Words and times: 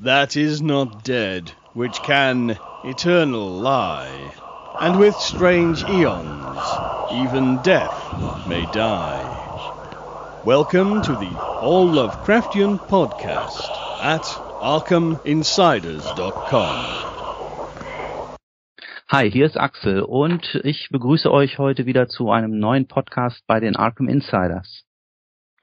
that 0.00 0.36
is 0.36 0.60
not 0.62 1.02
dead, 1.04 1.50
which 1.74 2.00
can 2.02 2.56
eternal 2.84 3.48
lie. 3.48 4.32
And 4.80 4.98
with 4.98 5.14
strange 5.16 5.84
eons, 5.84 6.58
even 7.12 7.60
death 7.62 8.46
may 8.46 8.64
die. 8.72 9.34
Welcome 10.44 11.02
to 11.02 11.12
the 11.14 11.36
All 11.38 11.88
Lovecraftian 11.88 12.78
Podcast 12.78 13.68
at 14.00 14.22
ArkhamInsiders.com. 14.62 17.04
Hi, 19.10 19.30
hier 19.30 19.46
ist 19.46 19.56
Axel 19.56 20.02
und 20.02 20.60
ich 20.62 20.90
begrüße 20.90 21.32
euch 21.32 21.58
heute 21.58 21.86
wieder 21.86 22.08
zu 22.08 22.30
einem 22.30 22.58
neuen 22.58 22.86
Podcast 22.86 23.42
bei 23.46 23.58
den 23.58 23.74
Arkham 23.74 24.06
Insiders. 24.06 24.84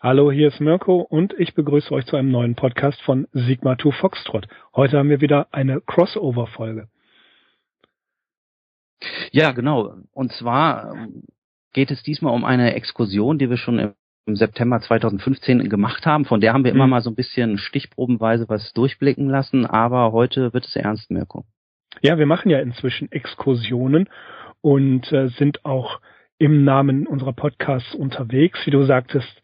Hallo, 0.05 0.31
hier 0.31 0.49
ist 0.49 0.59
Mirko 0.61 1.01
und 1.01 1.33
ich 1.39 1.55
begrüße 1.55 1.91
euch 1.91 2.05
zu 2.05 2.15
einem 2.15 2.29
neuen 2.29 2.53
Podcast 2.53 3.01
von 3.01 3.27
Sigma 3.33 3.75
2 3.75 3.89
Foxtrot. 3.89 4.47
Heute 4.75 4.99
haben 4.99 5.09
wir 5.09 5.19
wieder 5.19 5.47
eine 5.51 5.81
Crossover-Folge. 5.81 6.89
Ja, 9.31 9.51
genau. 9.51 9.95
Und 10.11 10.31
zwar 10.33 10.93
ähm, 10.93 11.23
geht 11.73 11.89
es 11.89 12.03
diesmal 12.03 12.35
um 12.35 12.45
eine 12.45 12.75
Exkursion, 12.75 13.39
die 13.39 13.49
wir 13.49 13.57
schon 13.57 13.95
im 14.27 14.35
September 14.35 14.79
2015 14.79 15.69
gemacht 15.69 16.05
haben. 16.05 16.25
Von 16.25 16.39
der 16.39 16.53
haben 16.53 16.65
wir 16.65 16.71
immer 16.71 16.85
mhm. 16.85 16.91
mal 16.91 17.01
so 17.01 17.09
ein 17.09 17.15
bisschen 17.15 17.57
stichprobenweise 17.57 18.47
was 18.47 18.73
durchblicken 18.73 19.27
lassen, 19.27 19.65
aber 19.65 20.11
heute 20.11 20.53
wird 20.53 20.67
es 20.67 20.75
ernst, 20.75 21.09
Mirko. 21.09 21.45
Ja, 22.03 22.19
wir 22.19 22.27
machen 22.27 22.51
ja 22.51 22.59
inzwischen 22.59 23.11
Exkursionen 23.11 24.07
und 24.61 25.11
äh, 25.11 25.29
sind 25.29 25.65
auch 25.65 25.99
im 26.37 26.63
Namen 26.63 27.07
unserer 27.07 27.33
Podcasts 27.33 27.95
unterwegs. 27.95 28.59
Wie 28.67 28.71
du 28.71 28.83
sagtest, 28.83 29.41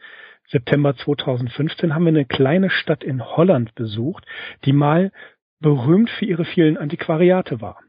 September 0.52 0.96
2015 0.96 1.96
haben 1.96 2.04
wir 2.04 2.10
eine 2.10 2.26
kleine 2.26 2.70
Stadt 2.70 3.04
in 3.04 3.24
Holland 3.24 3.74
besucht, 3.76 4.26
die 4.66 4.74
mal 4.74 5.12
berühmt 5.62 6.10
für 6.10 6.26
ihre 6.26 6.46
vielen 6.46 6.78
Antiquariate 6.78 7.62
war. 7.62 7.80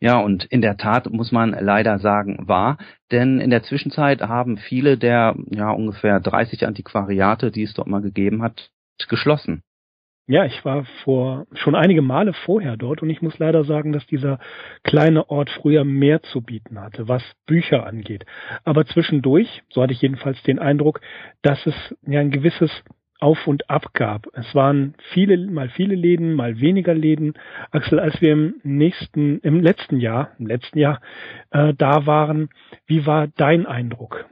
Ja, 0.00 0.18
und 0.18 0.44
in 0.44 0.60
der 0.60 0.76
Tat 0.76 1.10
muss 1.10 1.32
man 1.32 1.50
leider 1.50 1.98
sagen, 1.98 2.48
war, 2.48 2.78
denn 3.10 3.40
in 3.40 3.50
der 3.50 3.62
Zwischenzeit 3.62 4.20
haben 4.22 4.56
viele 4.56 4.96
der 4.96 5.36
ja 5.50 5.70
ungefähr 5.70 6.20
30 6.20 6.66
Antiquariate, 6.66 7.50
die 7.50 7.62
es 7.62 7.74
dort 7.74 7.88
mal 7.88 8.02
gegeben 8.02 8.42
hat, 8.42 8.70
geschlossen. 9.08 9.62
Ja, 10.30 10.44
ich 10.44 10.62
war 10.62 10.84
vor 11.04 11.46
schon 11.54 11.74
einige 11.74 12.02
Male 12.02 12.34
vorher 12.34 12.76
dort 12.76 13.00
und 13.00 13.08
ich 13.08 13.22
muss 13.22 13.38
leider 13.38 13.64
sagen, 13.64 13.92
dass 13.92 14.06
dieser 14.06 14.38
kleine 14.84 15.30
Ort 15.30 15.48
früher 15.48 15.84
mehr 15.84 16.20
zu 16.20 16.42
bieten 16.42 16.78
hatte, 16.78 17.08
was 17.08 17.22
Bücher 17.46 17.86
angeht. 17.86 18.26
Aber 18.62 18.84
zwischendurch, 18.84 19.62
so 19.70 19.82
hatte 19.82 19.94
ich 19.94 20.02
jedenfalls 20.02 20.42
den 20.42 20.58
Eindruck, 20.58 21.00
dass 21.40 21.64
es 21.66 21.96
ja 22.06 22.20
ein 22.20 22.30
gewisses 22.30 22.70
Auf 23.18 23.46
und 23.46 23.70
Ab 23.70 23.94
gab. 23.94 24.26
Es 24.34 24.54
waren 24.54 24.92
viele, 25.14 25.38
mal 25.50 25.70
viele 25.70 25.94
Läden, 25.94 26.34
mal 26.34 26.60
weniger 26.60 26.92
Läden. 26.92 27.32
Axel, 27.70 27.98
als 27.98 28.20
wir 28.20 28.32
im 28.32 28.60
nächsten, 28.64 29.38
im 29.40 29.62
letzten 29.62 29.98
Jahr, 29.98 30.32
im 30.38 30.46
letzten 30.46 30.78
Jahr 30.78 31.00
äh, 31.52 31.72
da 31.72 32.04
waren, 32.04 32.50
wie 32.86 33.06
war 33.06 33.28
dein 33.28 33.64
Eindruck? 33.64 34.26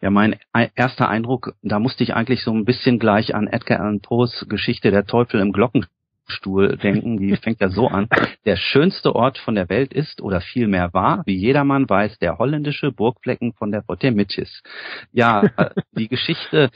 Ja, 0.00 0.10
mein 0.10 0.36
erster 0.74 1.08
Eindruck, 1.08 1.54
da 1.62 1.78
musste 1.78 2.04
ich 2.04 2.14
eigentlich 2.14 2.42
so 2.42 2.52
ein 2.52 2.64
bisschen 2.64 2.98
gleich 2.98 3.34
an 3.34 3.46
Edgar 3.46 3.80
Allan 3.80 4.00
Poes 4.00 4.46
Geschichte 4.48 4.90
Der 4.90 5.06
Teufel 5.06 5.40
im 5.40 5.52
Glockenstuhl 5.52 6.76
denken. 6.82 7.18
Die 7.18 7.36
fängt 7.36 7.60
ja 7.60 7.68
so 7.68 7.88
an. 7.88 8.08
Der 8.44 8.56
schönste 8.56 9.14
Ort 9.14 9.38
von 9.38 9.54
der 9.54 9.68
Welt 9.68 9.92
ist 9.92 10.20
oder 10.20 10.40
vielmehr 10.40 10.92
war, 10.92 11.22
wie 11.26 11.36
jedermann 11.36 11.88
weiß, 11.88 12.18
der 12.18 12.38
holländische 12.38 12.92
Burgflecken 12.92 13.52
von 13.54 13.70
der 13.70 13.82
Potemkis. 13.82 14.62
Ja, 15.12 15.50
die 15.92 16.08
Geschichte, 16.08 16.70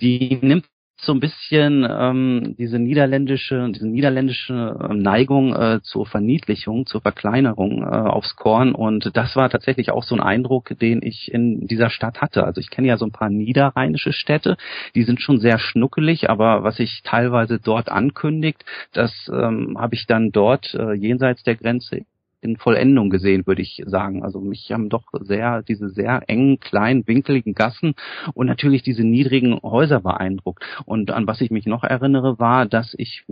die 0.00 0.38
nimmt 0.40 0.66
so 1.04 1.12
ein 1.12 1.20
bisschen 1.20 1.86
ähm, 1.88 2.54
diese 2.58 2.78
niederländische, 2.78 3.70
diese 3.70 3.88
niederländische 3.88 4.76
ähm, 4.90 4.98
Neigung 4.98 5.54
äh, 5.54 5.80
zur 5.82 6.06
Verniedlichung, 6.06 6.86
zur 6.86 7.00
Verkleinerung 7.00 7.82
äh, 7.82 7.86
aufs 7.86 8.36
Korn. 8.36 8.74
Und 8.74 9.10
das 9.14 9.36
war 9.36 9.50
tatsächlich 9.50 9.90
auch 9.90 10.02
so 10.02 10.14
ein 10.14 10.20
Eindruck, 10.20 10.78
den 10.78 11.02
ich 11.02 11.32
in 11.32 11.66
dieser 11.66 11.90
Stadt 11.90 12.20
hatte. 12.20 12.44
Also 12.44 12.60
ich 12.60 12.70
kenne 12.70 12.88
ja 12.88 12.96
so 12.96 13.06
ein 13.06 13.12
paar 13.12 13.30
niederrheinische 13.30 14.12
Städte, 14.12 14.56
die 14.94 15.02
sind 15.04 15.20
schon 15.20 15.38
sehr 15.38 15.58
schnuckelig, 15.58 16.30
aber 16.30 16.62
was 16.62 16.76
sich 16.76 17.02
teilweise 17.04 17.58
dort 17.58 17.88
ankündigt, 17.88 18.64
das 18.92 19.30
ähm, 19.32 19.76
habe 19.78 19.94
ich 19.94 20.06
dann 20.06 20.32
dort 20.32 20.74
äh, 20.74 20.92
jenseits 20.94 21.42
der 21.42 21.56
Grenze 21.56 22.04
in 22.44 22.56
Vollendung 22.56 23.10
gesehen, 23.10 23.46
würde 23.46 23.62
ich 23.62 23.82
sagen. 23.86 24.22
Also 24.22 24.40
mich 24.40 24.70
haben 24.70 24.88
doch 24.88 25.04
sehr 25.20 25.62
diese 25.62 25.88
sehr 25.88 26.22
engen, 26.28 26.60
kleinen, 26.60 27.06
winkeligen 27.06 27.54
Gassen 27.54 27.94
und 28.34 28.46
natürlich 28.46 28.82
diese 28.82 29.04
niedrigen 29.04 29.58
Häuser 29.62 30.00
beeindruckt. 30.00 30.64
Und 30.84 31.10
an 31.10 31.26
was 31.26 31.40
ich 31.40 31.50
mich 31.50 31.66
noch 31.66 31.84
erinnere, 31.84 32.38
war, 32.38 32.66
dass 32.66 32.94
ich 32.96 33.24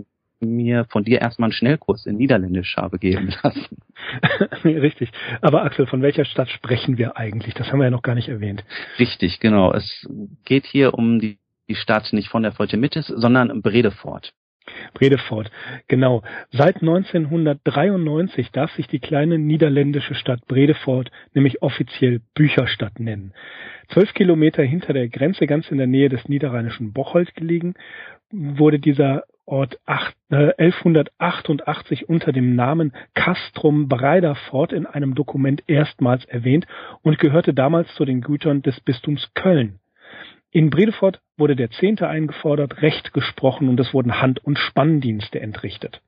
mir 0.43 0.85
von 0.89 1.03
dir 1.03 1.21
erstmal 1.21 1.47
einen 1.47 1.53
Schnellkurs 1.53 2.05
in 2.05 2.17
Niederländisch 2.17 2.75
habe 2.77 2.99
geben 2.99 3.33
lassen. 3.43 3.77
Richtig. 4.63 5.09
Aber 5.41 5.63
Axel, 5.63 5.87
von 5.87 6.01
welcher 6.01 6.25
Stadt 6.25 6.49
sprechen 6.49 6.97
wir 6.97 7.17
eigentlich? 7.17 7.53
Das 7.53 7.71
haben 7.71 7.79
wir 7.79 7.85
ja 7.85 7.91
noch 7.91 8.01
gar 8.01 8.15
nicht 8.15 8.29
erwähnt. 8.29 8.63
Richtig, 8.99 9.39
genau. 9.39 9.71
Es 9.73 10.07
geht 10.45 10.65
hier 10.65 10.93
um 10.93 11.19
die, 11.19 11.37
die 11.69 11.75
Stadt 11.75 12.11
nicht 12.13 12.29
von 12.29 12.43
der 12.43 12.51
Folge 12.51 12.77
Mittis, 12.77 13.07
sondern 13.07 13.61
Bredefort. 13.61 14.33
Bredefort, 14.93 15.51
genau. 15.87 16.23
Seit 16.51 16.77
1993 16.77 18.51
darf 18.51 18.71
sich 18.71 18.87
die 18.87 18.99
kleine 18.99 19.37
niederländische 19.37 20.15
Stadt 20.15 20.45
Bredefort 20.47 21.11
nämlich 21.33 21.61
offiziell 21.61 22.21
Bücherstadt 22.33 22.99
nennen. 22.99 23.33
Zwölf 23.89 24.13
Kilometer 24.13 24.63
hinter 24.63 24.93
der 24.93 25.09
Grenze, 25.09 25.47
ganz 25.47 25.69
in 25.69 25.77
der 25.77 25.87
Nähe 25.87 26.09
des 26.09 26.27
niederrheinischen 26.27 26.93
Bocholt 26.93 27.35
gelegen, 27.35 27.75
wurde 28.31 28.79
dieser 28.79 29.23
Ort 29.45 29.77
8, 29.85 30.15
äh, 30.29 30.53
1188 30.57 32.07
unter 32.07 32.31
dem 32.31 32.55
Namen 32.55 32.93
Castrum 33.13 33.89
Breiderfort 33.89 34.71
in 34.71 34.85
einem 34.85 35.15
Dokument 35.15 35.63
erstmals 35.67 36.23
erwähnt 36.25 36.65
und 37.01 37.19
gehörte 37.19 37.53
damals 37.53 37.93
zu 37.95 38.05
den 38.05 38.21
Gütern 38.21 38.61
des 38.61 38.79
Bistums 38.79 39.29
Köln. 39.33 39.79
In 40.55 40.69
Bredefort 40.69 41.19
wurde 41.35 41.55
der 41.55 41.71
Zehnte 41.71 42.07
eingefordert, 42.07 42.83
Recht 42.83 43.11
gesprochen 43.11 43.69
und 43.69 43.79
es 43.79 43.91
wurden 43.91 44.21
Hand- 44.21 44.45
und 44.45 44.59
Spanndienste 44.59 45.41
entrichtet. 45.41 45.99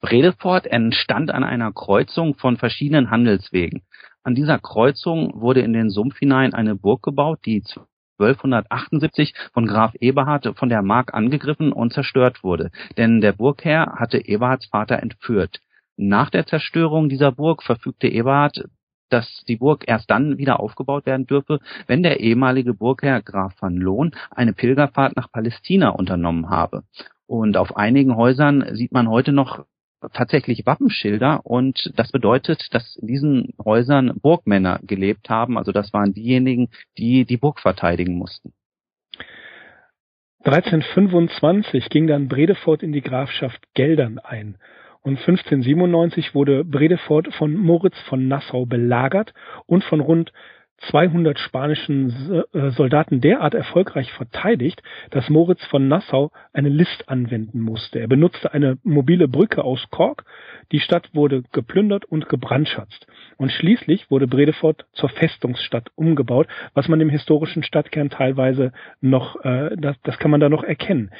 Bredefort 0.00 0.66
entstand 0.66 1.30
an 1.30 1.44
einer 1.44 1.70
Kreuzung 1.70 2.36
von 2.36 2.56
verschiedenen 2.56 3.10
Handelswegen. 3.10 3.82
An 4.22 4.34
dieser 4.34 4.58
Kreuzung 4.58 5.38
wurde 5.38 5.60
in 5.60 5.74
den 5.74 5.90
Sumpf 5.90 6.16
hinein 6.18 6.54
eine 6.54 6.76
Burg 6.76 7.02
gebaut, 7.02 7.40
die 7.44 7.62
1278 8.18 9.34
von 9.52 9.66
Graf 9.66 9.92
Eberhard 10.00 10.56
von 10.56 10.70
der 10.70 10.80
Mark 10.80 11.12
angegriffen 11.12 11.74
und 11.74 11.92
zerstört 11.92 12.42
wurde, 12.42 12.70
denn 12.96 13.20
der 13.20 13.32
Burgherr 13.32 13.96
hatte 13.98 14.16
Eberhards 14.16 14.64
Vater 14.68 15.02
entführt. 15.02 15.60
Nach 15.98 16.30
der 16.30 16.46
Zerstörung 16.46 17.10
dieser 17.10 17.32
Burg 17.32 17.62
verfügte 17.62 18.08
Eberhard 18.08 18.64
dass 19.08 19.44
die 19.48 19.56
Burg 19.56 19.84
erst 19.86 20.10
dann 20.10 20.38
wieder 20.38 20.60
aufgebaut 20.60 21.06
werden 21.06 21.26
dürfe, 21.26 21.60
wenn 21.86 22.02
der 22.02 22.20
ehemalige 22.20 22.74
Burgherr 22.74 23.22
Graf 23.22 23.54
van 23.60 23.76
Loon 23.76 24.12
eine 24.30 24.52
Pilgerfahrt 24.52 25.16
nach 25.16 25.30
Palästina 25.30 25.90
unternommen 25.90 26.50
habe. 26.50 26.82
Und 27.26 27.56
auf 27.56 27.76
einigen 27.76 28.16
Häusern 28.16 28.64
sieht 28.74 28.92
man 28.92 29.08
heute 29.08 29.32
noch 29.32 29.64
tatsächlich 30.12 30.66
Wappenschilder 30.66 31.44
und 31.44 31.92
das 31.96 32.12
bedeutet, 32.12 32.68
dass 32.72 32.96
in 32.96 33.08
diesen 33.08 33.54
Häusern 33.64 34.18
Burgmänner 34.20 34.80
gelebt 34.82 35.30
haben. 35.30 35.58
Also 35.58 35.72
das 35.72 35.92
waren 35.92 36.12
diejenigen, 36.12 36.68
die 36.98 37.24
die 37.24 37.36
Burg 37.36 37.60
verteidigen 37.60 38.14
mussten. 38.14 38.52
1325 40.44 41.88
ging 41.88 42.06
dann 42.06 42.28
Bredefort 42.28 42.82
in 42.82 42.92
die 42.92 43.00
Grafschaft 43.00 43.60
Geldern 43.74 44.20
ein 44.20 44.58
und 45.06 45.20
1597 45.20 46.34
wurde 46.34 46.64
Bredefort 46.64 47.32
von 47.34 47.54
Moritz 47.54 47.94
von 48.08 48.26
Nassau 48.26 48.66
belagert 48.66 49.34
und 49.66 49.84
von 49.84 50.00
rund 50.00 50.32
200 50.90 51.38
spanischen 51.38 52.44
äh, 52.52 52.70
Soldaten 52.70 53.20
derart 53.20 53.54
erfolgreich 53.54 54.12
verteidigt, 54.12 54.82
dass 55.10 55.30
Moritz 55.30 55.64
von 55.66 55.88
Nassau 55.88 56.30
eine 56.52 56.68
List 56.68 57.08
anwenden 57.08 57.60
musste. 57.60 57.98
Er 57.98 58.08
benutzte 58.08 58.52
eine 58.52 58.78
mobile 58.82 59.26
Brücke 59.26 59.64
aus 59.64 59.86
Kork, 59.90 60.24
die 60.72 60.80
Stadt 60.80 61.14
wurde 61.14 61.42
geplündert 61.52 62.04
und 62.04 62.28
gebrandschatzt. 62.28 63.06
Und 63.36 63.52
schließlich 63.52 64.10
wurde 64.10 64.26
Bredefort 64.26 64.86
zur 64.92 65.08
Festungsstadt 65.08 65.90
umgebaut, 65.94 66.46
was 66.74 66.88
man 66.88 67.00
im 67.00 67.10
historischen 67.10 67.62
Stadtkern 67.62 68.10
teilweise 68.10 68.72
noch, 69.00 69.42
äh, 69.44 69.76
das, 69.76 69.96
das 70.02 70.18
kann 70.18 70.30
man 70.30 70.40
da 70.40 70.48
noch 70.48 70.62
erkennen. 70.62 71.10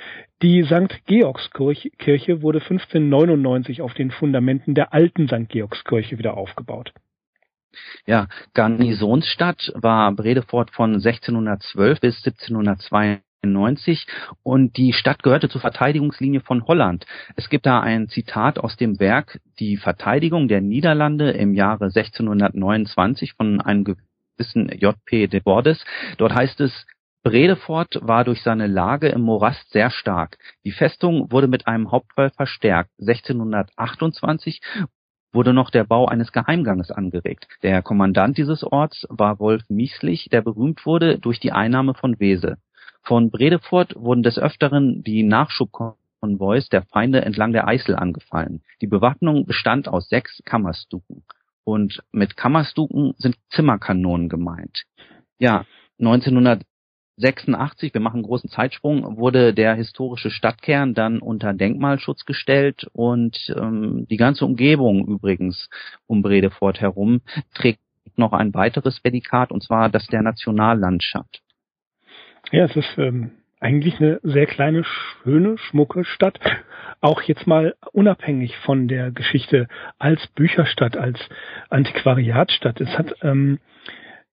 Die 0.42 0.64
St. 0.64 1.06
Georgskirche 1.06 2.42
wurde 2.42 2.58
1599 2.58 3.80
auf 3.80 3.94
den 3.94 4.10
Fundamenten 4.10 4.74
der 4.74 4.92
alten 4.92 5.28
St. 5.28 5.48
Georgskirche 5.48 6.18
wieder 6.18 6.36
aufgebaut. 6.36 6.92
Ja, 8.06 8.28
Garnisonsstadt 8.54 9.72
war 9.74 10.12
Bredefort 10.12 10.70
von 10.70 10.94
1612 10.94 12.00
bis 12.00 12.16
1792 12.26 14.06
und 14.42 14.76
die 14.76 14.92
Stadt 14.92 15.22
gehörte 15.22 15.48
zur 15.48 15.60
Verteidigungslinie 15.60 16.40
von 16.40 16.66
Holland. 16.66 17.06
Es 17.36 17.48
gibt 17.48 17.66
da 17.66 17.80
ein 17.80 18.08
Zitat 18.08 18.58
aus 18.58 18.76
dem 18.76 18.98
Werk 19.00 19.40
Die 19.58 19.76
Verteidigung 19.76 20.48
der 20.48 20.60
Niederlande 20.60 21.30
im 21.30 21.54
Jahre 21.54 21.86
1629 21.86 23.34
von 23.34 23.60
einem 23.60 23.84
gewissen 23.84 24.68
J.P. 24.68 25.28
de 25.28 25.40
Bordes. 25.40 25.84
Dort 26.18 26.34
heißt 26.34 26.60
es, 26.60 26.86
Bredefort 27.26 27.98
war 28.02 28.22
durch 28.22 28.40
seine 28.42 28.68
Lage 28.68 29.08
im 29.08 29.22
Morast 29.22 29.72
sehr 29.72 29.90
stark. 29.90 30.38
Die 30.64 30.70
Festung 30.70 31.32
wurde 31.32 31.48
mit 31.48 31.66
einem 31.66 31.90
Hauptwall 31.90 32.30
verstärkt. 32.30 32.92
1628 33.00 34.60
wurde 35.32 35.52
noch 35.52 35.70
der 35.70 35.84
Bau 35.84 36.06
eines 36.06 36.32
Geheimganges 36.32 36.90
angeregt. 36.90 37.46
Der 37.62 37.82
Kommandant 37.82 38.38
dieses 38.38 38.64
Orts 38.64 39.06
war 39.10 39.38
Wolf 39.38 39.62
Mieslich, 39.68 40.28
der 40.30 40.42
berühmt 40.42 40.86
wurde 40.86 41.18
durch 41.18 41.40
die 41.40 41.52
Einnahme 41.52 41.94
von 41.94 42.18
Wese. 42.18 42.58
Von 43.02 43.30
Bredefort 43.30 43.94
wurden 43.96 44.22
des 44.22 44.38
Öfteren 44.38 45.02
die 45.02 45.22
Nachschubkonvois 45.22 46.68
der 46.72 46.82
Feinde 46.82 47.24
entlang 47.24 47.52
der 47.52 47.68
Eißel 47.68 47.94
angefallen. 47.94 48.62
Die 48.80 48.88
Bewaffnung 48.88 49.46
bestand 49.46 49.88
aus 49.88 50.08
sechs 50.08 50.42
Kammerstuken. 50.44 51.22
Und 51.64 52.02
mit 52.12 52.36
Kammerstuken 52.36 53.14
sind 53.18 53.36
Zimmerkanonen 53.50 54.28
gemeint. 54.28 54.84
Ja, 55.38 55.64
1900 55.98 56.62
86, 57.16 57.94
wir 57.94 58.00
machen 58.00 58.16
einen 58.16 58.24
großen 58.24 58.50
Zeitsprung, 58.50 59.16
wurde 59.16 59.54
der 59.54 59.74
historische 59.74 60.30
Stadtkern 60.30 60.94
dann 60.94 61.20
unter 61.20 61.54
Denkmalschutz 61.54 62.24
gestellt 62.26 62.86
und 62.92 63.54
ähm, 63.56 64.06
die 64.10 64.18
ganze 64.18 64.44
Umgebung 64.44 65.06
übrigens 65.06 65.70
um 66.06 66.22
Bredefort 66.22 66.80
herum 66.80 67.22
trägt 67.54 67.80
noch 68.16 68.32
ein 68.32 68.52
weiteres 68.54 69.00
Prädikat 69.00 69.50
und 69.50 69.62
zwar 69.62 69.88
das 69.88 70.06
der 70.06 70.22
Nationallandschaft. 70.22 71.42
Ja, 72.52 72.64
es 72.64 72.76
ist 72.76 72.98
ähm, 72.98 73.32
eigentlich 73.60 73.98
eine 74.00 74.20
sehr 74.22 74.46
kleine, 74.46 74.84
schöne, 74.84 75.58
schmucke 75.58 76.04
Stadt. 76.04 76.38
Auch 77.00 77.22
jetzt 77.22 77.46
mal 77.46 77.74
unabhängig 77.92 78.56
von 78.58 78.88
der 78.88 79.10
Geschichte 79.10 79.68
als 79.98 80.26
Bücherstadt, 80.28 80.96
als 80.96 81.18
Antiquariatstadt. 81.70 82.80
Es 82.80 82.96
hat 82.96 83.14
ähm, 83.22 83.58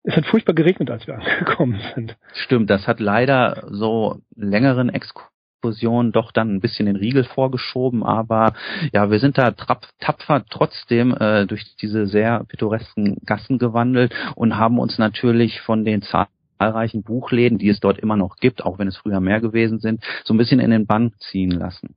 es 0.05 0.17
hat 0.17 0.27
furchtbar 0.27 0.55
geregnet, 0.55 0.91
als 0.91 1.07
wir 1.07 1.15
angekommen 1.19 1.81
sind. 1.95 2.17
Stimmt, 2.35 2.71
das 2.71 2.87
hat 2.87 3.01
leider 3.01 3.67
so 3.71 4.21
längeren 4.35 4.89
Exkursionen 4.89 6.13
doch 6.13 6.33
dann 6.33 6.55
ein 6.55 6.61
bisschen 6.61 6.87
den 6.87 6.97
Riegel 6.97 7.25
vorgeschoben, 7.25 8.03
aber 8.03 8.55
ja, 8.93 9.11
wir 9.11 9.21
sind 9.21 9.39
da 9.39 9.53
tapfer 9.53 10.45
trotzdem 10.51 11.15
äh, 11.15 11.47
durch 11.47 11.77
diese 11.81 12.07
sehr 12.07 12.45
pittoresken 12.45 13.19
Gassen 13.25 13.59
gewandelt 13.59 14.13
und 14.35 14.57
haben 14.57 14.79
uns 14.79 14.99
natürlich 14.99 15.61
von 15.61 15.85
den 15.85 16.03
zahlreichen 16.03 17.03
Buchläden, 17.03 17.59
die 17.59 17.69
es 17.69 17.81
dort 17.81 17.99
immer 17.99 18.17
noch 18.17 18.37
gibt, 18.37 18.65
auch 18.65 18.79
wenn 18.79 18.89
es 18.89 18.97
früher 18.97 19.21
mehr 19.21 19.41
gewesen 19.41 19.79
sind, 19.79 20.03
so 20.25 20.35
ein 20.35 20.39
bisschen 20.39 20.61
in 20.61 20.71
den 20.71 20.87
Bann 20.87 21.13
ziehen 21.19 21.53
lassen. 21.53 21.95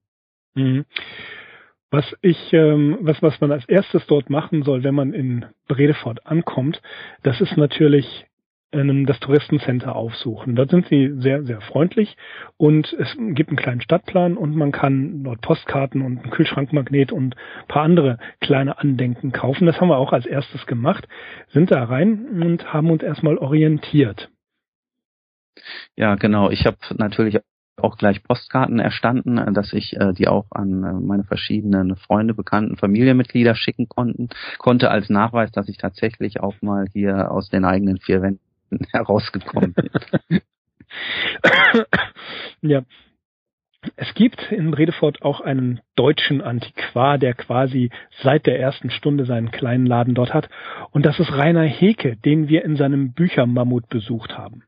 Mhm. 0.53 0.85
Was 1.91 2.05
ich, 2.21 2.51
ähm, 2.51 2.97
was, 3.01 3.21
was 3.21 3.39
man 3.41 3.51
als 3.51 3.67
erstes 3.69 4.05
dort 4.07 4.29
machen 4.29 4.63
soll, 4.63 4.83
wenn 4.83 4.95
man 4.95 5.13
in 5.13 5.45
Bredefort 5.67 6.25
ankommt, 6.25 6.81
das 7.23 7.41
ist 7.41 7.57
natürlich 7.57 8.25
ähm, 8.75 9.05
das 9.05 9.19
Touristencenter 9.19 9.95
aufsuchen. 9.95 10.55
Dort 10.55 10.71
sind 10.71 10.87
sie 10.87 11.13
sehr, 11.19 11.43
sehr 11.43 11.61
freundlich 11.61 12.17
und 12.57 12.91
es 12.93 13.15
gibt 13.17 13.49
einen 13.49 13.57
kleinen 13.57 13.81
Stadtplan 13.81 14.35
und 14.35 14.55
man 14.55 14.71
kann 14.71 15.23
dort 15.23 15.41
Postkarten 15.41 16.01
und 16.01 16.19
einen 16.19 16.31
Kühlschrankmagnet 16.31 17.11
und 17.11 17.35
ein 17.35 17.67
paar 17.67 17.83
andere 17.83 18.17
kleine 18.41 18.77
Andenken 18.79 19.31
kaufen. 19.31 19.65
Das 19.65 19.79
haben 19.79 19.87
wir 19.87 19.97
auch 19.97 20.13
als 20.13 20.25
erstes 20.25 20.65
gemacht, 20.65 21.07
sind 21.49 21.71
da 21.71 21.83
rein 21.83 22.25
und 22.41 22.73
haben 22.73 22.91
uns 22.91 23.03
erstmal 23.03 23.37
orientiert. 23.37 24.29
Ja, 25.95 26.15
genau. 26.15 26.49
Ich 26.49 26.65
habe 26.65 26.77
natürlich 26.97 27.39
auch 27.81 27.97
gleich 27.97 28.23
Postkarten 28.23 28.79
erstanden, 28.79 29.37
äh, 29.37 29.51
dass 29.51 29.73
ich 29.73 29.95
äh, 29.99 30.13
die 30.13 30.27
auch 30.27 30.45
an 30.51 30.83
äh, 30.83 30.93
meine 30.93 31.23
verschiedenen 31.23 31.95
Freunde, 31.95 32.33
Bekannten, 32.33 32.77
Familienmitglieder 32.77 33.55
schicken 33.55 33.87
konnten, 33.89 34.29
konnte 34.57 34.89
als 34.89 35.09
Nachweis, 35.09 35.51
dass 35.51 35.69
ich 35.69 35.77
tatsächlich 35.77 36.39
auch 36.39 36.55
mal 36.61 36.85
hier 36.91 37.31
aus 37.31 37.49
den 37.49 37.65
eigenen 37.65 37.97
vier 37.97 38.21
Wänden 38.21 38.39
herausgekommen 38.91 39.73
bin. 39.73 40.41
ja. 42.61 42.83
Es 43.97 44.15
gibt 44.15 44.51
in 44.51 44.71
Bredefort 44.71 45.21
auch 45.21 45.41
einen 45.41 45.79
deutschen 45.95 46.41
Antiquar, 46.41 47.19
der 47.19 47.35
quasi 47.35 47.91
seit 48.23 48.47
der 48.47 48.59
ersten 48.59 48.89
Stunde 48.89 49.25
seinen 49.25 49.51
kleinen 49.51 49.85
Laden 49.85 50.15
dort 50.15 50.33
hat. 50.33 50.49
Und 50.89 51.05
das 51.05 51.19
ist 51.19 51.31
Rainer 51.31 51.65
Heke, 51.65 52.15
den 52.15 52.47
wir 52.47 52.65
in 52.65 52.77
seinem 52.77 53.13
Büchermammut 53.13 53.87
besucht 53.87 54.35
haben. 54.35 54.63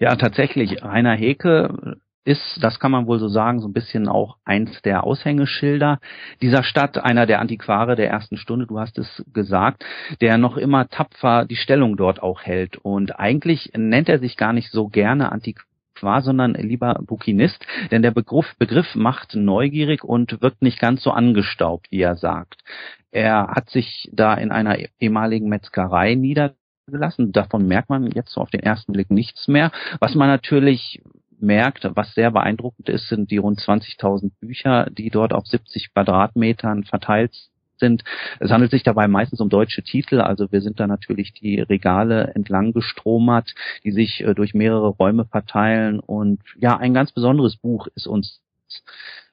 Ja, 0.00 0.16
tatsächlich. 0.16 0.82
Rainer 0.82 1.14
Heke 1.14 2.00
ist, 2.30 2.58
das 2.62 2.78
kann 2.78 2.92
man 2.92 3.06
wohl 3.06 3.18
so 3.18 3.28
sagen, 3.28 3.60
so 3.60 3.68
ein 3.68 3.72
bisschen 3.72 4.08
auch 4.08 4.36
eins 4.44 4.80
der 4.82 5.04
Aushängeschilder 5.04 5.98
dieser 6.40 6.62
Stadt, 6.62 6.96
einer 6.98 7.26
der 7.26 7.40
Antiquare 7.40 7.96
der 7.96 8.08
ersten 8.08 8.36
Stunde, 8.36 8.66
du 8.66 8.78
hast 8.78 8.98
es 8.98 9.24
gesagt, 9.32 9.84
der 10.20 10.38
noch 10.38 10.56
immer 10.56 10.88
tapfer 10.88 11.44
die 11.44 11.56
Stellung 11.56 11.96
dort 11.96 12.22
auch 12.22 12.42
hält. 12.42 12.76
Und 12.76 13.18
eigentlich 13.18 13.72
nennt 13.76 14.08
er 14.08 14.20
sich 14.20 14.36
gar 14.36 14.52
nicht 14.52 14.70
so 14.70 14.88
gerne 14.88 15.32
Antiquar, 15.32 16.22
sondern 16.22 16.54
lieber 16.54 17.00
Bukinist, 17.04 17.66
denn 17.90 18.02
der 18.02 18.12
Begriff, 18.12 18.54
Begriff 18.58 18.94
macht 18.94 19.34
neugierig 19.34 20.04
und 20.04 20.40
wirkt 20.40 20.62
nicht 20.62 20.78
ganz 20.78 21.02
so 21.02 21.10
angestaubt, 21.10 21.88
wie 21.90 22.00
er 22.00 22.16
sagt. 22.16 22.62
Er 23.10 23.48
hat 23.48 23.70
sich 23.70 24.08
da 24.12 24.34
in 24.34 24.52
einer 24.52 24.78
ehemaligen 25.00 25.48
Metzgerei 25.48 26.14
niedergelassen. 26.14 27.32
Davon 27.32 27.66
merkt 27.66 27.90
man 27.90 28.10
jetzt 28.12 28.30
so 28.32 28.40
auf 28.40 28.50
den 28.50 28.60
ersten 28.60 28.92
Blick 28.92 29.10
nichts 29.10 29.48
mehr. 29.48 29.72
Was 29.98 30.14
man 30.14 30.28
natürlich 30.28 31.02
merkt, 31.42 31.88
was 31.94 32.14
sehr 32.14 32.30
beeindruckend 32.30 32.88
ist, 32.88 33.08
sind 33.08 33.30
die 33.30 33.38
rund 33.38 33.58
20.000 33.58 34.32
Bücher, 34.40 34.88
die 34.90 35.10
dort 35.10 35.32
auf 35.32 35.46
70 35.46 35.92
Quadratmetern 35.92 36.84
verteilt 36.84 37.34
sind. 37.78 38.04
Es 38.38 38.50
handelt 38.50 38.70
sich 38.70 38.82
dabei 38.82 39.08
meistens 39.08 39.40
um 39.40 39.48
deutsche 39.48 39.82
Titel, 39.82 40.20
also 40.20 40.52
wir 40.52 40.60
sind 40.60 40.78
da 40.78 40.86
natürlich 40.86 41.32
die 41.32 41.60
Regale 41.60 42.32
entlang 42.34 42.72
gestromert, 42.72 43.54
die 43.84 43.90
sich 43.90 44.20
äh, 44.20 44.34
durch 44.34 44.54
mehrere 44.54 44.88
Räume 44.88 45.24
verteilen 45.24 45.98
und 45.98 46.40
ja, 46.56 46.76
ein 46.76 46.94
ganz 46.94 47.10
besonderes 47.10 47.56
Buch 47.56 47.88
ist 47.94 48.06
uns 48.06 48.40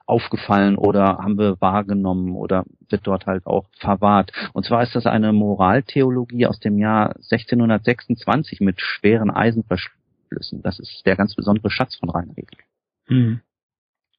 aufgefallen 0.08 0.78
oder 0.78 1.18
haben 1.18 1.38
wir 1.38 1.60
wahrgenommen 1.60 2.36
oder 2.36 2.64
wird 2.90 3.06
dort 3.06 3.26
halt 3.26 3.46
auch 3.46 3.66
verwahrt. 3.78 4.32
Und 4.54 4.66
zwar 4.66 4.82
ist 4.82 4.96
das 4.96 5.06
eine 5.06 5.34
Moraltheologie 5.34 6.48
aus 6.48 6.60
dem 6.60 6.78
Jahr 6.78 7.18
1626 7.30 8.62
mit 8.62 8.80
schweren 8.80 9.30
Eisenverschlüssen 9.30 9.97
Einflüssen. 10.28 10.62
Das 10.62 10.80
ist 10.80 11.06
der 11.06 11.16
ganz 11.16 11.36
besondere 11.36 11.70
Schatz 11.70 11.96
von 11.98 12.10
Rainer. 12.10 12.34
Hm. 13.08 13.42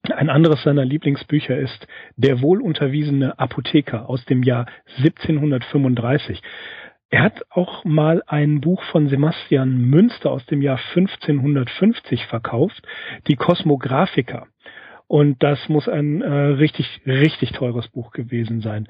Ein 0.03 0.31
anderes 0.31 0.63
seiner 0.63 0.85
Lieblingsbücher 0.85 1.59
ist 1.59 1.87
Der 2.17 2.41
wohlunterwiesene 2.41 3.39
Apotheker 3.39 4.09
aus 4.09 4.25
dem 4.25 4.43
Jahr 4.43 4.67
1735. 4.99 6.41
Er 7.11 7.23
hat 7.23 7.43
auch 7.51 7.85
mal 7.85 8.23
ein 8.27 8.61
Buch 8.61 8.83
von 8.85 9.09
Sebastian 9.09 9.79
Münster 9.79 10.31
aus 10.31 10.45
dem 10.47 10.63
Jahr 10.63 10.79
1550 10.95 12.27
verkauft, 12.27 12.87
die 13.27 13.37
Kosmographiker. 13.37 14.47
Und 15.07 15.43
das 15.43 15.71
muss 15.71 15.89
ein 15.89 16.21
äh, 16.21 16.29
richtig, 16.29 17.01
richtig 17.07 17.53
teures 17.53 17.89
Buch 17.89 18.13
gewesen 18.13 18.61
sein. 18.61 18.89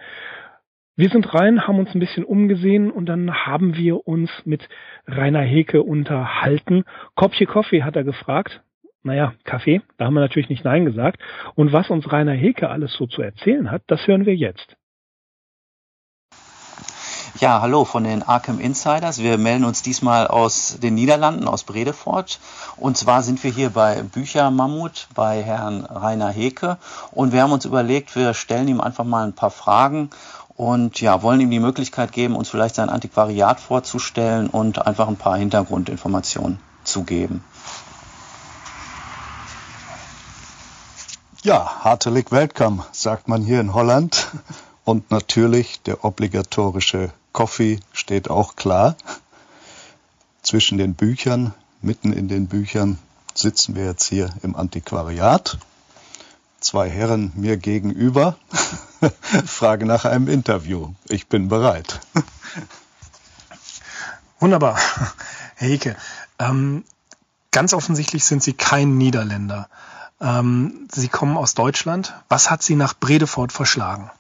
Wir 0.99 1.11
sind 1.11 1.33
rein, 1.33 1.65
haben 1.65 1.79
uns 1.79 1.95
ein 1.95 2.01
bisschen 2.01 2.25
umgesehen 2.25 2.91
und 2.91 3.07
dann 3.07 3.33
haben 3.33 3.77
wir 3.77 4.09
uns 4.09 4.31
mit 4.45 4.69
Rainer 5.07 5.43
Heke 5.43 5.85
unterhalten. 5.85 6.83
Kopje 7.15 7.47
Kaffee 7.47 7.85
hat 7.85 7.95
er 7.95 8.03
gefragt. 8.03 8.65
Naja, 9.05 9.33
Kaffee, 9.45 9.81
da 9.97 10.07
haben 10.07 10.15
wir 10.15 10.21
natürlich 10.21 10.49
nicht 10.49 10.65
Nein 10.65 10.87
gesagt. 10.87 11.21
Und 11.55 11.73
was 11.73 11.89
uns 11.89 12.11
Rainer 12.11 12.33
Heke 12.33 12.69
alles 12.69 12.95
so 12.95 13.07
zu 13.07 13.23
erzählen 13.23 13.71
hat, 13.71 13.83
das 13.87 14.09
hören 14.09 14.27
wir 14.27 14.35
jetzt. 14.35 14.77
Ja, 17.39 17.61
hallo 17.61 17.85
von 17.85 18.03
den 18.03 18.25
Arkham 18.25 18.59
Insiders. 18.59 19.23
Wir 19.23 19.39
melden 19.39 19.65
uns 19.65 19.83
diesmal 19.83 20.27
aus 20.27 20.81
den 20.81 20.97
Niederlanden, 20.97 21.47
aus 21.47 21.63
Bredefort. 21.63 22.41
Und 22.77 22.97
zwar 22.97 23.23
sind 23.23 23.45
wir 23.45 23.53
hier 23.53 23.71
bei 23.71 24.03
Bücher 24.03 24.51
Mammut 24.51 25.07
bei 25.15 25.45
Herrn 25.45 25.85
Rainer 25.85 26.31
Heke. 26.31 26.79
Und 27.13 27.33
wir 27.33 27.43
haben 27.43 27.53
uns 27.53 27.65
überlegt, 27.65 28.17
wir 28.17 28.35
stellen 28.35 28.67
ihm 28.67 28.81
einfach 28.81 29.05
mal 29.05 29.25
ein 29.25 29.35
paar 29.35 29.53
Fragen 29.53 30.11
und 30.59 31.01
ja, 31.01 31.23
wollen 31.23 31.41
ihm 31.41 31.53
die 31.53 31.61
Möglichkeit 31.61 32.11
geben, 32.11 32.35
uns 32.35 32.49
vielleicht 32.49 32.75
sein 32.75 32.91
Antiquariat 32.91 33.61
vorzustellen 33.61 34.51
und 34.51 34.85
einfach 34.85 35.07
ein 35.07 35.17
paar 35.17 35.39
Hintergrundinformationen 35.39 36.59
zu 36.83 37.05
geben. 37.05 37.45
Ja, 41.45 41.85
hartelig 41.85 42.33
willkommen, 42.33 42.83
sagt 42.91 43.29
man 43.29 43.43
hier 43.43 43.61
in 43.61 43.73
Holland. 43.73 44.33
Und 44.85 45.13
natürlich 45.13 45.81
der 45.83 46.05
obligatorische 46.05 47.13
Coffee 47.33 47.79
steht 47.93 48.29
auch 48.29 48.57
klar. 48.57 48.97
Zwischen 50.43 50.77
den 50.77 50.95
Büchern, 50.95 51.55
mitten 51.83 52.13
in 52.13 52.27
den 52.27 52.49
Büchern 52.49 52.99
sitzen 53.33 53.77
wir 53.77 53.85
jetzt 53.85 54.09
hier 54.09 54.31
im 54.43 54.57
Antiquariat. 54.57 55.57
Zwei 56.59 56.91
Herren 56.91 57.31
mir 57.37 57.59
gegenüber. 57.59 58.37
Frage 59.47 59.87
nach 59.87 60.05
einem 60.05 60.29
Interview. 60.29 60.93
Ich 61.09 61.29
bin 61.29 61.49
bereit. 61.49 62.01
Wunderbar. 64.41 64.79
Herr 65.57 65.69
Heke, 65.69 65.97
ähm, 66.39 66.85
ganz 67.51 67.73
offensichtlich 67.73 68.25
sind 68.25 68.43
Sie 68.43 68.53
kein 68.53 68.97
Niederländer. 68.97 69.69
Ähm, 70.21 70.89
Sie 70.93 71.09
kommen 71.09 71.37
aus 71.37 71.55
Deutschland. 71.55 72.15
Was 72.29 72.51
hat 72.51 72.63
Sie 72.63 72.77
nach 72.77 72.95
Bredefort 72.95 73.53
verschlagen? 73.53 74.11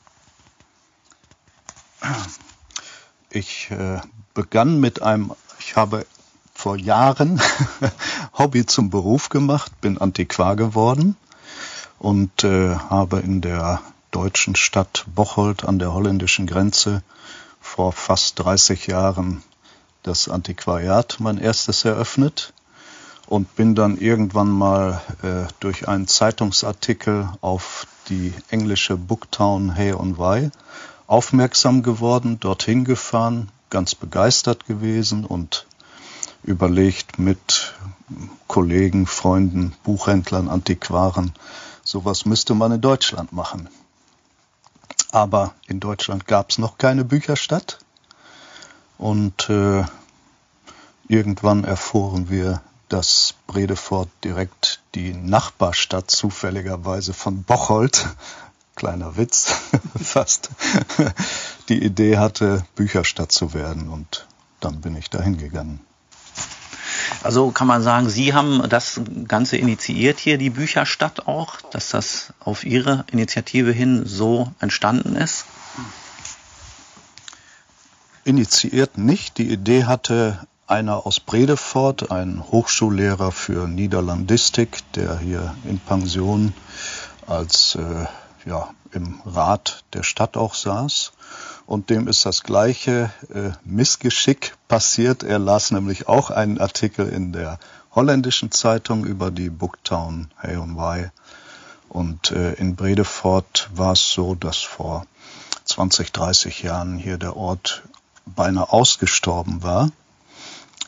Ich 3.30 3.70
äh, 3.70 4.00
begann 4.34 4.80
mit 4.80 5.02
einem, 5.02 5.32
ich 5.58 5.76
habe 5.76 6.06
vor 6.54 6.76
Jahren 6.76 7.40
Hobby 8.38 8.66
zum 8.66 8.90
Beruf 8.90 9.28
gemacht, 9.28 9.80
bin 9.80 9.98
Antiquar 9.98 10.56
geworden 10.56 11.16
und 11.98 12.44
äh, 12.44 12.74
habe 12.74 13.20
in 13.20 13.40
der 13.40 13.80
deutschen 14.10 14.56
Stadt 14.56 15.04
Bocholt 15.14 15.64
an 15.64 15.78
der 15.78 15.92
holländischen 15.92 16.46
Grenze 16.46 17.02
vor 17.60 17.92
fast 17.92 18.38
30 18.38 18.86
Jahren 18.86 19.42
das 20.02 20.28
Antiquariat, 20.28 21.16
mein 21.18 21.38
erstes, 21.38 21.84
eröffnet 21.84 22.52
und 23.26 23.56
bin 23.56 23.74
dann 23.74 23.98
irgendwann 23.98 24.50
mal 24.50 25.02
äh, 25.22 25.52
durch 25.60 25.86
einen 25.88 26.08
Zeitungsartikel 26.08 27.28
auf 27.40 27.86
die 28.08 28.32
englische 28.50 28.96
Booktown 28.96 29.74
Hay 29.74 29.92
on 29.92 30.18
Wye 30.18 30.50
aufmerksam 31.06 31.82
geworden, 31.82 32.40
dorthin 32.40 32.84
gefahren, 32.84 33.50
ganz 33.70 33.94
begeistert 33.94 34.66
gewesen 34.66 35.24
und 35.24 35.66
überlegt 36.42 37.18
mit 37.18 37.74
Kollegen, 38.46 39.06
Freunden, 39.06 39.74
Buchhändlern, 39.84 40.48
Antiquaren, 40.48 41.32
sowas 41.84 42.24
müsste 42.24 42.54
man 42.54 42.72
in 42.72 42.80
Deutschland 42.80 43.32
machen. 43.32 43.68
Aber 45.10 45.54
in 45.66 45.80
Deutschland 45.80 46.26
gab 46.26 46.50
es 46.50 46.58
noch 46.58 46.78
keine 46.78 47.04
Bücherstadt 47.04 47.78
und 48.98 49.48
äh, 49.48 49.84
irgendwann 51.08 51.64
erfuhren 51.64 52.28
wir, 52.28 52.60
dass 52.88 53.34
Bredefort 53.46 54.08
direkt 54.24 54.80
die 54.94 55.14
Nachbarstadt 55.14 56.10
zufälligerweise 56.10 57.14
von 57.14 57.42
Bocholt 57.42 58.06
kleiner 58.76 59.16
Witz 59.16 59.52
fast, 60.00 60.50
die 61.68 61.82
Idee 61.82 62.18
hatte, 62.18 62.64
Bücherstadt 62.76 63.32
zu 63.32 63.54
werden 63.54 63.88
und 63.88 64.26
dann 64.60 64.80
bin 64.80 64.96
ich 64.96 65.10
dahin 65.10 65.38
gegangen. 65.38 65.80
Also 67.22 67.50
kann 67.50 67.66
man 67.66 67.82
sagen, 67.82 68.08
Sie 68.08 68.32
haben 68.32 68.68
das 68.68 69.00
Ganze 69.26 69.56
initiiert 69.56 70.18
hier, 70.18 70.38
die 70.38 70.50
Bücherstadt 70.50 71.26
auch, 71.26 71.60
dass 71.72 71.90
das 71.90 72.32
auf 72.38 72.64
Ihre 72.64 73.04
Initiative 73.10 73.72
hin 73.72 74.02
so 74.06 74.52
entstanden 74.60 75.16
ist? 75.16 75.44
Initiiert 78.24 78.98
nicht. 78.98 79.38
Die 79.38 79.50
Idee 79.50 79.84
hatte 79.84 80.46
einer 80.66 81.06
aus 81.06 81.18
Bredefort, 81.18 82.10
ein 82.10 82.44
Hochschullehrer 82.50 83.32
für 83.32 83.66
Niederlandistik, 83.66 84.80
der 84.92 85.18
hier 85.18 85.54
in 85.64 85.80
Pension 85.80 86.52
als 87.26 87.74
äh, 87.74 88.06
ja, 88.48 88.68
im 88.92 89.20
Rat 89.24 89.82
der 89.92 90.02
Stadt 90.02 90.36
auch 90.36 90.54
saß. 90.54 91.12
Und 91.68 91.90
dem 91.90 92.08
ist 92.08 92.24
das 92.24 92.44
gleiche 92.44 93.12
äh, 93.28 93.50
Missgeschick 93.62 94.54
passiert. 94.68 95.22
Er 95.22 95.38
las 95.38 95.70
nämlich 95.70 96.08
auch 96.08 96.30
einen 96.30 96.58
Artikel 96.58 97.06
in 97.06 97.34
der 97.34 97.58
holländischen 97.94 98.50
Zeitung 98.50 99.04
über 99.04 99.30
die 99.30 99.50
Booktown 99.50 100.30
Hay. 100.38 101.10
Und 101.90 102.30
äh, 102.30 102.54
in 102.54 102.74
Bredefort 102.74 103.68
war 103.74 103.92
es 103.92 104.12
so, 104.12 104.34
dass 104.34 104.56
vor 104.56 105.04
20, 105.66 106.10
30 106.10 106.62
Jahren 106.62 106.96
hier 106.96 107.18
der 107.18 107.36
Ort 107.36 107.82
beinahe 108.24 108.72
ausgestorben 108.72 109.62
war. 109.62 109.90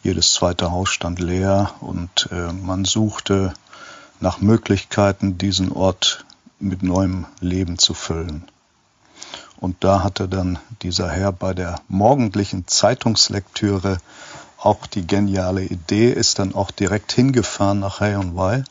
Jedes 0.03 0.33
zweite 0.33 0.71
Haus 0.71 0.89
stand 0.89 1.19
leer 1.21 1.75
und 1.81 2.31
äh, 2.33 2.55
man 2.55 2.87
suchte 2.87 3.53
nach 4.19 4.41
Möglichkeiten, 4.41 5.37
diesen 5.37 5.73
Ort 5.73 6.25
mit 6.59 6.83
neuem 6.83 7.27
Leben 7.41 7.77
zu 7.77 7.93
füllen. 7.93 8.47
Und 9.61 9.85
da 9.85 10.03
hatte 10.03 10.29
dann 10.29 10.59
dieser 10.83 11.11
Herr 11.11 11.33
bei 11.33 11.53
der 11.53 11.81
morgendlichen 11.89 12.67
Zeitungslektüre 12.67 13.99
auch 14.59 14.87
die 14.87 15.07
geniale 15.07 15.63
Idee, 15.63 16.11
ist 16.11 16.39
dann 16.39 16.55
auch 16.55 16.71
direkt 16.71 17.13
hingefahren 17.13 17.81
nach 17.81 18.01
Wye 18.01 18.65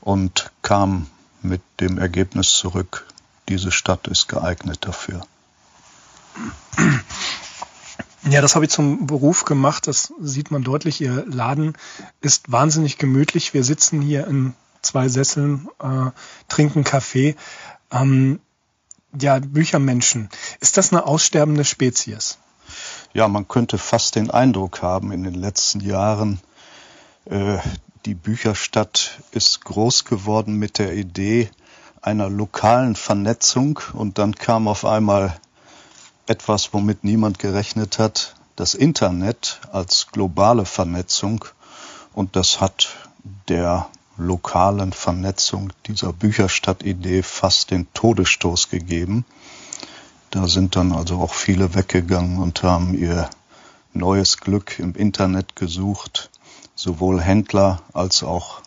und 0.00 0.50
kam 0.62 1.06
mit 1.42 1.60
dem 1.80 1.98
Ergebnis 1.98 2.52
zurück, 2.52 3.06
diese 3.48 3.70
Stadt 3.70 4.08
ist 4.08 4.28
geeignet 4.28 4.78
dafür. 4.80 5.22
Ja, 8.28 8.40
das 8.40 8.56
habe 8.56 8.64
ich 8.64 8.72
zum 8.72 9.06
Beruf 9.06 9.44
gemacht. 9.44 9.86
Das 9.86 10.12
sieht 10.20 10.50
man 10.50 10.64
deutlich. 10.64 11.00
Ihr 11.00 11.24
Laden 11.26 11.74
ist 12.20 12.50
wahnsinnig 12.50 12.98
gemütlich. 12.98 13.54
Wir 13.54 13.62
sitzen 13.62 14.02
hier 14.02 14.26
in 14.26 14.54
zwei 14.82 15.08
Sesseln, 15.08 15.68
äh, 15.80 16.10
trinken 16.48 16.82
Kaffee. 16.82 17.36
Ähm, 17.92 18.40
ja, 19.20 19.38
Büchermenschen. 19.38 20.28
Ist 20.60 20.76
das 20.76 20.92
eine 20.92 21.06
aussterbende 21.06 21.64
Spezies? 21.64 22.38
Ja, 23.12 23.28
man 23.28 23.48
könnte 23.48 23.78
fast 23.78 24.16
den 24.16 24.30
Eindruck 24.30 24.82
haben, 24.82 25.12
in 25.12 25.22
den 25.22 25.34
letzten 25.34 25.80
Jahren, 25.80 26.40
äh, 27.26 27.58
die 28.04 28.14
Bücherstadt 28.14 29.20
ist 29.32 29.64
groß 29.64 30.04
geworden 30.04 30.54
mit 30.54 30.78
der 30.78 30.94
Idee 30.94 31.50
einer 32.02 32.30
lokalen 32.30 32.94
Vernetzung 32.94 33.80
und 33.92 34.18
dann 34.18 34.34
kam 34.34 34.68
auf 34.68 34.84
einmal 34.84 35.36
etwas, 36.26 36.72
womit 36.72 37.02
niemand 37.02 37.38
gerechnet 37.38 37.98
hat, 37.98 38.36
das 38.54 38.74
Internet 38.74 39.60
als 39.72 40.08
globale 40.12 40.64
Vernetzung 40.64 41.44
und 42.14 42.36
das 42.36 42.60
hat 42.60 42.96
der 43.48 43.88
lokalen 44.16 44.92
Vernetzung 44.92 45.72
dieser 45.86 46.12
Bücherstadt-Idee 46.12 47.22
fast 47.22 47.70
den 47.70 47.92
Todesstoß 47.92 48.70
gegeben. 48.70 49.24
Da 50.30 50.48
sind 50.48 50.76
dann 50.76 50.92
also 50.92 51.18
auch 51.18 51.34
viele 51.34 51.74
weggegangen 51.74 52.38
und 52.38 52.62
haben 52.62 52.94
ihr 52.94 53.28
neues 53.92 54.38
Glück 54.38 54.78
im 54.78 54.94
Internet 54.94 55.56
gesucht, 55.56 56.30
sowohl 56.74 57.20
Händler 57.20 57.82
als 57.92 58.22
auch 58.22 58.60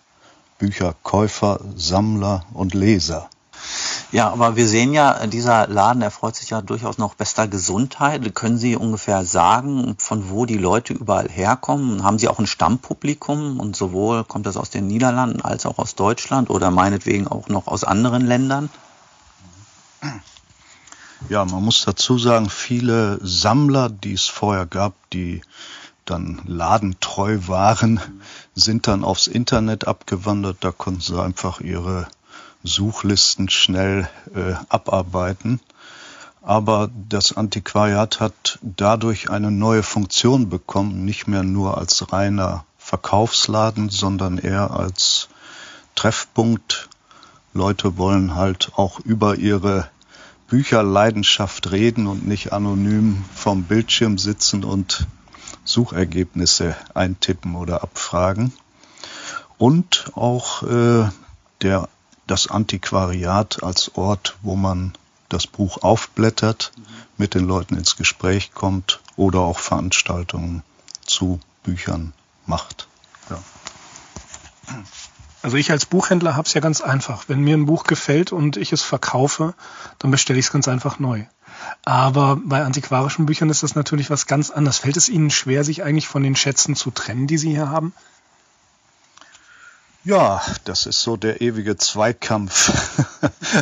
Bücherkäufer, 0.58 1.60
Sammler 1.76 2.46
und 2.54 2.74
Leser. 2.74 3.30
Ja, 4.12 4.32
aber 4.32 4.56
wir 4.56 4.68
sehen 4.68 4.92
ja, 4.94 5.28
dieser 5.28 5.68
Laden 5.68 6.02
erfreut 6.02 6.36
sich 6.36 6.50
ja 6.50 6.62
durchaus 6.62 6.98
noch 6.98 7.14
bester 7.14 7.48
Gesundheit. 7.48 8.34
Können 8.34 8.58
Sie 8.58 8.76
ungefähr 8.76 9.24
sagen, 9.24 9.96
von 10.00 10.30
wo 10.30 10.48
die 10.48 10.58
Leute 10.58 10.94
überall 10.94 11.30
herkommen? 11.30 12.04
Haben 12.04 12.18
Sie 12.18 12.28
auch 12.28 12.40
ein 12.40 12.48
Stammpublikum 12.48 13.60
und 13.60 13.76
sowohl 13.76 14.24
kommt 14.24 14.48
das 14.48 14.58
aus 14.58 14.72
den 14.72 14.88
Niederlanden 14.88 15.42
als 15.42 15.68
auch 15.68 15.78
aus 15.78 15.94
Deutschland 15.94 16.50
oder 16.50 16.72
meinetwegen 16.72 17.28
auch 17.28 17.50
noch 17.50 17.68
aus 17.68 17.84
anderen 17.84 18.26
Ländern? 18.26 18.70
Ja, 21.28 21.46
man 21.46 21.64
muss 21.64 21.86
dazu 21.86 22.18
sagen, 22.18 22.50
viele 22.50 23.20
Sammler, 23.22 23.90
die 23.90 24.14
es 24.14 24.26
vorher 24.26 24.66
gab, 24.66 24.94
die 25.12 25.42
dann 26.06 26.42
ladentreu 26.46 27.38
waren, 27.46 28.00
sind 28.56 28.88
dann 28.88 29.04
aufs 29.04 29.28
Internet 29.28 29.88
abgewandert. 29.88 30.58
Da 30.62 30.72
konnten 30.72 31.02
sie 31.02 31.22
einfach 31.22 31.62
ihre 31.62 32.08
Suchlisten 32.64 33.50
schnell 33.50 34.10
äh, 34.36 34.54
abarbeiten. 34.70 35.60
Aber 36.42 36.90
das 37.10 37.36
Antiquariat 37.36 38.20
hat 38.20 38.60
dadurch 38.62 39.30
eine 39.30 39.52
neue 39.52 39.84
Funktion 39.84 40.50
bekommen, 40.50 41.06
nicht 41.06 41.28
mehr 41.28 41.44
nur 41.44 41.78
als 41.78 42.12
reiner 42.12 42.66
Verkaufsladen, 42.78 43.90
sondern 43.90 44.38
eher 44.38 44.72
als 44.72 45.30
Treffpunkt. 45.96 46.90
Leute 47.54 47.98
wollen 47.98 48.36
halt 48.36 48.72
auch 48.76 49.00
über 49.00 49.36
ihre 49.36 49.90
Bücherleidenschaft 50.48 51.72
reden 51.72 52.08
und 52.08 52.26
nicht 52.26 52.54
anonym 52.54 53.24
vom 53.34 53.64
Bildschirm 53.64 54.18
sitzen 54.18 54.64
und 54.64 55.06
Suchergebnisse 55.64 56.76
eintippen 56.94 57.56
oder 57.56 57.84
abfragen. 57.84 58.54
Und 59.58 60.12
auch 60.16 60.64
äh, 60.64 61.10
der 61.62 61.90
das 62.30 62.48
Antiquariat 62.48 63.64
als 63.64 63.96
Ort, 63.96 64.38
wo 64.42 64.56
man 64.56 64.94
das 65.30 65.48
Buch 65.48 65.82
aufblättert, 65.84 66.72
mit 67.18 67.34
den 67.36 67.46
Leuten 67.46 67.76
ins 67.76 67.96
Gespräch 67.96 68.54
kommt 68.54 69.00
oder 69.16 69.40
auch 69.40 69.60
Veranstaltungen 69.60 70.64
zu 71.06 71.40
Büchern 71.64 72.14
macht. 72.46 72.88
Ja. 73.30 73.40
Also 75.42 75.56
ich 75.58 75.72
als 75.72 75.86
Buchhändler 75.86 76.36
habe 76.36 76.48
es 76.48 76.54
ja 76.54 76.62
ganz 76.62 76.82
einfach. 76.82 77.26
Wenn 77.28 77.42
mir 77.42 77.56
ein 77.56 77.66
Buch 77.66 77.86
gefällt 77.86 78.32
und 78.32 78.58
ich 78.58 78.74
es 78.74 78.82
verkaufe, 78.82 79.54
dann 80.00 80.12
bestelle 80.12 80.40
ich 80.40 80.46
es 80.46 80.52
ganz 80.52 80.68
einfach 80.68 81.00
neu. 81.00 81.26
Aber 81.86 82.38
bei 82.44 82.64
antiquarischen 82.64 83.26
Büchern 83.26 83.50
ist 83.50 83.64
das 83.64 83.76
natürlich 83.76 84.10
was 84.10 84.26
ganz 84.28 84.50
anderes. 84.50 84.80
Fällt 84.80 84.98
es 84.98 85.10
Ihnen 85.10 85.30
schwer, 85.30 85.64
sich 85.64 85.84
eigentlich 85.84 86.08
von 86.08 86.24
den 86.24 86.36
Schätzen 86.36 86.76
zu 86.76 86.92
trennen, 86.92 87.28
die 87.28 87.38
Sie 87.38 87.52
hier 87.52 87.70
haben? 87.70 87.94
Ja, 90.10 90.42
das 90.64 90.88
ist 90.88 91.04
so 91.04 91.18
der 91.18 91.40
ewige 91.40 91.78
Zweikampf. 91.78 92.72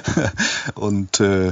und 0.76 1.20
äh, 1.20 1.52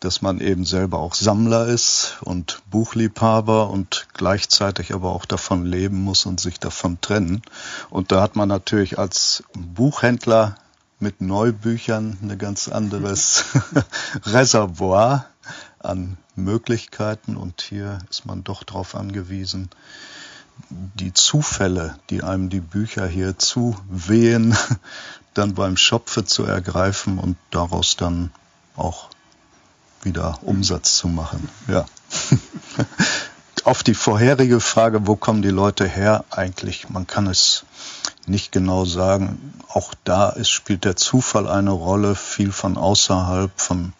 dass 0.00 0.20
man 0.20 0.40
eben 0.40 0.64
selber 0.64 0.98
auch 0.98 1.14
Sammler 1.14 1.68
ist 1.68 2.16
und 2.22 2.60
Buchliebhaber 2.72 3.70
und 3.70 4.08
gleichzeitig 4.12 4.94
aber 4.94 5.10
auch 5.12 5.26
davon 5.26 5.64
leben 5.64 6.02
muss 6.02 6.26
und 6.26 6.40
sich 6.40 6.58
davon 6.58 7.00
trennen. 7.00 7.42
Und 7.88 8.10
da 8.10 8.20
hat 8.20 8.34
man 8.34 8.48
natürlich 8.48 8.98
als 8.98 9.44
Buchhändler 9.52 10.56
mit 10.98 11.20
Neubüchern 11.20 12.18
ein 12.20 12.36
ganz 12.36 12.66
anderes 12.66 13.44
Reservoir 14.26 15.26
an 15.78 16.18
Möglichkeiten 16.34 17.36
und 17.36 17.62
hier 17.62 17.98
ist 18.10 18.26
man 18.26 18.42
doch 18.42 18.64
darauf 18.64 18.96
angewiesen, 18.96 19.70
die 20.68 21.12
Zufälle, 21.12 21.96
die 22.10 22.22
einem 22.22 22.48
die 22.48 22.60
Bücher 22.60 23.06
hier 23.06 23.38
zuwehen, 23.38 24.56
dann 25.34 25.54
beim 25.54 25.76
Schopfe 25.76 26.24
zu 26.24 26.44
ergreifen 26.44 27.18
und 27.18 27.36
daraus 27.50 27.96
dann 27.96 28.30
auch 28.76 29.08
wieder 30.02 30.38
Umsatz 30.42 30.96
zu 30.96 31.08
machen. 31.08 31.48
Ja. 31.68 31.86
Auf 33.64 33.82
die 33.82 33.94
vorherige 33.94 34.58
Frage, 34.58 35.06
wo 35.06 35.16
kommen 35.16 35.42
die 35.42 35.50
Leute 35.50 35.86
her, 35.86 36.24
eigentlich, 36.30 36.88
man 36.88 37.06
kann 37.06 37.26
es 37.26 37.64
nicht 38.26 38.52
genau 38.52 38.86
sagen. 38.86 39.54
Auch 39.68 39.92
da 40.04 40.30
ist, 40.30 40.48
spielt 40.48 40.84
der 40.84 40.96
Zufall 40.96 41.46
eine 41.46 41.70
Rolle, 41.70 42.14
viel 42.14 42.52
von 42.52 42.78
außerhalb, 42.78 43.50
von 43.60 43.92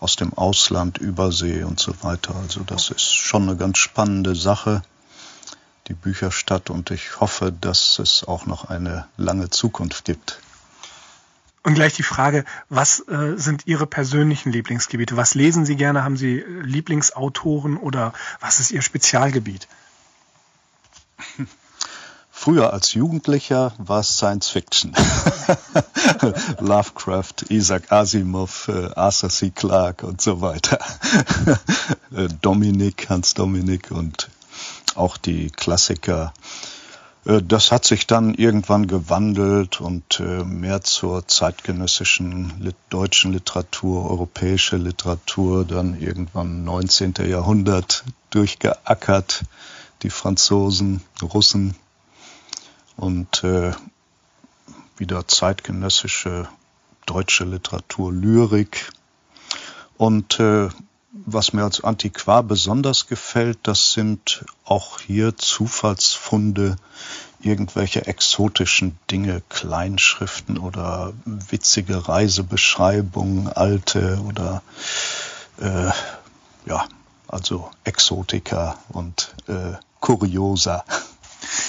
aus 0.00 0.16
dem 0.16 0.32
Ausland, 0.32 0.98
Übersee 0.98 1.62
und 1.62 1.78
so 1.78 1.92
weiter. 2.02 2.34
Also 2.34 2.62
das 2.64 2.90
ist 2.90 3.14
schon 3.14 3.42
eine 3.42 3.56
ganz 3.56 3.78
spannende 3.78 4.34
Sache, 4.34 4.82
die 5.90 5.94
Bücherstadt, 5.94 6.70
und 6.70 6.90
ich 6.92 7.20
hoffe, 7.20 7.52
dass 7.52 7.98
es 7.98 8.24
auch 8.24 8.46
noch 8.46 8.70
eine 8.70 9.06
lange 9.16 9.50
Zukunft 9.50 10.04
gibt. 10.04 10.40
Und 11.62 11.74
gleich 11.74 11.94
die 11.94 12.04
Frage, 12.04 12.44
was 12.70 13.06
äh, 13.08 13.36
sind 13.36 13.66
Ihre 13.66 13.86
persönlichen 13.86 14.50
Lieblingsgebiete? 14.52 15.16
Was 15.16 15.34
lesen 15.34 15.66
Sie 15.66 15.76
gerne? 15.76 16.04
Haben 16.04 16.16
Sie 16.16 16.42
Lieblingsautoren 16.62 17.76
oder 17.76 18.14
was 18.40 18.60
ist 18.60 18.70
Ihr 18.70 18.80
Spezialgebiet? 18.80 19.68
Früher 22.30 22.72
als 22.72 22.94
Jugendlicher 22.94 23.74
war 23.76 24.00
es 24.00 24.16
Science 24.16 24.48
Fiction. 24.48 24.94
Lovecraft, 26.60 27.50
Isaac 27.50 27.92
Asimov, 27.92 28.68
äh, 28.68 28.94
Arthur 28.94 29.28
C. 29.28 29.50
Clarke 29.50 30.06
und 30.06 30.22
so 30.22 30.40
weiter. 30.40 30.78
Äh, 32.12 32.26
Dominik, 32.42 33.08
Hans 33.08 33.34
Dominik 33.34 33.92
und 33.92 34.30
auch 34.96 35.16
die 35.16 35.50
Klassiker. 35.50 36.32
Äh, 37.24 37.42
das 37.42 37.72
hat 37.72 37.84
sich 37.84 38.06
dann 38.06 38.34
irgendwann 38.34 38.86
gewandelt 38.86 39.80
und 39.80 40.20
mehr 40.20 40.82
zur 40.82 41.26
zeitgenössischen 41.26 42.74
deutschen 42.88 43.32
Literatur, 43.32 44.10
europäische 44.10 44.76
Literatur, 44.76 45.64
dann 45.64 46.00
irgendwann 46.00 46.64
19. 46.64 47.14
Jahrhundert 47.26 48.04
durchgeackert. 48.30 49.44
Die 50.02 50.10
Franzosen, 50.10 51.02
Russen, 51.22 51.76
und 53.00 53.42
äh, 53.44 53.72
wieder 54.98 55.26
zeitgenössische 55.26 56.48
deutsche 57.06 57.44
Literatur, 57.44 58.12
Lyrik. 58.12 58.92
Und 59.96 60.38
äh, 60.38 60.68
was 61.12 61.52
mir 61.52 61.64
als 61.64 61.82
Antiquar 61.82 62.42
besonders 62.42 63.06
gefällt, 63.06 63.58
das 63.64 63.92
sind 63.92 64.44
auch 64.64 65.00
hier 65.00 65.36
Zufallsfunde, 65.36 66.76
irgendwelche 67.40 68.06
exotischen 68.06 68.98
Dinge, 69.10 69.42
Kleinschriften 69.48 70.58
oder 70.58 71.12
witzige 71.24 72.08
Reisebeschreibungen, 72.08 73.48
alte 73.48 74.20
oder 74.26 74.62
äh, 75.60 75.90
ja, 76.66 76.84
also 77.28 77.70
Exotika 77.84 78.78
und 78.90 79.34
äh, 79.48 79.72
Kuriosa. 80.00 80.84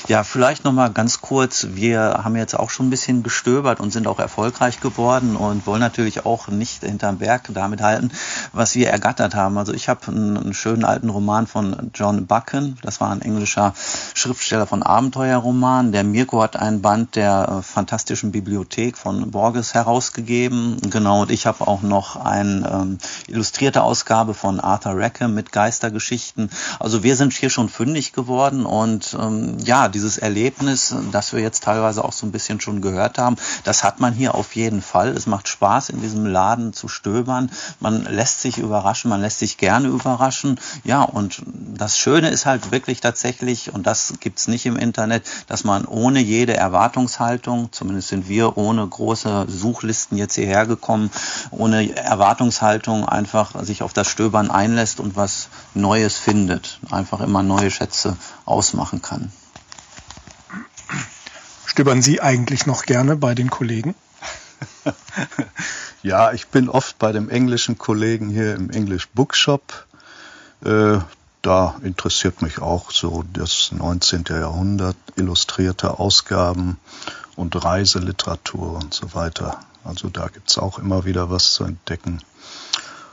Ja, 0.08 0.24
vielleicht 0.24 0.64
noch 0.64 0.74
mal 0.74 0.92
ganz 0.92 1.22
kurz. 1.22 1.68
Wir 1.72 2.22
haben 2.24 2.36
jetzt 2.36 2.58
auch 2.58 2.70
schon 2.70 2.88
ein 2.88 2.90
bisschen 2.90 3.24
gestöbert 3.24 3.80
und 3.80 3.92
sind 3.92 4.08
auch 4.08 4.20
erfolgreich 4.20 4.80
geworden 4.80 5.36
und 5.36 5.66
wollen 5.66 5.80
natürlich 5.80 6.26
auch 6.26 6.48
nicht 6.48 6.84
hinterm 6.84 7.20
Berg 7.20 7.50
damit 7.54 7.82
halten, 7.82 8.12
was 8.54 8.76
wir 8.76 8.90
ergattert 8.90 9.36
haben. 9.36 9.58
Also 9.58 9.74
ich 9.74 9.90
habe 9.90 10.08
einen, 10.08 10.38
einen 10.38 10.54
schönen 10.54 10.84
alten 10.84 11.10
Roman 11.10 11.48
von 11.48 11.92
John 11.94 12.28
Buchan. 12.28 12.78
Das 12.82 13.02
war 13.02 13.12
ein 13.12 13.22
englischer 13.22 13.74
Schriftsteller 14.14 14.68
von 14.68 14.84
Abenteuerromanen. 14.84 15.92
Der 15.92 16.04
Mirko 16.04 16.42
hat 16.42 16.56
einen 16.58 16.82
Band 16.82 17.16
der 17.16 17.60
äh, 17.60 17.62
fantastischen 17.62 18.32
Bibliothek 18.32 18.98
von 18.98 19.32
Borges 19.32 19.74
herausgegeben. 19.74 20.78
Genau, 20.90 21.22
und 21.22 21.32
ich 21.32 21.46
habe 21.46 21.68
auch 21.68 21.82
noch 21.82 22.18
eine 22.18 22.70
ähm, 22.72 22.98
illustrierte 23.28 23.84
Ausgabe 23.84 24.34
von 24.34 24.60
Arthur 24.60 24.94
Rackham 24.96 25.34
mit 25.34 25.52
Geistergeschichten. 25.52 26.50
Also 26.80 27.04
wir 27.04 27.16
sind 27.16 27.34
hier 27.34 27.50
schon 27.50 27.70
fündig 27.70 28.14
geworden 28.14 28.66
und 28.66 29.16
ähm, 29.20 29.58
ja, 29.64 29.71
dieses 29.90 30.18
Erlebnis, 30.18 30.94
das 31.12 31.34
wir 31.34 31.40
jetzt 31.40 31.64
teilweise 31.64 32.04
auch 32.04 32.14
so 32.14 32.26
ein 32.26 32.32
bisschen 32.32 32.60
schon 32.60 32.82
gehört 32.82 33.18
haben, 33.18 33.38
das 33.64 33.84
hat 33.84 34.00
man 34.00 34.14
hier 34.14 34.36
auf 34.36 34.56
jeden 34.56 34.82
Fall. 34.82 35.10
Es 35.10 35.28
macht 35.28 35.48
Spaß, 35.48 35.90
in 35.90 36.02
diesem 36.02 36.26
Laden 36.26 36.74
zu 36.74 36.88
stöbern. 36.88 37.50
Man 37.80 38.04
lässt 38.04 38.42
sich 38.42 38.58
überraschen, 38.58 39.10
man 39.10 39.22
lässt 39.22 39.40
sich 39.40 39.58
gerne 39.58 39.88
überraschen. 39.88 40.60
Ja, 40.84 41.04
und 41.04 41.42
das 41.46 41.98
Schöne 41.98 42.30
ist 42.30 42.46
halt 42.46 42.72
wirklich 42.72 43.02
tatsächlich, 43.02 43.74
und 43.74 43.88
das 43.88 44.14
gibt's 44.20 44.48
nicht 44.48 44.66
im 44.66 44.76
Internet, 44.76 45.24
dass 45.48 45.64
man 45.64 45.86
ohne 45.86 46.20
jede 46.20 46.56
Erwartungshaltung, 46.56 47.72
zumindest 47.72 48.10
sind 48.10 48.28
wir 48.28 48.58
ohne 48.58 48.86
große 48.86 49.46
Suchlisten 49.48 50.18
jetzt 50.18 50.36
hierher 50.36 50.66
gekommen, 50.66 51.12
ohne 51.52 51.96
Erwartungshaltung 51.96 53.08
einfach 53.08 53.64
sich 53.64 53.84
auf 53.84 53.94
das 53.94 54.08
Stöbern 54.08 54.52
einlässt 54.52 55.00
und 55.00 55.16
was 55.16 55.50
Neues 55.74 56.18
findet. 56.18 56.80
Einfach 56.90 57.22
immer 57.22 57.44
neue 57.44 57.72
Schätze 57.72 58.18
ausmachen 58.46 59.02
kann. 59.02 59.32
Stöbern 61.66 62.02
Sie 62.02 62.22
eigentlich 62.22 62.66
noch 62.66 62.84
gerne 62.84 63.16
bei 63.16 63.34
den 63.34 63.50
Kollegen? 63.50 63.96
ja, 66.04 66.34
ich 66.34 66.48
bin 66.48 66.70
oft 66.70 67.00
bei 67.00 67.12
dem 67.12 67.30
englischen 67.30 67.78
Kollegen 67.78 68.30
hier 68.30 68.56
im 68.56 68.70
English 68.70 69.08
Bookshop. 69.10 69.88
Äh, 70.66 71.00
da 71.42 71.76
interessiert 71.82 72.42
mich 72.42 72.60
auch 72.60 72.92
so 72.92 73.24
das 73.34 73.72
19. 73.72 74.26
Jahrhundert, 74.30 74.98
illustrierte 75.16 76.00
Ausgaben 76.00 76.78
und 77.36 77.64
Reiseliteratur 77.64 78.74
und 78.74 78.94
so 78.94 79.16
weiter. 79.16 79.60
Also 79.84 80.10
da 80.10 80.28
gibt 80.28 80.50
es 80.50 80.58
auch 80.58 80.78
immer 80.78 81.06
wieder 81.06 81.32
was 81.32 81.54
zu 81.54 81.64
entdecken. 81.64 82.22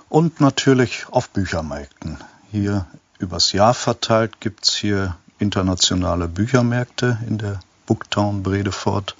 Und 0.09 0.41
natürlich 0.41 1.07
auf 1.11 1.31
Büchermärkten. 1.31 2.19
Hier 2.51 2.87
übers 3.19 3.53
Jahr 3.53 3.75
verteilt 3.75 4.41
gibt 4.41 4.65
es 4.65 4.75
hier 4.75 5.17
internationale 5.39 6.29
Büchermärkte 6.29 7.19
in 7.27 7.39
der 7.39 7.61
Booktown 7.89 8.43
Bredefort. 8.43 9.17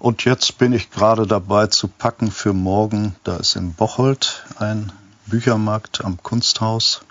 Und 0.00 0.24
jetzt 0.24 0.58
bin 0.58 0.72
ich 0.72 0.90
gerade 0.90 1.28
dabei 1.28 1.68
zu 1.68 1.86
packen 1.86 2.32
für 2.32 2.52
morgen. 2.52 3.14
Da 3.22 3.36
ist 3.36 3.54
in 3.54 3.72
Bocholt 3.72 4.44
ein 4.58 4.92
Büchermarkt 5.26 6.04
am 6.04 6.20
Kunsthaus. 6.20 7.02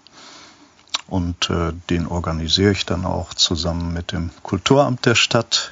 Und 1.08 1.50
äh, 1.50 1.72
den 1.90 2.06
organisiere 2.06 2.74
ich 2.74 2.86
dann 2.86 3.06
auch 3.06 3.34
zusammen 3.34 3.94
mit 3.94 4.12
dem 4.12 4.30
Kulturamt 4.44 5.06
der 5.06 5.16
Stadt. 5.16 5.72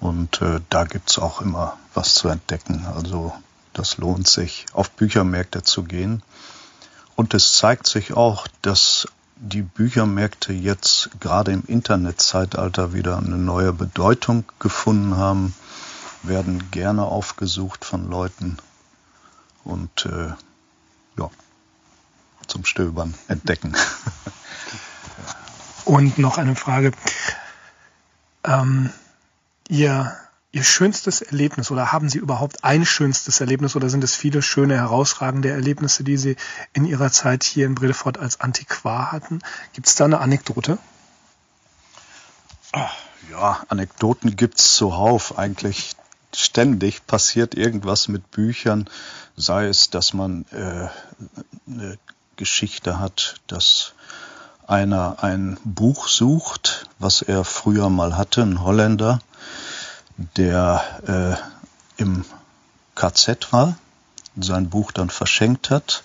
Und 0.00 0.42
äh, 0.42 0.60
da 0.68 0.84
gibt's 0.84 1.18
auch 1.18 1.40
immer 1.40 1.78
was 1.94 2.12
zu 2.12 2.28
entdecken. 2.28 2.86
Also 2.94 3.32
das 3.72 3.96
lohnt 3.96 4.28
sich, 4.28 4.66
auf 4.74 4.90
Büchermärkte 4.90 5.62
zu 5.62 5.84
gehen. 5.84 6.22
Und 7.16 7.32
es 7.32 7.56
zeigt 7.56 7.86
sich 7.86 8.12
auch, 8.12 8.46
dass 8.60 9.08
die 9.42 9.62
Büchermärkte 9.62 10.52
jetzt 10.52 11.10
gerade 11.18 11.50
im 11.50 11.64
Internetzeitalter 11.66 12.92
wieder 12.92 13.18
eine 13.18 13.36
neue 13.36 13.72
Bedeutung 13.72 14.44
gefunden 14.60 15.16
haben, 15.16 15.52
werden 16.22 16.70
gerne 16.70 17.04
aufgesucht 17.04 17.84
von 17.84 18.08
Leuten 18.08 18.58
und 19.64 20.06
äh, 20.06 20.28
ja, 21.18 21.30
zum 22.46 22.64
Stöbern 22.64 23.14
entdecken. 23.26 23.74
Und 25.84 26.18
noch 26.18 26.38
eine 26.38 26.54
Frage. 26.54 26.92
Ähm, 28.44 28.90
ihr 29.68 30.16
Ihr 30.54 30.64
schönstes 30.64 31.22
Erlebnis 31.22 31.70
oder 31.70 31.92
haben 31.92 32.10
Sie 32.10 32.18
überhaupt 32.18 32.62
ein 32.62 32.84
schönstes 32.84 33.40
Erlebnis 33.40 33.74
oder 33.74 33.88
sind 33.88 34.04
es 34.04 34.14
viele 34.14 34.42
schöne, 34.42 34.76
herausragende 34.76 35.48
Erlebnisse, 35.48 36.04
die 36.04 36.18
Sie 36.18 36.36
in 36.74 36.84
Ihrer 36.84 37.10
Zeit 37.10 37.42
hier 37.42 37.64
in 37.64 37.74
Bredefort 37.74 38.18
als 38.18 38.40
Antiquar 38.40 39.12
hatten? 39.12 39.40
Gibt 39.72 39.86
es 39.86 39.94
da 39.94 40.04
eine 40.04 40.20
Anekdote? 40.20 40.76
Ja, 43.30 43.64
Anekdoten 43.68 44.36
gibt 44.36 44.58
es 44.58 44.74
zuhauf. 44.74 45.38
Eigentlich 45.38 45.96
ständig 46.34 47.06
passiert 47.06 47.54
irgendwas 47.54 48.08
mit 48.08 48.30
Büchern, 48.30 48.90
sei 49.36 49.68
es, 49.68 49.88
dass 49.88 50.12
man 50.12 50.44
äh, 50.50 50.88
eine 51.66 51.98
Geschichte 52.36 52.98
hat, 52.98 53.36
dass 53.46 53.94
einer 54.66 55.22
ein 55.22 55.56
Buch 55.64 56.08
sucht, 56.08 56.90
was 56.98 57.22
er 57.22 57.44
früher 57.44 57.88
mal 57.88 58.18
hatte, 58.18 58.42
ein 58.42 58.62
Holländer, 58.62 59.20
der 60.16 61.38
äh, 61.98 62.02
im 62.02 62.24
KZ 62.94 63.52
war, 63.52 63.76
sein 64.36 64.70
Buch 64.70 64.92
dann 64.92 65.10
verschenkt 65.10 65.70
hat 65.70 66.02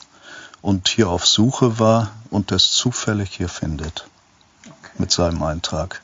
und 0.61 0.87
hier 0.87 1.09
auf 1.09 1.25
Suche 1.25 1.79
war 1.79 2.11
und 2.29 2.51
es 2.51 2.71
zufällig 2.71 3.35
hier 3.35 3.49
findet 3.49 4.07
okay. 4.65 4.91
mit 4.97 5.11
seinem 5.11 5.43
Eintrag. 5.43 6.01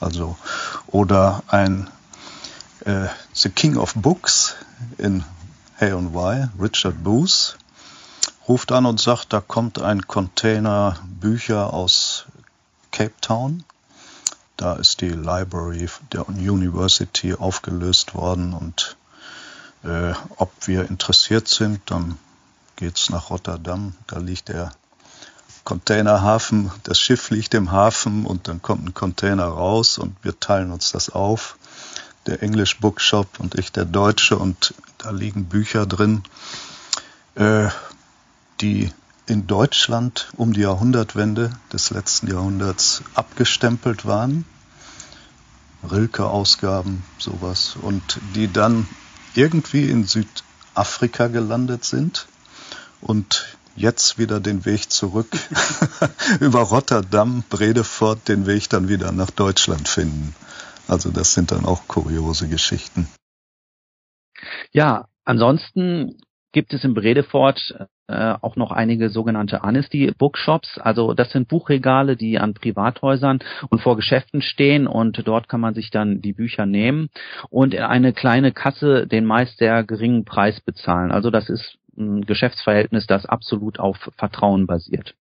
Also 0.00 0.36
oder 0.86 1.42
ein 1.48 1.88
äh, 2.84 3.06
The 3.32 3.50
King 3.50 3.76
of 3.76 3.94
Books 3.94 4.56
in 4.98 5.24
Hay 5.80 5.92
and 5.92 6.14
Wye, 6.14 6.50
Richard 6.60 7.02
Booth, 7.02 7.56
ruft 8.48 8.72
an 8.72 8.86
und 8.86 9.00
sagt, 9.00 9.32
da 9.32 9.40
kommt 9.40 9.80
ein 9.80 10.06
Container 10.06 10.98
Bücher 11.04 11.72
aus 11.72 12.26
Cape 12.90 13.14
Town 13.20 13.64
Da 14.56 14.74
ist 14.74 15.00
die 15.00 15.08
Library 15.08 15.88
der 16.12 16.28
University 16.28 17.34
aufgelöst 17.34 18.14
worden 18.14 18.54
und 18.54 18.96
äh, 19.82 20.14
ob 20.36 20.52
wir 20.66 20.88
interessiert 20.88 21.48
sind, 21.48 21.80
dann 21.86 22.18
geht's 22.76 23.10
nach 23.10 23.30
Rotterdam. 23.30 23.94
Da 24.06 24.18
liegt 24.18 24.48
der 24.48 24.72
Containerhafen, 25.64 26.70
das 26.82 26.98
Schiff 26.98 27.30
liegt 27.30 27.54
im 27.54 27.72
Hafen 27.72 28.26
und 28.26 28.48
dann 28.48 28.62
kommt 28.62 28.86
ein 28.86 28.94
Container 28.94 29.46
raus 29.46 29.98
und 29.98 30.16
wir 30.22 30.38
teilen 30.38 30.70
uns 30.72 30.92
das 30.92 31.10
auf. 31.10 31.56
Der 32.26 32.42
English 32.42 32.80
Bookshop 32.80 33.40
und 33.40 33.54
ich 33.56 33.72
der 33.72 33.84
Deutsche 33.84 34.38
und 34.38 34.74
da 34.98 35.10
liegen 35.10 35.46
Bücher 35.46 35.86
drin, 35.86 36.22
äh, 37.34 37.68
die 38.60 38.92
in 39.26 39.46
Deutschland 39.46 40.28
um 40.36 40.52
die 40.52 40.60
Jahrhundertwende 40.60 41.50
des 41.72 41.90
letzten 41.90 42.28
Jahrhunderts 42.28 43.02
abgestempelt 43.14 44.04
waren. 44.04 44.44
Rilke-Ausgaben, 45.90 47.04
sowas, 47.18 47.76
und 47.80 48.18
die 48.34 48.52
dann 48.52 48.88
irgendwie 49.34 49.88
in 49.90 50.04
Südafrika 50.04 51.28
gelandet 51.28 51.84
sind 51.84 52.26
und 53.00 53.56
jetzt 53.76 54.18
wieder 54.18 54.40
den 54.40 54.64
Weg 54.64 54.90
zurück 54.90 55.28
über 56.40 56.60
Rotterdam, 56.60 57.44
Bredefort, 57.50 58.28
den 58.28 58.46
Weg 58.46 58.68
dann 58.70 58.88
wieder 58.88 59.12
nach 59.12 59.30
Deutschland 59.30 59.88
finden. 59.88 60.34
Also 60.86 61.10
das 61.10 61.34
sind 61.34 61.50
dann 61.50 61.64
auch 61.64 61.88
kuriose 61.88 62.48
Geschichten. 62.48 63.08
Ja, 64.72 65.08
ansonsten 65.24 66.20
gibt 66.54 66.72
es 66.72 66.84
in 66.84 66.94
Bredefort 66.94 67.76
äh, 68.06 68.34
auch 68.40 68.56
noch 68.56 68.70
einige 68.70 69.10
sogenannte 69.10 69.60
Honesty 69.62 70.12
Bookshops. 70.16 70.78
Also 70.78 71.12
das 71.12 71.32
sind 71.32 71.48
Buchregale, 71.48 72.16
die 72.16 72.38
an 72.38 72.54
Privathäusern 72.54 73.40
und 73.68 73.82
vor 73.82 73.96
Geschäften 73.96 74.40
stehen 74.40 74.86
und 74.86 75.20
dort 75.26 75.48
kann 75.48 75.60
man 75.60 75.74
sich 75.74 75.90
dann 75.90 76.22
die 76.22 76.32
Bücher 76.32 76.64
nehmen 76.64 77.08
und 77.50 77.74
in 77.74 77.82
eine 77.82 78.14
kleine 78.14 78.52
Kasse 78.52 79.06
den 79.06 79.26
meist 79.26 79.58
sehr 79.58 79.84
geringen 79.84 80.24
Preis 80.24 80.60
bezahlen. 80.60 81.10
Also 81.10 81.30
das 81.30 81.50
ist 81.50 81.76
ein 81.98 82.22
Geschäftsverhältnis, 82.22 83.06
das 83.06 83.26
absolut 83.26 83.78
auf 83.78 84.10
Vertrauen 84.16 84.66
basiert. 84.66 85.14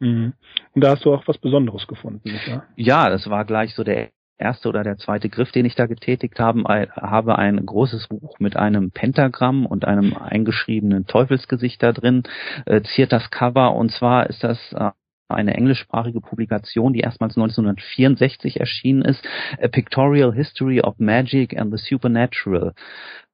Mhm. 0.00 0.32
Und 0.74 0.84
da 0.84 0.90
hast 0.90 1.04
du 1.04 1.14
auch 1.14 1.26
was 1.26 1.38
Besonderes 1.38 1.86
gefunden, 1.86 2.20
nicht 2.24 2.50
wahr? 2.50 2.64
Ja, 2.76 3.10
das 3.10 3.30
war 3.30 3.44
gleich 3.44 3.74
so 3.74 3.84
der 3.84 4.10
erste 4.40 4.68
oder 4.68 4.82
der 4.82 4.96
zweite 4.96 5.28
Griff, 5.28 5.52
den 5.52 5.64
ich 5.64 5.74
da 5.74 5.86
getätigt 5.86 6.40
habe, 6.40 6.62
habe 6.96 7.38
ein 7.38 7.64
großes 7.64 8.08
Buch 8.08 8.38
mit 8.38 8.56
einem 8.56 8.90
Pentagramm 8.90 9.66
und 9.66 9.84
einem 9.84 10.16
eingeschriebenen 10.16 11.06
Teufelsgesicht 11.06 11.82
da 11.82 11.92
drin, 11.92 12.22
äh, 12.66 12.82
ziert 12.82 13.12
das 13.12 13.30
Cover 13.30 13.74
und 13.74 13.92
zwar 13.92 14.28
ist 14.28 14.42
das 14.42 14.58
äh, 14.72 14.90
eine 15.28 15.54
englischsprachige 15.54 16.20
Publikation, 16.20 16.92
die 16.92 17.00
erstmals 17.00 17.36
1964 17.36 18.58
erschienen 18.58 19.02
ist, 19.02 19.24
A 19.62 19.68
Pictorial 19.68 20.34
History 20.34 20.80
of 20.80 20.98
Magic 20.98 21.56
and 21.56 21.72
the 21.72 21.82
Supernatural. 21.82 22.74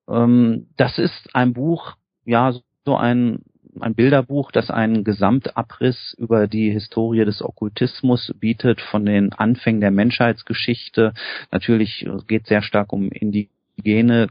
Ähm, 0.08 0.68
das 0.76 0.98
ist 0.98 1.34
ein 1.34 1.54
Buch, 1.54 1.96
ja, 2.24 2.52
so 2.84 2.96
ein 2.96 3.40
ein 3.80 3.94
Bilderbuch, 3.94 4.52
das 4.52 4.70
einen 4.70 5.04
Gesamtabriss 5.04 6.14
über 6.18 6.46
die 6.46 6.70
Historie 6.70 7.24
des 7.24 7.42
Okkultismus 7.42 8.32
bietet, 8.38 8.80
von 8.80 9.04
den 9.04 9.32
Anfängen 9.32 9.80
der 9.80 9.90
Menschheitsgeschichte. 9.90 11.14
Natürlich 11.50 12.06
geht 12.26 12.46
sehr 12.46 12.62
stark 12.62 12.92
um 12.92 13.10
indigene 13.10 14.28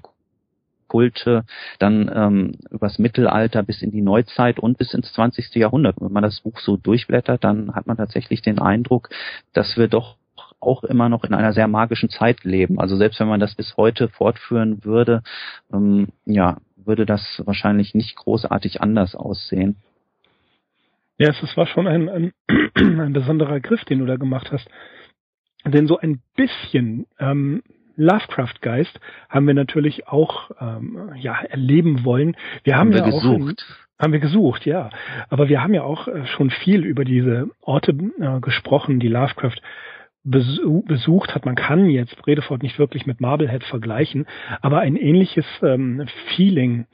Kulte, 0.88 1.46
dann 1.80 2.12
ähm, 2.14 2.52
übers 2.70 3.00
Mittelalter 3.00 3.64
bis 3.64 3.82
in 3.82 3.92
die 3.92 4.02
Neuzeit 4.02 4.60
und 4.60 4.78
bis 4.78 4.94
ins 4.94 5.12
20. 5.14 5.54
Jahrhundert. 5.56 5.96
Wenn 6.00 6.12
man 6.12 6.24
das 6.24 6.42
Buch 6.42 6.60
so 6.60 6.78
durchblättert, 6.78 7.44
dann 7.44 7.74
hat 7.76 7.88
man 7.88 7.98
tatsächlich 7.98 8.42
den 8.42 8.60
Eindruck, 8.60 9.10
dass 9.54 9.78
wir 9.78 9.88
doch 9.88 10.18
auch 10.66 10.84
immer 10.84 11.10
noch 11.10 11.24
in 11.24 11.34
einer 11.34 11.54
sehr 11.54 11.68
magischen 11.68 12.10
Zeit 12.10 12.44
leben. 12.44 12.80
Also 12.80 12.96
selbst 12.96 13.20
wenn 13.20 13.28
man 13.28 13.40
das 13.40 13.56
bis 13.56 13.78
heute 13.78 14.10
fortführen 14.10 14.84
würde, 14.84 15.24
ähm, 15.72 16.08
ja, 16.26 16.58
würde 16.76 17.06
das 17.06 17.42
wahrscheinlich 17.46 17.96
nicht 17.96 18.16
großartig 18.16 18.82
anders 18.82 19.16
aussehen. 19.16 19.78
Ja, 21.18 21.30
es 21.30 21.58
war 21.58 21.66
schon 21.66 21.88
ein, 21.88 22.10
ein, 22.10 22.34
ein 22.76 23.14
besonderer 23.14 23.60
Griff, 23.60 23.84
den 23.86 24.00
du 24.00 24.06
da 24.06 24.18
gemacht 24.18 24.52
hast. 24.52 24.68
Denn 25.66 25.88
so 25.88 25.98
ein 25.98 26.22
bisschen 26.36 27.08
ähm, 27.20 27.64
Lovecraft-Geist 27.96 29.00
haben 29.30 29.48
wir 29.48 29.54
natürlich 29.54 30.08
auch 30.08 30.52
ähm, 30.60 31.12
ja 31.16 31.42
erleben 31.42 32.04
wollen. 32.04 32.36
Wir 32.64 32.76
haben, 32.76 32.94
haben 32.94 32.94
wir 32.94 33.00
ja 33.00 33.06
gesucht. 33.06 33.66
Auch, 33.68 33.86
haben 33.98 34.12
wir 34.12 34.20
gesucht, 34.20 34.66
ja. 34.66 34.90
Aber 35.30 35.48
wir 35.48 35.64
haben 35.64 35.74
ja 35.74 35.84
auch 35.84 36.08
äh, 36.08 36.26
schon 36.28 36.50
viel 36.50 36.84
über 36.84 37.06
diese 37.06 37.50
Orte 37.62 37.96
äh, 38.20 38.40
gesprochen, 38.42 39.00
die 39.00 39.08
Lovecraft 39.08 39.62
besucht 40.26 41.36
hat. 41.36 41.46
Man 41.46 41.56
kann 41.56 41.90
jetzt 41.90 42.18
Bredefort 42.18 42.64
nicht 42.64 42.80
wirklich 42.80 43.06
mit 43.06 43.22
Marblehead 43.22 43.64
vergleichen, 43.64 44.26
aber 44.62 44.80
ein 44.80 44.96
ähnliches 44.96 45.46
ähm, 45.62 46.06
Feeling 46.36 46.88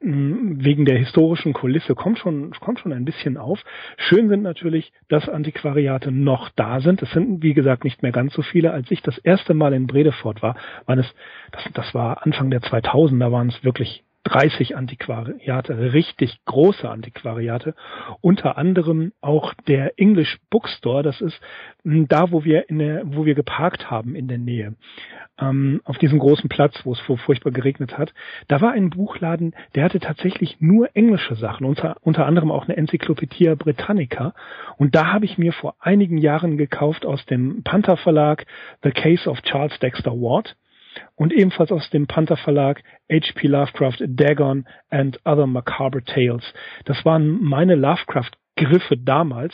mm, 0.00 0.64
wegen 0.64 0.84
der 0.84 0.96
historischen 0.96 1.52
Kulisse 1.52 1.96
kommt 1.96 2.18
schon, 2.18 2.52
kommt 2.60 2.78
schon 2.78 2.92
ein 2.92 3.04
bisschen 3.04 3.36
auf. 3.36 3.60
Schön 3.96 4.28
sind 4.28 4.42
natürlich, 4.42 4.92
dass 5.08 5.28
Antiquariate 5.28 6.12
noch 6.12 6.50
da 6.50 6.80
sind. 6.80 7.02
Es 7.02 7.10
sind, 7.10 7.42
wie 7.42 7.54
gesagt, 7.54 7.82
nicht 7.82 8.02
mehr 8.02 8.12
ganz 8.12 8.32
so 8.32 8.42
viele. 8.42 8.70
Als 8.72 8.90
ich 8.90 9.02
das 9.02 9.18
erste 9.18 9.54
Mal 9.54 9.72
in 9.72 9.88
Bredefort 9.88 10.40
war, 10.40 10.56
waren 10.86 11.00
es, 11.00 11.12
das, 11.50 11.64
das 11.74 11.94
war 11.94 12.24
Anfang 12.24 12.50
der 12.50 12.60
2000er, 12.60 13.32
waren 13.32 13.48
es 13.48 13.64
wirklich 13.64 14.04
30 14.28 14.76
Antiquariate, 14.76 15.92
richtig 15.94 16.38
große 16.44 16.88
Antiquariate, 16.88 17.74
unter 18.20 18.58
anderem 18.58 19.12
auch 19.22 19.54
der 19.66 19.98
English 19.98 20.38
Bookstore, 20.50 21.02
das 21.02 21.22
ist 21.22 21.40
hm, 21.82 22.08
da, 22.08 22.30
wo 22.30 22.44
wir 22.44 22.68
in 22.68 22.78
der, 22.78 23.02
wo 23.06 23.24
wir 23.24 23.34
geparkt 23.34 23.90
haben 23.90 24.14
in 24.14 24.28
der 24.28 24.36
Nähe, 24.36 24.74
ähm, 25.40 25.80
auf 25.84 25.96
diesem 25.96 26.18
großen 26.18 26.50
Platz, 26.50 26.78
wo 26.84 26.92
es 26.92 27.00
furchtbar 27.00 27.52
geregnet 27.52 27.96
hat. 27.96 28.12
Da 28.48 28.60
war 28.60 28.72
ein 28.72 28.90
Buchladen, 28.90 29.54
der 29.74 29.84
hatte 29.84 29.98
tatsächlich 29.98 30.60
nur 30.60 30.94
englische 30.94 31.34
Sachen, 31.34 31.64
unter, 31.64 31.96
unter 32.02 32.26
anderem 32.26 32.50
auch 32.50 32.64
eine 32.64 32.76
Enzyklopädie 32.76 33.54
Britannica. 33.56 34.34
Und 34.76 34.94
da 34.94 35.10
habe 35.10 35.24
ich 35.24 35.38
mir 35.38 35.52
vor 35.54 35.74
einigen 35.80 36.18
Jahren 36.18 36.58
gekauft 36.58 37.06
aus 37.06 37.24
dem 37.26 37.62
Panther 37.62 37.96
Verlag 37.96 38.44
The 38.82 38.90
Case 38.90 39.28
of 39.28 39.40
Charles 39.40 39.78
Dexter 39.78 40.12
Ward 40.12 40.54
und 41.18 41.32
ebenfalls 41.32 41.72
aus 41.72 41.90
dem 41.90 42.06
Panther 42.06 42.36
Verlag 42.36 42.82
H.P. 43.10 43.48
Lovecraft 43.48 43.96
Dagon 44.06 44.66
and 44.88 45.18
Other 45.24 45.48
Macabre 45.48 46.02
Tales. 46.04 46.44
Das 46.84 47.04
waren 47.04 47.42
meine 47.42 47.74
Lovecraft-Griffe 47.74 48.96
damals. 48.96 49.52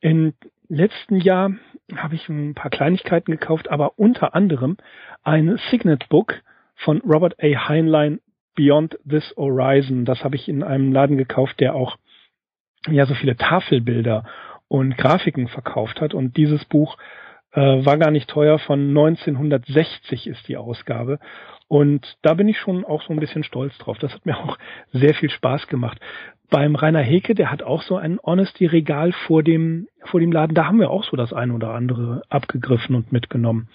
Im 0.00 0.34
letzten 0.68 1.16
Jahr 1.16 1.52
habe 1.96 2.16
ich 2.16 2.28
ein 2.28 2.54
paar 2.54 2.72
Kleinigkeiten 2.72 3.30
gekauft, 3.30 3.70
aber 3.70 3.98
unter 3.98 4.34
anderem 4.34 4.76
ein 5.22 5.58
Signet 5.70 6.08
Book 6.08 6.34
von 6.74 6.98
Robert 7.02 7.36
A. 7.40 7.68
Heinlein 7.68 8.20
Beyond 8.56 8.98
This 9.08 9.32
Horizon. 9.36 10.04
Das 10.04 10.24
habe 10.24 10.34
ich 10.34 10.48
in 10.48 10.64
einem 10.64 10.92
Laden 10.92 11.16
gekauft, 11.16 11.60
der 11.60 11.76
auch 11.76 11.98
ja 12.88 13.06
so 13.06 13.14
viele 13.14 13.36
Tafelbilder 13.36 14.24
und 14.66 14.96
Grafiken 14.96 15.46
verkauft 15.46 16.00
hat. 16.00 16.14
Und 16.14 16.36
dieses 16.36 16.64
Buch 16.64 16.96
äh, 17.52 17.84
war 17.84 17.98
gar 17.98 18.10
nicht 18.10 18.28
teuer, 18.28 18.58
von 18.58 18.88
1960 18.88 20.26
ist 20.26 20.48
die 20.48 20.56
Ausgabe. 20.56 21.18
Und 21.68 22.16
da 22.22 22.34
bin 22.34 22.48
ich 22.48 22.58
schon 22.58 22.84
auch 22.84 23.02
so 23.02 23.12
ein 23.12 23.20
bisschen 23.20 23.44
stolz 23.44 23.76
drauf. 23.78 23.98
Das 23.98 24.12
hat 24.12 24.26
mir 24.26 24.36
auch 24.36 24.58
sehr 24.92 25.14
viel 25.14 25.30
Spaß 25.30 25.68
gemacht. 25.68 26.00
Beim 26.50 26.74
Rainer 26.74 27.00
Heke, 27.02 27.34
der 27.34 27.50
hat 27.52 27.62
auch 27.62 27.82
so 27.82 27.96
ein 27.96 28.18
Honesty-Regal 28.20 29.12
vor 29.12 29.44
dem, 29.44 29.86
vor 30.04 30.18
dem 30.18 30.32
Laden. 30.32 30.54
Da 30.54 30.66
haben 30.66 30.80
wir 30.80 30.90
auch 30.90 31.04
so 31.04 31.16
das 31.16 31.32
eine 31.32 31.52
oder 31.52 31.72
andere 31.74 32.22
abgegriffen 32.28 32.96
und 32.96 33.12
mitgenommen. 33.12 33.68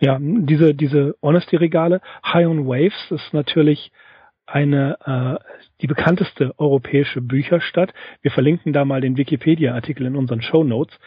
Ja, 0.00 0.18
diese, 0.20 0.74
diese 0.74 1.14
Honesty-Regale, 1.22 2.00
High 2.24 2.48
on 2.48 2.66
Waves, 2.66 3.10
ist 3.10 3.32
natürlich 3.32 3.92
eine 4.46 4.96
äh, 5.04 5.44
die 5.80 5.86
bekannteste 5.86 6.54
europäische 6.58 7.20
Bücherstadt. 7.20 7.92
Wir 8.22 8.30
verlinken 8.30 8.72
da 8.72 8.84
mal 8.84 9.00
den 9.00 9.16
Wikipedia-Artikel 9.16 10.06
in 10.06 10.16
unseren 10.16 10.42
Show 10.42 10.64
Notes. 10.64 10.98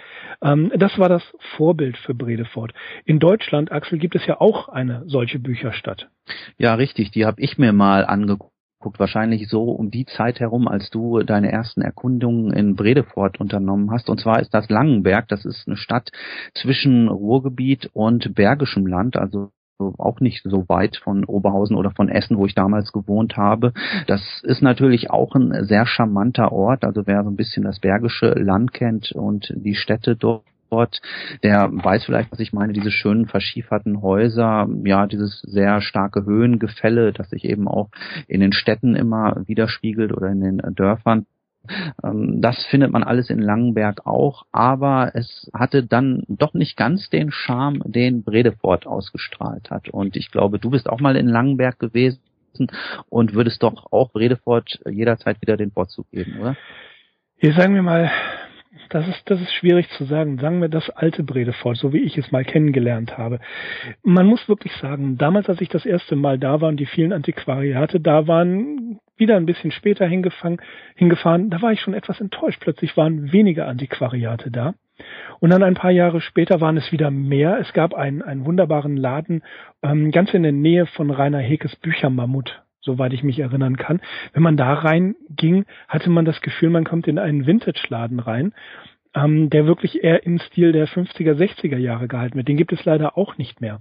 Ähm, 0.43 0.71
das 0.75 0.97
war 0.99 1.09
das 1.09 1.23
Vorbild 1.55 1.97
für 1.97 2.13
Bredefort. 2.13 2.73
In 3.05 3.19
Deutschland, 3.19 3.71
Axel, 3.71 3.97
gibt 3.97 4.15
es 4.15 4.25
ja 4.25 4.39
auch 4.39 4.69
eine 4.69 5.03
solche 5.07 5.39
Bücherstadt. 5.39 6.09
Ja, 6.57 6.75
richtig. 6.75 7.11
Die 7.11 7.25
habe 7.25 7.41
ich 7.41 7.57
mir 7.57 7.73
mal 7.73 8.05
angeguckt 8.05 8.51
wahrscheinlich 8.97 9.49
so 9.49 9.63
um 9.71 9.91
die 9.91 10.05
Zeit 10.05 10.39
herum, 10.39 10.67
als 10.67 10.89
du 10.89 11.19
deine 11.23 11.51
ersten 11.51 11.81
Erkundungen 11.81 12.53
in 12.53 12.75
Bredefort 12.75 13.39
unternommen 13.39 13.91
hast. 13.91 14.09
Und 14.09 14.19
zwar 14.19 14.39
ist 14.39 14.53
das 14.53 14.69
Langenberg. 14.69 15.27
Das 15.27 15.45
ist 15.45 15.67
eine 15.67 15.77
Stadt 15.77 16.09
zwischen 16.53 17.07
Ruhrgebiet 17.07 17.89
und 17.93 18.35
Bergischem 18.35 18.85
Land, 18.85 19.17
also 19.17 19.51
auch 19.79 20.19
nicht 20.19 20.43
so 20.43 20.67
weit 20.67 20.97
von 20.97 21.25
Oberhausen 21.25 21.75
oder 21.75 21.91
von 21.91 22.09
Essen, 22.09 22.37
wo 22.37 22.45
ich 22.45 22.55
damals 22.55 22.91
gewohnt 22.91 23.37
habe. 23.37 23.73
Das 24.07 24.41
ist 24.43 24.61
natürlich 24.61 25.09
auch 25.09 25.35
ein 25.35 25.65
sehr 25.65 25.85
charmanter 25.85 26.51
Ort. 26.51 26.83
Also 26.83 27.07
wer 27.07 27.23
so 27.23 27.29
ein 27.29 27.35
bisschen 27.35 27.63
das 27.63 27.79
Bergische 27.79 28.33
Land 28.33 28.73
kennt 28.73 29.11
und 29.11 29.53
die 29.55 29.75
Städte 29.75 30.15
dort 30.15 30.43
Ort, 30.71 31.01
der 31.41 31.69
weiß 31.71 32.05
vielleicht, 32.05 32.31
was 32.31 32.39
ich 32.39 32.53
meine, 32.53 32.73
diese 32.73 32.91
schönen 32.91 33.25
verschieferten 33.25 34.03
Häuser, 34.03 34.67
ja, 34.83 35.07
dieses 35.07 35.41
sehr 35.41 35.81
starke 35.81 36.25
Höhengefälle, 36.25 37.11
das 37.11 37.29
sich 37.31 37.45
eben 37.45 37.67
auch 37.67 37.89
in 38.27 38.39
den 38.39 38.53
Städten 38.53 38.95
immer 38.95 39.41
widerspiegelt 39.47 40.13
oder 40.13 40.29
in 40.29 40.41
den 40.41 40.75
Dörfern. 40.75 41.25
Ähm, 42.03 42.41
das 42.41 42.65
findet 42.65 42.91
man 42.91 43.03
alles 43.03 43.29
in 43.29 43.39
Langenberg 43.39 44.05
auch, 44.05 44.45
aber 44.51 45.11
es 45.13 45.49
hatte 45.53 45.83
dann 45.83 46.23
doch 46.27 46.53
nicht 46.53 46.77
ganz 46.77 47.09
den 47.09 47.31
Charme, 47.31 47.81
den 47.85 48.23
Bredefort 48.23 48.87
ausgestrahlt 48.87 49.69
hat. 49.69 49.89
Und 49.89 50.15
ich 50.15 50.31
glaube, 50.31 50.59
du 50.59 50.69
bist 50.69 50.89
auch 50.89 50.99
mal 50.99 51.15
in 51.15 51.27
Langenberg 51.27 51.79
gewesen 51.79 52.19
und 53.09 53.33
würdest 53.33 53.63
doch 53.63 53.91
auch 53.91 54.11
Bredefort 54.11 54.79
jederzeit 54.89 55.41
wieder 55.41 55.57
den 55.57 55.71
Vorzug 55.71 56.09
geben, 56.11 56.39
oder? 56.39 56.55
Hier 57.37 57.53
sagen 57.53 57.73
wir 57.73 57.83
mal, 57.83 58.11
das 58.89 59.07
ist, 59.07 59.29
das 59.29 59.41
ist 59.41 59.53
schwierig 59.53 59.89
zu 59.89 60.05
sagen. 60.05 60.37
Sagen 60.37 60.61
wir 60.61 60.69
das 60.69 60.89
alte 60.91 61.23
Bredefort, 61.23 61.77
so 61.77 61.91
wie 61.93 61.99
ich 61.99 62.17
es 62.17 62.31
mal 62.31 62.45
kennengelernt 62.45 63.17
habe. 63.17 63.39
Man 64.03 64.27
muss 64.27 64.47
wirklich 64.47 64.73
sagen, 64.73 65.17
damals, 65.17 65.49
als 65.49 65.61
ich 65.61 65.69
das 65.69 65.85
erste 65.85 66.15
Mal 66.15 66.37
da 66.37 66.61
war 66.61 66.69
und 66.69 66.77
die 66.77 66.85
vielen 66.85 67.13
Antiquariate 67.13 67.99
da 67.99 68.27
waren, 68.27 68.99
wieder 69.17 69.37
ein 69.37 69.45
bisschen 69.45 69.71
später 69.71 70.05
hingefangen, 70.05 70.61
hingefahren, 70.95 71.49
da 71.49 71.61
war 71.61 71.71
ich 71.71 71.81
schon 71.81 71.93
etwas 71.93 72.21
enttäuscht. 72.21 72.61
Plötzlich 72.61 72.95
waren 72.95 73.31
weniger 73.31 73.67
Antiquariate 73.67 74.51
da. 74.51 74.75
Und 75.39 75.49
dann 75.49 75.63
ein 75.63 75.75
paar 75.75 75.91
Jahre 75.91 76.21
später 76.21 76.61
waren 76.61 76.77
es 76.77 76.91
wieder 76.91 77.09
mehr. 77.09 77.57
Es 77.59 77.73
gab 77.73 77.93
einen, 77.93 78.21
einen 78.21 78.45
wunderbaren 78.45 78.97
Laden 78.97 79.43
ähm, 79.81 80.11
ganz 80.11 80.33
in 80.33 80.43
der 80.43 80.51
Nähe 80.51 80.85
von 80.85 81.09
Rainer 81.09 81.39
Hekes 81.39 81.75
Büchermammut 81.77 82.61
soweit 82.81 83.13
ich 83.13 83.23
mich 83.23 83.39
erinnern 83.39 83.77
kann. 83.77 84.01
Wenn 84.33 84.43
man 84.43 84.57
da 84.57 84.73
reinging, 84.73 85.65
hatte 85.87 86.09
man 86.09 86.25
das 86.25 86.41
Gefühl, 86.41 86.69
man 86.69 86.85
kommt 86.85 87.07
in 87.07 87.19
einen 87.19 87.45
Vintage-Laden 87.45 88.19
rein, 88.19 88.53
ähm, 89.15 89.49
der 89.49 89.65
wirklich 89.65 90.03
eher 90.03 90.25
im 90.25 90.39
Stil 90.39 90.71
der 90.71 90.87
50er, 90.87 91.33
60er 91.33 91.77
Jahre 91.77 92.07
gehalten 92.07 92.35
wird. 92.35 92.47
Den 92.47 92.57
gibt 92.57 92.73
es 92.73 92.85
leider 92.85 93.17
auch 93.17 93.37
nicht 93.37 93.61
mehr. 93.61 93.79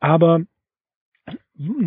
Aber 0.00 0.42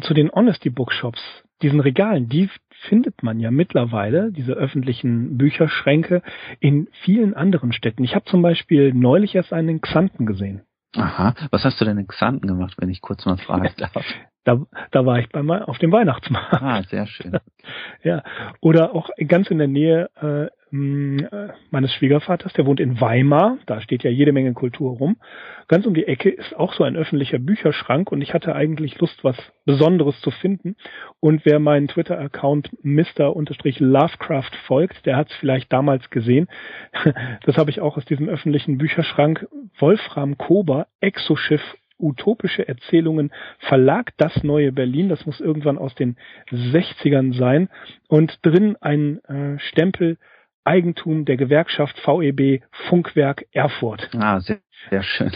zu 0.02 0.14
den 0.14 0.32
Honesty 0.32 0.70
Bookshops, 0.70 1.22
diesen 1.62 1.80
Regalen, 1.80 2.30
die 2.30 2.50
findet 2.70 3.22
man 3.24 3.40
ja 3.40 3.52
mittlerweile, 3.52 4.32
diese 4.32 4.54
öffentlichen 4.54 5.38
Bücherschränke, 5.38 6.22
in 6.60 6.88
vielen 7.04 7.34
anderen 7.34 7.72
Städten. 7.72 8.04
Ich 8.04 8.16
habe 8.16 8.26
zum 8.26 8.42
Beispiel 8.42 8.94
neulich 8.94 9.36
erst 9.36 9.54
einen 9.54 9.70
in 9.70 9.82
Xanten 9.82 10.26
gesehen. 10.26 10.62
Aha, 10.96 11.36
was 11.52 11.64
hast 11.64 11.80
du 11.80 11.86
denn 11.86 11.98
in 11.98 12.08
Xanten 12.08 12.48
gemacht, 12.48 12.76
wenn 12.80 12.90
ich 12.90 13.02
kurz 13.02 13.26
mal 13.26 13.38
fragen 13.38 13.70
darf? 13.78 14.06
Da, 14.44 14.60
da 14.92 15.06
war 15.06 15.20
ich 15.20 15.30
bei 15.30 15.42
auf 15.62 15.78
dem 15.78 15.92
Weihnachtsmarkt. 15.92 16.62
Ah, 16.62 16.82
sehr 16.84 17.06
schön. 17.06 17.38
ja, 18.04 18.24
oder 18.62 18.96
auch 18.96 19.10
ganz 19.28 19.52
in 19.52 19.60
der 19.60 19.68
Nähe 19.68 20.10
äh, 20.22 20.48
äh, 20.72 21.50
meines 21.72 21.94
Schwiegervaters, 21.94 22.54
der 22.54 22.66
wohnt 22.66 22.80
in 22.80 23.02
Weimar, 23.02 23.58
da 23.66 23.82
steht 23.82 24.04
ja 24.04 24.12
jede 24.12 24.32
Menge 24.32 24.54
Kultur 24.54 24.98
rum. 24.98 25.18
Ganz 25.68 25.86
um 25.86 25.94
die 25.94 26.08
Ecke 26.08 26.30
ist 26.30 26.56
auch 26.56 26.74
so 26.74 26.84
ein 26.84 26.96
öffentlicher 26.96 27.40
Bücherschrank 27.40 28.12
und 28.12 28.22
ich 28.22 28.34
hatte 28.34 28.56
eigentlich 28.56 29.00
Lust, 29.00 29.24
was 29.24 29.36
Besonderes 29.66 30.20
zu 30.22 30.32
finden. 30.32 30.76
Und 31.20 31.46
wer 31.46 31.60
meinen 31.60 31.88
Twitter-Account 31.88 32.70
Mr-Lovecraft 32.84 34.56
folgt, 34.68 35.06
der 35.06 35.18
hat 35.18 35.30
es 35.30 35.36
vielleicht 35.38 35.72
damals 35.74 36.10
gesehen. 36.10 36.48
Das 37.46 37.58
habe 37.58 37.72
ich 37.72 37.82
auch 37.82 37.98
aus 37.98 38.06
diesem 38.06 38.30
öffentlichen 38.30 38.78
Bücherschrank 38.78 39.48
Wolfram 39.80 40.38
Kober, 40.38 40.88
Exoschiff 41.00 41.62
utopische 42.00 42.68
Erzählungen 42.68 43.32
Verlag 43.60 44.14
Das 44.18 44.44
Neue 44.44 44.72
Berlin. 44.72 45.10
Das 45.10 45.26
muss 45.26 45.40
irgendwann 45.40 45.78
aus 45.78 45.94
den 45.96 46.18
60ern 46.52 47.38
sein. 47.38 47.70
Und 48.08 48.40
drin 48.42 48.78
ein 48.80 49.24
äh, 49.26 49.60
Stempel 49.60 50.18
Eigentum 50.70 51.26
der 51.26 51.36
Gewerkschaft 51.36 52.00
VEB 52.06 52.62
Funkwerk 52.88 53.48
Erfurt. 53.52 54.08
Ah, 54.16 54.40
sehr, 54.40 54.60
sehr 54.92 55.02
schön. 55.02 55.32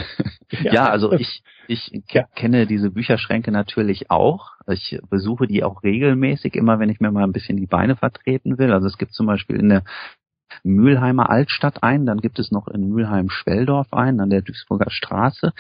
Ja, 0.61 0.73
ja 0.73 0.89
also 0.89 1.11
ich, 1.11 1.41
ich 1.67 1.91
ja. 2.11 2.27
kenne 2.35 2.67
diese 2.67 2.91
Bücherschränke 2.91 3.51
natürlich 3.51 4.11
auch. 4.11 4.51
Ich 4.67 4.99
besuche 5.09 5.47
die 5.47 5.63
auch 5.63 5.81
regelmäßig, 5.81 6.53
immer 6.53 6.77
wenn 6.77 6.89
ich 6.89 6.99
mir 6.99 7.09
mal 7.09 7.23
ein 7.23 7.31
bisschen 7.31 7.57
die 7.57 7.65
Beine 7.65 7.95
vertreten 7.95 8.59
will. 8.59 8.71
Also 8.71 8.85
es 8.85 8.99
gibt 8.99 9.13
zum 9.13 9.25
Beispiel 9.25 9.55
in 9.59 9.69
der 9.69 9.83
Mülheimer 10.63 11.31
Altstadt 11.31 11.81
ein, 11.81 12.05
dann 12.05 12.19
gibt 12.19 12.37
es 12.37 12.51
noch 12.51 12.67
in 12.67 12.89
Mülheim-Schwelldorf 12.89 13.91
einen 13.91 14.19
an 14.19 14.29
der 14.29 14.43
Duisburger 14.43 14.91
Straße. 14.91 15.51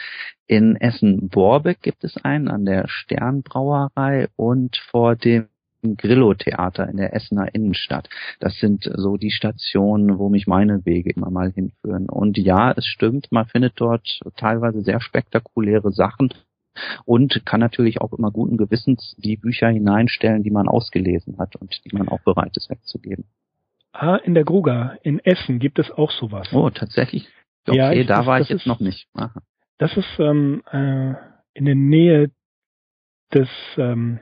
In 0.45 0.75
Essen-Borbeck 0.75 1.81
gibt 1.81 2.03
es 2.03 2.23
einen 2.23 2.47
an 2.47 2.65
der 2.65 2.87
Sternbrauerei 2.87 4.27
und 4.35 4.77
vor 4.91 5.15
dem 5.15 5.47
Grillo-Theater 5.83 6.87
in 6.89 6.97
der 6.97 7.13
Essener 7.13 7.53
Innenstadt. 7.53 8.09
Das 8.39 8.57
sind 8.59 8.89
so 8.95 9.17
die 9.17 9.31
Stationen, 9.31 10.17
wo 10.17 10.29
mich 10.29 10.47
meine 10.47 10.85
Wege 10.85 11.11
immer 11.11 11.29
mal 11.29 11.51
hinführen. 11.51 12.09
Und 12.09 12.37
ja, 12.37 12.71
es 12.71 12.85
stimmt, 12.85 13.31
man 13.31 13.45
findet 13.45 13.73
dort 13.75 14.19
teilweise 14.37 14.81
sehr 14.81 15.01
spektakuläre 15.01 15.91
Sachen 15.91 16.33
und 17.05 17.45
kann 17.45 17.59
natürlich 17.59 18.01
auch 18.01 18.13
immer 18.13 18.31
guten 18.31 18.57
Gewissens 18.57 19.15
die 19.17 19.37
Bücher 19.37 19.69
hineinstellen, 19.69 20.43
die 20.43 20.51
man 20.51 20.67
ausgelesen 20.67 21.37
hat 21.37 21.55
und 21.55 21.81
die 21.85 21.95
man 21.95 22.07
auch 22.07 22.21
bereit 22.21 22.55
ist 22.57 22.69
wegzugeben. 22.69 23.25
Ah, 23.91 24.15
in 24.15 24.33
der 24.33 24.43
Gruga 24.43 24.97
in 25.03 25.19
Essen 25.19 25.59
gibt 25.59 25.77
es 25.77 25.91
auch 25.91 26.11
sowas. 26.11 26.51
Oh, 26.51 26.69
tatsächlich? 26.71 27.27
Okay, 27.67 27.77
ja, 27.77 27.91
ich, 27.91 28.07
da 28.07 28.17
das, 28.17 28.25
war 28.25 28.39
ich 28.41 28.49
jetzt 28.49 28.61
ist, 28.61 28.67
noch 28.67 28.79
nicht. 28.79 29.07
Aha. 29.13 29.41
Das 29.77 29.95
ist 29.95 30.19
ähm, 30.19 30.63
äh, 30.71 31.13
in 31.53 31.65
der 31.65 31.75
Nähe 31.75 32.31
des 33.33 33.49
ähm, 33.77 34.19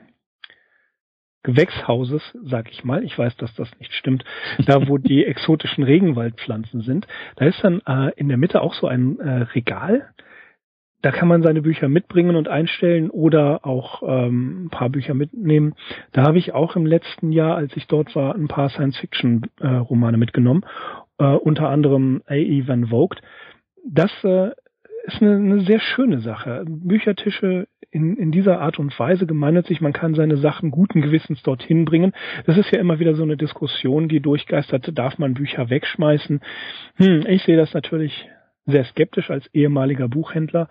Gewächshauses, 1.42 2.22
sag 2.44 2.70
ich 2.70 2.84
mal. 2.84 3.04
Ich 3.04 3.18
weiß, 3.18 3.36
dass 3.36 3.54
das 3.54 3.68
nicht 3.78 3.92
stimmt. 3.94 4.24
Da, 4.66 4.88
wo 4.88 4.98
die 4.98 5.24
exotischen 5.26 5.84
Regenwaldpflanzen 5.84 6.82
sind, 6.82 7.06
da 7.36 7.46
ist 7.46 7.62
dann 7.62 7.80
äh, 7.86 8.12
in 8.16 8.28
der 8.28 8.38
Mitte 8.38 8.62
auch 8.62 8.74
so 8.74 8.86
ein 8.86 9.18
äh, 9.18 9.42
Regal 9.54 10.12
da 11.02 11.10
kann 11.10 11.28
man 11.28 11.42
seine 11.42 11.62
Bücher 11.62 11.88
mitbringen 11.88 12.36
und 12.36 12.48
einstellen 12.48 13.10
oder 13.10 13.66
auch 13.66 14.02
ähm, 14.06 14.66
ein 14.66 14.70
paar 14.70 14.88
Bücher 14.88 15.14
mitnehmen. 15.14 15.74
Da 16.12 16.22
habe 16.22 16.38
ich 16.38 16.54
auch 16.54 16.76
im 16.76 16.86
letzten 16.86 17.32
Jahr, 17.32 17.56
als 17.56 17.76
ich 17.76 17.88
dort 17.88 18.14
war, 18.14 18.34
ein 18.36 18.48
paar 18.48 18.70
Science-Fiction-Romane 18.70 20.16
äh, 20.16 20.20
mitgenommen, 20.20 20.64
äh, 21.18 21.24
unter 21.24 21.68
anderem 21.68 22.22
A.E. 22.26 22.68
Van 22.68 22.86
Vogt. 22.86 23.20
Das 23.84 24.12
äh, 24.22 24.50
ist 25.04 25.20
eine, 25.20 25.34
eine 25.34 25.60
sehr 25.62 25.80
schöne 25.80 26.20
Sache. 26.20 26.64
Büchertische 26.68 27.66
in, 27.92 28.16
in 28.16 28.32
dieser 28.32 28.60
Art 28.60 28.78
und 28.78 28.98
Weise 28.98 29.26
gemeindet 29.26 29.70
man 29.80 29.92
kann 29.92 30.14
seine 30.14 30.38
Sachen 30.38 30.70
guten 30.70 31.02
Gewissens 31.02 31.42
dorthin 31.42 31.84
bringen. 31.84 32.12
Das 32.46 32.56
ist 32.56 32.72
ja 32.72 32.80
immer 32.80 32.98
wieder 32.98 33.14
so 33.14 33.22
eine 33.22 33.36
Diskussion, 33.36 34.08
die 34.08 34.20
durchgeistert, 34.20 34.90
darf 34.98 35.18
man 35.18 35.34
Bücher 35.34 35.70
wegschmeißen? 35.70 36.40
Hm, 36.96 37.26
ich 37.28 37.42
sehe 37.44 37.56
das 37.56 37.74
natürlich 37.74 38.28
sehr 38.64 38.84
skeptisch 38.84 39.30
als 39.30 39.46
ehemaliger 39.54 40.08
Buchhändler. 40.08 40.68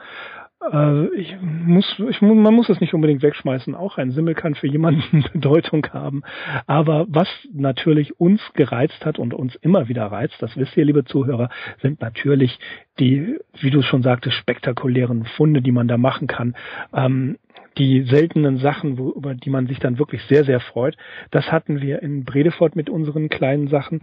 Äh, 0.62 1.08
ich 1.16 1.36
muss, 1.42 1.86
ich, 2.10 2.22
man 2.22 2.54
muss 2.54 2.70
es 2.70 2.80
nicht 2.82 2.94
unbedingt 2.94 3.22
wegschmeißen. 3.22 3.76
Auch 3.76 3.98
ein 3.98 4.12
Simmel 4.12 4.34
kann 4.34 4.56
für 4.56 4.68
jemanden 4.68 5.24
Bedeutung 5.34 5.86
haben. 5.92 6.24
Aber 6.68 7.06
was 7.10 7.28
natürlich 7.54 8.20
uns 8.20 8.42
gereizt 8.54 9.06
hat 9.06 9.20
und 9.20 9.34
uns 9.34 9.56
immer 9.56 9.88
wieder 9.88 10.06
reizt, 10.06 10.42
das 10.42 10.56
wisst 10.58 10.76
ihr, 10.78 10.86
liebe 10.86 11.06
Zuhörer, 11.06 11.50
sind 11.82 12.02
natürlich 12.02 12.58
die, 13.02 13.40
wie 13.60 13.72
du 13.72 13.82
schon 13.82 14.04
sagtest, 14.04 14.38
spektakulären 14.38 15.26
Funde, 15.36 15.62
die 15.62 15.72
man 15.72 15.88
da 15.88 15.98
machen 15.98 16.28
kann. 16.28 16.56
Ähm, 16.94 17.38
die 17.78 18.04
seltenen 18.04 18.58
Sachen, 18.58 18.98
wo, 18.98 19.12
über 19.12 19.34
die 19.34 19.50
man 19.50 19.68
sich 19.68 19.80
dann 19.80 19.98
wirklich 19.98 20.22
sehr, 20.24 20.44
sehr 20.44 20.60
freut. 20.60 20.98
Das 21.32 21.52
hatten 21.52 21.82
wir 21.82 22.02
in 22.02 22.26
Bredefort 22.26 22.76
mit 22.76 22.90
unseren 22.90 23.30
kleinen 23.30 23.70
Sachen. 23.70 24.02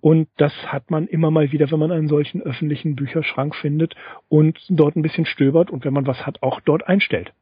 Und 0.00 0.28
das 0.36 0.52
hat 0.66 0.90
man 0.90 1.06
immer 1.06 1.30
mal 1.30 1.52
wieder, 1.52 1.70
wenn 1.70 1.78
man 1.78 1.92
einen 1.92 2.08
solchen 2.08 2.40
öffentlichen 2.42 2.96
Bücherschrank 2.96 3.54
findet 3.54 3.94
und 4.28 4.58
dort 4.68 4.96
ein 4.96 5.02
bisschen 5.02 5.26
stöbert 5.26 5.70
und 5.70 5.84
wenn 5.84 5.92
man 5.92 6.06
was 6.06 6.26
hat, 6.26 6.42
auch 6.42 6.60
dort 6.60 6.86
einstellt. 6.88 7.32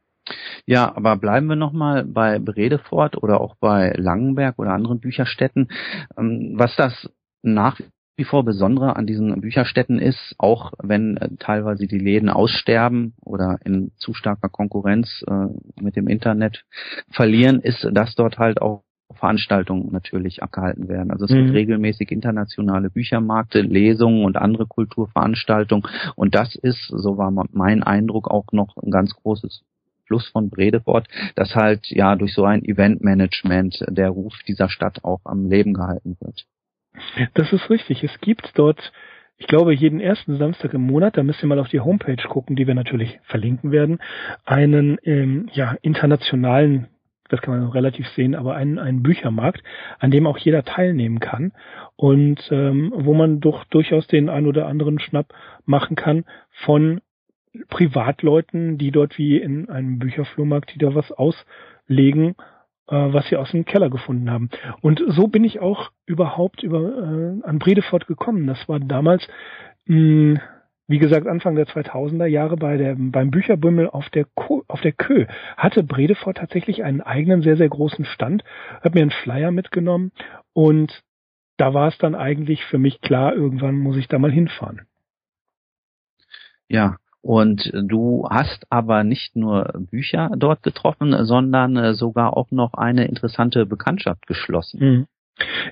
Ja, 0.65 0.97
aber 0.97 1.17
bleiben 1.17 1.47
wir 1.47 1.57
nochmal 1.57 2.05
bei 2.05 2.41
Bredefort 2.41 3.23
oder 3.23 3.41
auch 3.41 3.55
bei 3.61 3.93
Langenberg 3.97 4.59
oder 4.59 4.73
anderen 4.73 4.99
Bücherstätten. 4.99 5.69
Ähm, 6.19 6.55
was 6.57 6.75
das 6.75 7.13
nach 7.43 7.79
wie 8.17 8.25
vor 8.25 8.45
Besondere 8.45 8.97
an 8.97 9.07
diesen 9.07 9.41
Bücherstätten 9.41 9.99
ist, 9.99 10.35
auch 10.39 10.73
wenn 10.83 11.17
äh, 11.19 11.29
teilweise 11.39 11.87
die 11.87 11.99
Läden 11.99 12.31
aussterben 12.31 13.15
oder 13.25 13.59
in 13.65 13.93
zu 13.97 14.15
starker 14.15 14.49
Konkurrenz 14.49 15.25
äh, 15.29 15.47
mit 15.81 15.97
dem 15.97 16.09
Internet 16.09 16.65
verlieren, 17.11 17.61
ist, 17.61 17.87
dass 17.93 18.15
dort 18.15 18.39
halt 18.39 18.63
auch 18.63 18.83
Veranstaltungen 19.15 19.93
natürlich 19.93 20.43
abgehalten 20.43 20.89
werden. 20.89 21.11
Also 21.11 21.27
es 21.27 21.31
mhm. 21.31 21.45
gibt 21.45 21.55
regelmäßig 21.55 22.11
internationale 22.11 22.91
Büchermärkte, 22.91 23.61
Lesungen 23.61 24.25
und 24.25 24.37
andere 24.37 24.67
Kulturveranstaltungen. 24.67 25.87
Und 26.17 26.35
das 26.35 26.55
ist, 26.57 26.89
so 26.89 27.17
war 27.17 27.31
mein 27.31 27.83
Eindruck, 27.83 28.29
auch 28.29 28.47
noch 28.53 28.77
ein 28.77 28.91
ganz 28.91 29.15
großes 29.15 29.63
Plus 30.07 30.29
von 30.29 30.51
Bredefort, 30.51 31.09
dass 31.35 31.55
halt 31.55 31.87
ja 31.89 32.15
durch 32.17 32.33
so 32.33 32.45
ein 32.45 32.65
Eventmanagement 32.65 33.85
der 33.89 34.11
Ruf 34.11 34.35
dieser 34.47 34.69
Stadt 34.69 35.05
auch 35.05 35.21
am 35.25 35.47
Leben 35.49 35.75
gehalten 35.75 36.17
wird. 36.21 36.47
Das 37.35 37.53
ist 37.53 37.71
richtig. 37.71 38.03
Es 38.03 38.21
gibt 38.21 38.53
dort, 38.55 38.93
ich 39.39 39.47
glaube, 39.47 39.75
jeden 39.75 40.01
ersten 40.01 40.37
Samstag 40.37 40.75
im 40.75 40.83
Monat, 40.83 41.17
da 41.17 41.23
müsst 41.23 41.43
ihr 41.43 41.49
mal 41.49 41.59
auf 41.59 41.69
die 41.69 41.81
Homepage 41.81 42.23
gucken, 42.29 42.57
die 42.57 42.67
wir 42.67 42.75
natürlich 42.75 43.19
verlinken 43.25 43.71
werden, 43.71 43.99
einen 44.45 44.99
ähm, 45.03 45.49
ja, 45.53 45.77
internationalen, 45.83 46.89
das 47.29 47.41
kann 47.41 47.59
man 47.59 47.69
relativ 47.69 48.07
sehen, 48.11 48.35
aber 48.35 48.55
einen, 48.55 48.79
einen 48.79 49.03
Büchermarkt, 49.03 49.63
an 49.99 50.11
dem 50.11 50.27
auch 50.27 50.39
jeder 50.39 50.65
teilnehmen 50.65 51.21
kann 51.21 51.53
und 51.97 52.41
ähm, 52.51 52.93
wo 52.95 53.15
man 53.15 53.41
doch 53.41 53.65
durchaus 53.65 54.07
den 54.07 54.29
ein 54.29 54.47
oder 54.47 54.67
anderen 54.67 55.01
Schnapp 55.01 55.35
machen 55.65 55.97
kann 55.97 56.25
von 56.65 57.01
Privatleuten, 57.69 58.79
die 58.79 58.91
dort 58.91 59.19
wie 59.19 59.39
in 59.39 59.69
einem 59.71 59.99
Bücherflohmarkt, 59.99 60.75
die 60.75 60.79
da 60.79 60.95
was 60.95 61.11
auslegen 61.11 62.37
was 62.95 63.29
sie 63.29 63.37
aus 63.37 63.51
dem 63.51 63.65
Keller 63.65 63.91
gefunden 63.91 64.31
haben. 64.31 64.51
Und 64.81 65.03
so 65.09 65.29
bin 65.29 65.45
ich 65.45 65.61
auch 65.61 65.91
überhaupt 66.07 66.63
über 66.63 66.81
äh, 66.81 67.43
an 67.43 67.59
Bredefort 67.59 68.07
gekommen. 68.07 68.47
Das 68.47 68.69
war 68.69 68.81
damals 68.81 69.27
mh, 69.87 70.41
wie 70.89 70.99
gesagt, 70.99 71.27
Anfang 71.27 71.57
der 71.57 71.67
2000er 71.67 72.27
Jahre 72.27 72.57
bei 72.57 72.77
der, 72.77 72.95
beim 72.97 73.31
Bücherbümmel 73.31 73.91
auf 73.91 74.09
der, 74.11 74.25
Ko, 74.25 74.65
auf 74.69 74.81
der 74.83 74.93
Kö 74.93 75.27
hatte 75.57 75.83
Bredefort 75.83 76.37
tatsächlich 76.37 76.85
einen 76.85 77.01
eigenen 77.01 77.43
sehr, 77.43 77.57
sehr 77.57 77.69
großen 77.69 78.05
Stand, 78.05 78.45
hat 78.83 78.95
mir 78.95 79.03
einen 79.03 79.11
Flyer 79.11 79.51
mitgenommen 79.51 80.13
und 80.53 81.03
da 81.57 81.75
war 81.75 81.89
es 81.89 81.99
dann 81.99 82.15
eigentlich 82.15 82.65
für 82.67 82.79
mich 82.79 83.01
klar, 83.01 83.35
irgendwann 83.35 83.77
muss 83.77 83.97
ich 83.97 84.09
da 84.09 84.19
mal 84.19 84.31
hinfahren. 84.31 84.83
Ja, 86.69 86.97
und 87.27 87.73
du 87.75 88.25
hast 88.31 88.65
aber 88.71 89.03
nicht 89.03 89.35
nur 89.35 89.73
Bücher 89.91 90.31
dort 90.37 90.63
getroffen, 90.63 91.25
sondern 91.25 91.77
äh, 91.77 91.95
sogar 91.95 92.37
auch 92.37 92.53
noch 92.53 92.75
eine 92.75 93.09
interessante 93.09 93.67
Bekanntschaft 93.67 94.29
geschlossen. 94.29 94.81
Mhm. 94.81 95.07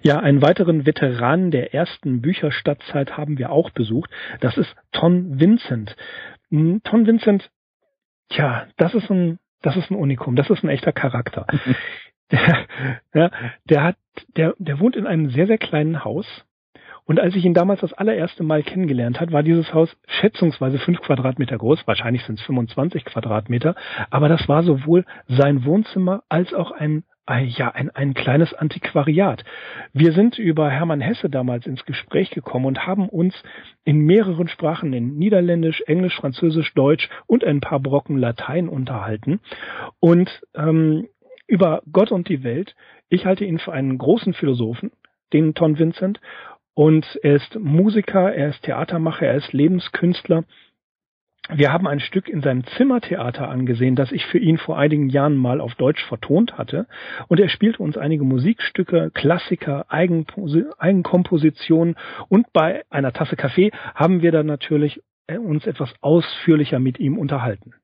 Ja, 0.03 0.19
einen 0.19 0.43
weiteren 0.43 0.85
Veteran 0.85 1.53
der 1.53 1.73
ersten 1.73 2.21
Bücherstadtzeit 2.21 3.17
haben 3.17 3.39
wir 3.39 3.51
auch 3.51 3.71
besucht. 3.71 4.11
Das 4.41 4.59
ist 4.59 4.75
Ton 4.91 5.39
Vincent. 5.39 5.97
Hm, 6.51 6.83
Ton 6.83 7.07
Vincent, 7.07 7.49
tja, 8.31 8.67
das 8.77 8.93
ist 8.95 9.09
ein, 9.09 9.39
das 9.63 9.77
ist 9.77 9.93
ein 9.93 9.97
Unikum. 9.97 10.35
Das 10.35 10.51
ist 10.51 10.65
ein 10.65 10.69
echter 10.69 10.93
Charakter. 10.93 11.47
der, 12.33 12.67
ja, 13.15 13.31
der 13.71 13.83
hat, 13.85 13.97
der, 14.37 14.55
der 14.59 14.81
wohnt 14.81 14.97
in 14.97 15.07
einem 15.07 15.31
sehr, 15.31 15.47
sehr 15.47 15.59
kleinen 15.59 16.05
Haus. 16.05 16.27
Und 17.07 17.21
als 17.21 17.35
ich 17.37 17.45
ihn 17.45 17.55
damals 17.55 17.81
das 17.81 17.93
allererste 17.93 18.43
Mal 18.43 18.63
kennengelernt 18.63 19.21
hat, 19.21 19.33
war 19.33 19.43
dieses 19.43 19.73
Haus 19.75 19.95
schätzungsweise 20.07 20.79
fünf 20.79 21.01
Quadratmeter 21.01 21.59
groß. 21.59 21.87
Wahrscheinlich 21.87 22.25
sind 22.25 22.39
es 22.39 22.47
25 22.47 23.05
Quadratmeter. 23.05 23.75
Aber 24.11 24.29
das 24.29 24.49
war 24.49 24.63
sowohl 24.63 25.05
sein 25.29 25.65
Wohnzimmer 25.65 26.23
als 26.29 26.55
auch 26.55 26.71
ein 26.71 27.05
ja, 27.57 27.71
ein, 27.71 27.89
ein 27.89 28.13
kleines 28.13 28.53
Antiquariat. 28.53 29.45
Wir 29.95 30.13
sind 30.13 30.39
über 30.39 30.69
Hermann 30.69 31.01
Hesse 31.01 31.31
damals 31.31 31.67
ins 31.67 31.87
Gespräch 31.87 32.29
gekommen 32.29 32.67
und 32.67 32.87
haben 32.87 33.09
uns 33.09 33.35
in 33.83 34.01
mehreren 34.01 34.47
Sprachen, 34.47 34.93
in 34.93 35.17
Niederländisch, 35.17 35.83
Englisch, 35.87 36.15
Französisch, 36.17 36.75
Deutsch 36.75 37.09
und 37.27 37.43
ein 37.43 37.61
paar 37.61 37.81
Brocken 37.81 38.19
Latein 38.19 38.69
unterhalten. 38.69 39.41
Und 40.01 40.43
ähm, 40.55 41.09
über 41.47 41.83
Gott 41.91 42.13
und 42.13 42.29
die 42.29 42.43
Welt. 42.43 42.75
Ich 43.09 43.27
halte 43.27 43.45
ihn 43.45 43.59
für 43.59 43.73
einen 43.73 43.99
großen 43.99 44.35
Philosophen, 44.35 44.93
den 45.33 45.55
Ton 45.55 45.79
Vincent. 45.79 46.21
Und 46.75 47.19
er 47.23 47.37
ist 47.37 47.59
Musiker, 47.59 48.35
er 48.35 48.51
ist 48.51 48.63
Theatermacher, 48.63 49.27
er 49.27 49.37
ist 49.37 49.53
Lebenskünstler 49.53 50.45
wir 51.51 51.73
haben 51.73 51.87
ein 51.87 52.01
Stück 52.01 52.29
in 52.29 52.41
seinem 52.41 52.65
Zimmertheater 52.65 53.51
angesehen, 53.51 53.97
das 53.97 54.13
ich 54.13 54.25
für 54.25 54.39
ihn 54.39 54.57
vor 54.57 54.79
einigen 54.79 55.11
Jahren 55.11 55.37
mal 55.37 55.61
auf 55.61 55.75
Deutsch 55.75 56.03
vertont 56.07 56.57
hatte. 56.57 56.87
Und 57.29 57.39
er 57.39 57.51
spielte 57.51 57.83
uns 57.83 57.99
einige 57.99 58.25
Musikstücke, 58.25 59.11
Klassiker, 59.13 59.85
Eigenkompositionen. 59.91 61.97
Und 62.29 62.51
bei 62.55 62.85
einer 62.89 63.13
Tasse 63.13 63.37
Kaffee 63.37 63.73
haben 63.95 64.23
wir 64.23 64.33
dann 64.33 64.47
natürlich 64.47 65.03
äh, 65.27 65.37
uns 65.37 65.67
etwas 65.67 65.93
ausführlicher 66.01 66.79
mit 66.79 66.99
ihm 66.99 67.19
unterhalten. 67.19 67.75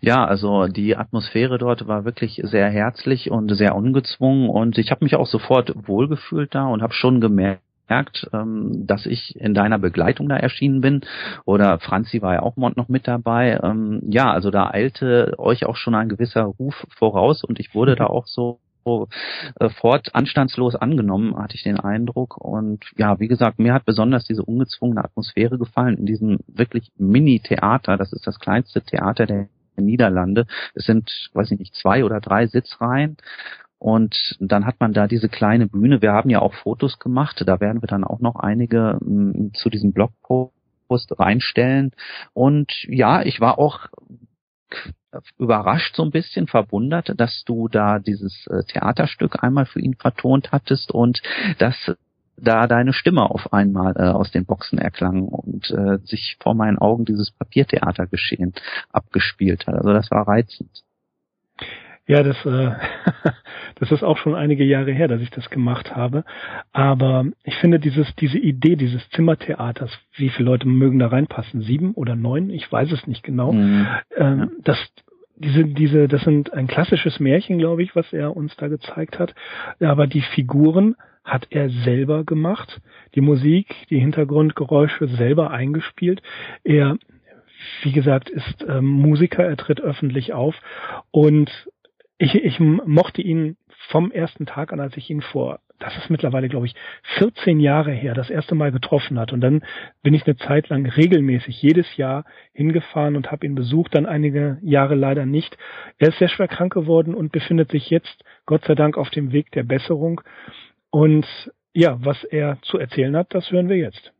Ja, 0.00 0.24
also 0.24 0.66
die 0.66 0.96
Atmosphäre 0.96 1.58
dort 1.58 1.86
war 1.86 2.06
wirklich 2.06 2.40
sehr 2.42 2.70
herzlich 2.70 3.30
und 3.30 3.54
sehr 3.54 3.76
ungezwungen 3.76 4.48
und 4.48 4.78
ich 4.78 4.90
habe 4.90 5.04
mich 5.04 5.14
auch 5.14 5.28
sofort 5.28 5.72
wohlgefühlt 5.86 6.54
da 6.54 6.66
und 6.66 6.82
habe 6.82 6.92
schon 6.92 7.20
gemerkt, 7.20 7.62
gemerkt, 7.90 8.28
ähm, 8.32 8.86
dass 8.86 9.06
ich 9.06 9.36
in 9.36 9.54
deiner 9.54 9.78
Begleitung 9.78 10.28
da 10.28 10.36
erschienen 10.36 10.80
bin. 10.80 11.00
Oder 11.44 11.78
Franzi 11.80 12.22
war 12.22 12.34
ja 12.34 12.42
auch 12.42 12.56
noch 12.56 12.88
mit 12.88 13.08
dabei. 13.08 13.58
Ähm, 13.62 14.00
ja, 14.08 14.32
also 14.32 14.50
da 14.50 14.70
eilte 14.70 15.34
euch 15.38 15.66
auch 15.66 15.76
schon 15.76 15.94
ein 15.94 16.08
gewisser 16.08 16.44
Ruf 16.44 16.86
voraus 16.96 17.44
und 17.44 17.58
ich 17.58 17.74
wurde 17.74 17.96
da 17.96 18.06
auch 18.06 18.26
so 18.26 18.60
äh, 18.86 19.68
fort 19.68 20.14
anstandslos 20.14 20.74
angenommen, 20.74 21.36
hatte 21.36 21.56
ich 21.56 21.64
den 21.64 21.80
Eindruck. 21.80 22.36
Und 22.38 22.84
ja, 22.96 23.18
wie 23.18 23.28
gesagt, 23.28 23.58
mir 23.58 23.74
hat 23.74 23.84
besonders 23.84 24.24
diese 24.24 24.44
ungezwungene 24.44 25.04
Atmosphäre 25.04 25.58
gefallen 25.58 25.98
in 25.98 26.06
diesem 26.06 26.38
wirklich 26.46 26.90
Mini-Theater. 26.96 27.96
Das 27.96 28.12
ist 28.12 28.26
das 28.26 28.38
kleinste 28.38 28.80
Theater 28.82 29.26
der 29.26 29.48
Niederlande. 29.76 30.46
Es 30.74 30.84
sind, 30.84 31.30
weiß 31.32 31.50
ich 31.52 31.58
nicht, 31.58 31.74
zwei 31.74 32.04
oder 32.04 32.20
drei 32.20 32.46
Sitzreihen 32.46 33.16
und 33.80 34.36
dann 34.40 34.66
hat 34.66 34.78
man 34.78 34.92
da 34.92 35.06
diese 35.06 35.30
kleine 35.30 35.66
Bühne. 35.66 36.02
Wir 36.02 36.12
haben 36.12 36.28
ja 36.28 36.40
auch 36.40 36.52
Fotos 36.52 36.98
gemacht. 36.98 37.42
Da 37.46 37.60
werden 37.60 37.82
wir 37.82 37.86
dann 37.86 38.04
auch 38.04 38.20
noch 38.20 38.36
einige 38.36 38.98
m, 39.00 39.30
mm, 39.30 39.54
zu 39.54 39.70
diesem 39.70 39.94
Blogpost 39.94 41.18
reinstellen. 41.18 41.92
Und 42.34 42.84
ja, 42.88 43.22
ich 43.22 43.40
war 43.40 43.58
auch 43.58 43.86
überrascht 45.38 45.96
so 45.96 46.02
ein 46.04 46.10
bisschen, 46.10 46.46
verwundert, 46.46 47.14
dass 47.18 47.42
du 47.46 47.68
da 47.68 47.98
dieses 47.98 48.46
äh, 48.48 48.64
Theaterstück 48.64 49.42
einmal 49.42 49.64
für 49.64 49.80
ihn 49.80 49.94
vertont 49.94 50.52
hattest 50.52 50.92
und 50.92 51.22
dass 51.58 51.92
da 52.36 52.66
deine 52.66 52.92
Stimme 52.92 53.30
auf 53.30 53.50
einmal 53.54 53.94
äh, 53.96 54.10
aus 54.10 54.30
den 54.30 54.44
Boxen 54.44 54.78
erklang 54.78 55.22
und 55.22 55.70
äh, 55.70 55.98
sich 56.04 56.36
vor 56.38 56.54
meinen 56.54 56.76
Augen 56.76 57.06
dieses 57.06 57.30
Papiertheatergeschehen 57.30 58.52
abgespielt 58.92 59.66
hat. 59.66 59.76
Also 59.76 59.94
das 59.94 60.10
war 60.10 60.28
reizend. 60.28 60.84
Ja, 62.10 62.24
das, 62.24 62.44
äh, 62.44 62.72
das 63.76 63.92
ist 63.92 64.02
auch 64.02 64.18
schon 64.18 64.34
einige 64.34 64.64
Jahre 64.64 64.90
her, 64.90 65.06
dass 65.06 65.20
ich 65.20 65.30
das 65.30 65.48
gemacht 65.48 65.94
habe. 65.94 66.24
Aber 66.72 67.26
ich 67.44 67.54
finde 67.58 67.78
dieses, 67.78 68.12
diese 68.16 68.36
Idee 68.36 68.74
dieses 68.74 69.08
Zimmertheaters, 69.10 69.96
wie 70.16 70.28
viele 70.30 70.50
Leute 70.50 70.66
mögen 70.66 70.98
da 70.98 71.06
reinpassen? 71.06 71.62
Sieben 71.62 71.94
oder 71.94 72.16
neun? 72.16 72.50
Ich 72.50 72.70
weiß 72.70 72.90
es 72.90 73.06
nicht 73.06 73.22
genau. 73.22 73.52
Mhm. 73.52 73.86
Ähm, 74.16 74.50
das, 74.64 74.76
diese, 75.36 75.64
diese, 75.64 76.08
das 76.08 76.22
sind 76.22 76.52
ein 76.52 76.66
klassisches 76.66 77.20
Märchen, 77.20 77.58
glaube 77.58 77.84
ich, 77.84 77.94
was 77.94 78.12
er 78.12 78.36
uns 78.36 78.56
da 78.56 78.66
gezeigt 78.66 79.20
hat. 79.20 79.32
Aber 79.78 80.08
die 80.08 80.22
Figuren 80.22 80.96
hat 81.22 81.46
er 81.50 81.70
selber 81.70 82.24
gemacht. 82.24 82.80
Die 83.14 83.20
Musik, 83.20 83.72
die 83.88 84.00
Hintergrundgeräusche 84.00 85.06
selber 85.06 85.52
eingespielt. 85.52 86.22
Er 86.64 86.98
wie 87.82 87.92
gesagt, 87.92 88.30
ist 88.30 88.64
ähm, 88.66 88.86
Musiker, 88.86 89.44
er 89.44 89.58
tritt 89.58 89.82
öffentlich 89.82 90.32
auf 90.32 90.54
und 91.10 91.50
ich, 92.20 92.34
ich 92.34 92.60
mochte 92.60 93.22
ihn 93.22 93.56
vom 93.88 94.12
ersten 94.12 94.44
Tag 94.44 94.74
an, 94.74 94.80
als 94.80 94.94
ich 94.98 95.08
ihn 95.08 95.22
vor, 95.22 95.60
das 95.78 95.96
ist 95.96 96.10
mittlerweile, 96.10 96.50
glaube 96.50 96.66
ich, 96.66 96.74
14 97.16 97.58
Jahre 97.60 97.92
her, 97.92 98.12
das 98.12 98.28
erste 98.28 98.54
Mal 98.54 98.72
getroffen 98.72 99.18
hat. 99.18 99.32
Und 99.32 99.40
dann 99.40 99.62
bin 100.02 100.12
ich 100.12 100.26
eine 100.26 100.36
Zeit 100.36 100.68
lang 100.68 100.84
regelmäßig 100.84 101.62
jedes 101.62 101.96
Jahr 101.96 102.26
hingefahren 102.52 103.16
und 103.16 103.32
habe 103.32 103.46
ihn 103.46 103.54
besucht, 103.54 103.94
dann 103.94 104.04
einige 104.04 104.58
Jahre 104.60 104.96
leider 104.96 105.24
nicht. 105.24 105.56
Er 105.98 106.08
ist 106.08 106.18
sehr 106.18 106.28
schwer 106.28 106.48
krank 106.48 106.74
geworden 106.74 107.14
und 107.14 107.32
befindet 107.32 107.70
sich 107.70 107.88
jetzt, 107.88 108.22
Gott 108.44 108.66
sei 108.66 108.74
Dank, 108.74 108.98
auf 108.98 109.08
dem 109.08 109.32
Weg 109.32 109.50
der 109.52 109.62
Besserung. 109.62 110.20
Und 110.90 111.26
ja, 111.72 111.96
was 112.04 112.22
er 112.24 112.58
zu 112.60 112.76
erzählen 112.76 113.16
hat, 113.16 113.32
das 113.34 113.50
hören 113.50 113.70
wir 113.70 113.78
jetzt. 113.78 114.12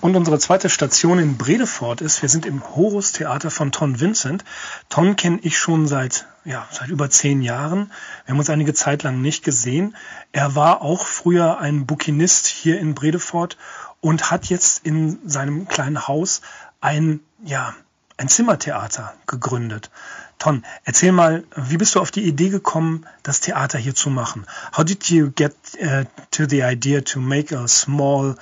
Und 0.00 0.14
unsere 0.14 0.38
zweite 0.38 0.70
Station 0.70 1.18
in 1.18 1.36
Bredefort 1.36 2.02
ist, 2.02 2.22
wir 2.22 2.28
sind 2.28 2.46
im 2.46 2.62
Horus 2.76 3.10
Theater 3.10 3.50
von 3.50 3.72
Ton 3.72 3.98
Vincent. 3.98 4.44
Ton 4.88 5.16
kenne 5.16 5.40
ich 5.42 5.58
schon 5.58 5.88
seit, 5.88 6.26
ja, 6.44 6.68
seit 6.70 6.88
über 6.88 7.10
zehn 7.10 7.42
Jahren. 7.42 7.90
Wir 8.24 8.32
haben 8.32 8.38
uns 8.38 8.48
einige 8.48 8.74
Zeit 8.74 9.02
lang 9.02 9.20
nicht 9.20 9.42
gesehen. 9.42 9.96
Er 10.30 10.54
war 10.54 10.82
auch 10.82 11.04
früher 11.04 11.58
ein 11.58 11.84
Bukinist 11.84 12.46
hier 12.46 12.78
in 12.78 12.94
Bredefort 12.94 13.56
und 14.00 14.30
hat 14.30 14.46
jetzt 14.46 14.86
in 14.86 15.18
seinem 15.28 15.66
kleinen 15.66 16.06
Haus 16.06 16.42
ein, 16.80 17.18
ja, 17.44 17.74
ein 18.18 18.28
Zimmertheater 18.28 19.14
gegründet. 19.26 19.90
Ton, 20.38 20.64
erzähl 20.84 21.10
mal, 21.10 21.42
wie 21.56 21.76
bist 21.76 21.96
du 21.96 22.00
auf 22.00 22.12
die 22.12 22.22
Idee 22.22 22.50
gekommen, 22.50 23.04
das 23.24 23.40
Theater 23.40 23.78
hier 23.78 23.96
zu 23.96 24.10
machen? 24.10 24.46
How 24.76 24.84
did 24.84 25.10
you 25.10 25.32
get 25.32 25.56
uh, 25.82 26.04
to 26.30 26.46
the 26.48 26.62
idea 26.62 27.00
to 27.00 27.18
make 27.18 27.52
a 27.56 27.66
small 27.66 28.36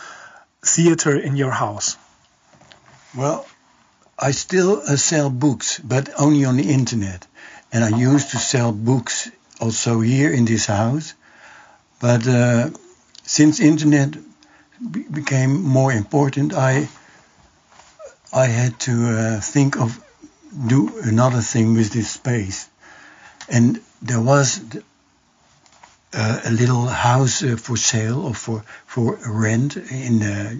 theater 0.66 1.16
in 1.16 1.36
your 1.36 1.50
house? 1.50 1.96
Well, 3.14 3.46
I 4.18 4.32
still 4.32 4.82
uh, 4.82 4.96
sell 4.96 5.30
books, 5.30 5.78
but 5.78 6.08
only 6.18 6.44
on 6.44 6.56
the 6.56 6.70
internet. 6.72 7.26
And 7.72 7.84
I 7.84 7.98
used 7.98 8.30
to 8.30 8.38
sell 8.38 8.72
books 8.72 9.30
also 9.60 10.00
here 10.00 10.30
in 10.32 10.44
this 10.44 10.66
house. 10.66 11.14
But 12.00 12.26
uh, 12.26 12.70
since 13.22 13.60
internet 13.60 14.16
became 15.10 15.62
more 15.62 15.92
important, 15.92 16.52
I 16.52 16.88
I 18.32 18.46
had 18.46 18.78
to 18.80 18.92
uh, 18.92 19.40
think 19.40 19.76
of 19.76 19.98
do 20.66 21.00
another 21.02 21.40
thing 21.40 21.74
with 21.74 21.90
this 21.92 22.10
space. 22.10 22.68
And 23.48 23.80
there 24.02 24.20
was 24.20 24.60
uh, 26.12 26.40
a 26.44 26.50
little 26.50 26.86
house 26.86 27.42
uh, 27.42 27.56
for 27.56 27.76
sale 27.76 28.26
or 28.26 28.34
for 28.34 28.64
for 28.86 29.18
rent 29.26 29.76
in 29.76 30.22
uh, 30.22 30.54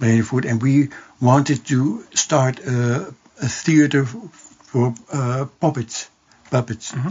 Bredervoort, 0.00 0.44
and 0.48 0.62
we 0.62 0.88
wanted 1.20 1.64
to 1.66 2.04
start 2.14 2.60
a, 2.60 3.14
a 3.40 3.48
theater 3.48 4.04
for 4.04 4.94
uh, 5.12 5.46
puppets, 5.60 6.08
puppets. 6.50 6.92
Mm-hmm. 6.92 7.10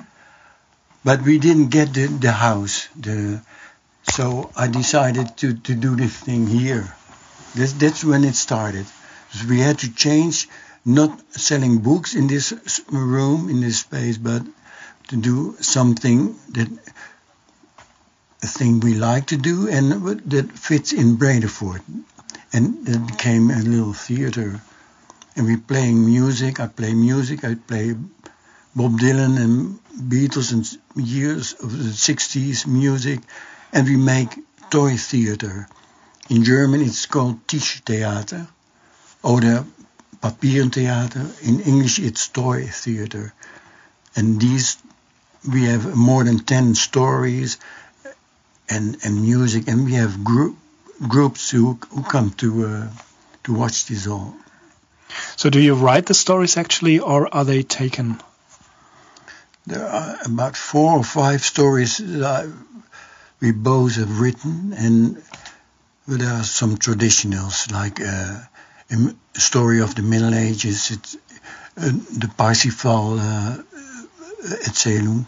But 1.03 1.23
we 1.23 1.39
didn't 1.39 1.69
get 1.69 1.93
the, 1.93 2.07
the 2.07 2.31
house. 2.31 2.87
The 2.95 3.41
so 4.03 4.51
I 4.55 4.67
decided 4.67 5.37
to, 5.37 5.53
to 5.53 5.75
do 5.75 5.95
this 5.95 6.15
thing 6.17 6.47
here. 6.47 6.93
This, 7.55 7.73
that's 7.73 8.03
when 8.03 8.23
it 8.23 8.35
started. 8.35 8.85
So 9.31 9.47
we 9.47 9.59
had 9.59 9.79
to 9.79 9.93
change, 9.93 10.49
not 10.83 11.19
selling 11.31 11.79
books 11.79 12.15
in 12.15 12.27
this 12.27 12.53
room, 12.91 13.49
in 13.49 13.61
this 13.61 13.79
space, 13.79 14.17
but 14.17 14.41
to 15.09 15.15
do 15.15 15.55
something 15.61 16.35
that 16.49 16.67
a 18.41 18.47
thing 18.47 18.79
we 18.79 18.95
like 18.95 19.27
to 19.27 19.37
do 19.37 19.69
and 19.69 19.91
that 20.29 20.51
fits 20.51 20.93
in 20.93 21.17
Bredevoort. 21.17 21.81
And 22.53 22.87
it 22.87 23.07
became 23.07 23.49
a 23.49 23.61
little 23.61 23.93
theater. 23.93 24.61
And 25.35 25.45
we 25.45 25.57
playing 25.57 26.05
music. 26.05 26.59
I 26.59 26.67
play 26.67 26.93
music. 26.93 27.45
I 27.45 27.55
play 27.55 27.95
Bob 28.75 28.99
Dylan 28.99 29.37
and 29.39 29.79
Beatles 30.09 30.51
and 30.51 30.65
years 30.95 31.53
of 31.53 31.71
the 31.71 31.91
60s 31.91 32.67
music. 32.67 33.19
And 33.71 33.87
we 33.87 33.95
make 33.95 34.37
toy 34.69 34.97
theater. 34.97 35.67
In 36.29 36.43
German 36.43 36.81
it's 36.81 37.05
called 37.05 37.47
Tischtheater 37.47 38.47
oder 39.23 39.65
Papierentheater. 40.21 41.47
In 41.47 41.61
English 41.61 41.99
it's 41.99 42.27
toy 42.27 42.65
theater. 42.67 43.33
And 44.15 44.41
these, 44.41 44.77
we 45.49 45.63
have 45.65 45.95
more 45.95 46.25
than 46.25 46.39
10 46.39 46.75
stories 46.75 47.57
and, 48.71 48.97
and 49.03 49.21
music, 49.21 49.67
and 49.67 49.85
we 49.85 49.93
have 49.93 50.23
group, 50.23 50.55
groups 51.07 51.51
who, 51.51 51.77
who 51.89 52.03
come 52.03 52.31
to, 52.31 52.65
uh, 52.65 52.89
to 53.43 53.53
watch 53.53 53.85
this 53.85 54.07
all. 54.07 54.33
So 55.35 55.49
do 55.49 55.59
you 55.59 55.75
write 55.75 56.05
the 56.05 56.13
stories 56.13 56.57
actually, 56.57 56.99
or 56.99 57.33
are 57.33 57.43
they 57.43 57.63
taken? 57.63 58.21
There 59.67 59.85
are 59.85 60.17
about 60.25 60.55
four 60.55 60.97
or 60.97 61.03
five 61.03 61.41
stories 61.41 61.97
that 61.97 62.49
we 63.41 63.51
both 63.51 63.95
have 63.95 64.21
written, 64.21 64.73
and 64.73 65.21
there 66.07 66.33
are 66.33 66.43
some 66.43 66.77
traditionals 66.77 67.71
like 67.71 67.99
uh, 67.99 68.39
a 68.89 69.39
story 69.39 69.81
of 69.81 69.95
the 69.95 70.01
Middle 70.01 70.33
Ages, 70.33 70.91
it's, 70.91 71.15
uh, 71.77 71.91
the 72.17 72.31
Parsifal 72.37 73.19
uh, 73.19 73.57
Erzählung 74.63 75.27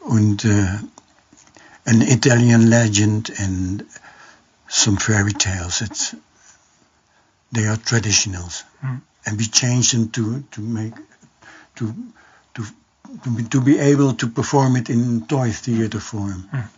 und 0.00 0.44
uh, 0.44 0.78
an 1.88 2.02
Italian 2.02 2.68
legend 2.68 3.30
and 3.40 3.86
some 4.68 4.96
fairy 4.96 5.32
tales. 5.32 5.80
It's 5.82 6.14
they 7.50 7.66
are 7.66 7.76
traditionals, 7.76 8.64
mm. 8.84 9.00
and 9.24 9.38
we 9.38 9.46
change 9.46 9.92
them 9.92 10.10
to 10.10 10.42
to 10.50 10.60
make 10.60 10.94
to 11.76 11.94
to 12.54 12.66
to 13.24 13.30
be, 13.30 13.42
to 13.44 13.60
be 13.62 13.78
able 13.78 14.12
to 14.14 14.26
perform 14.28 14.76
it 14.76 14.90
in 14.90 15.26
toy 15.26 15.50
theater 15.50 16.00
form. 16.00 16.48
Mm. 16.52 16.68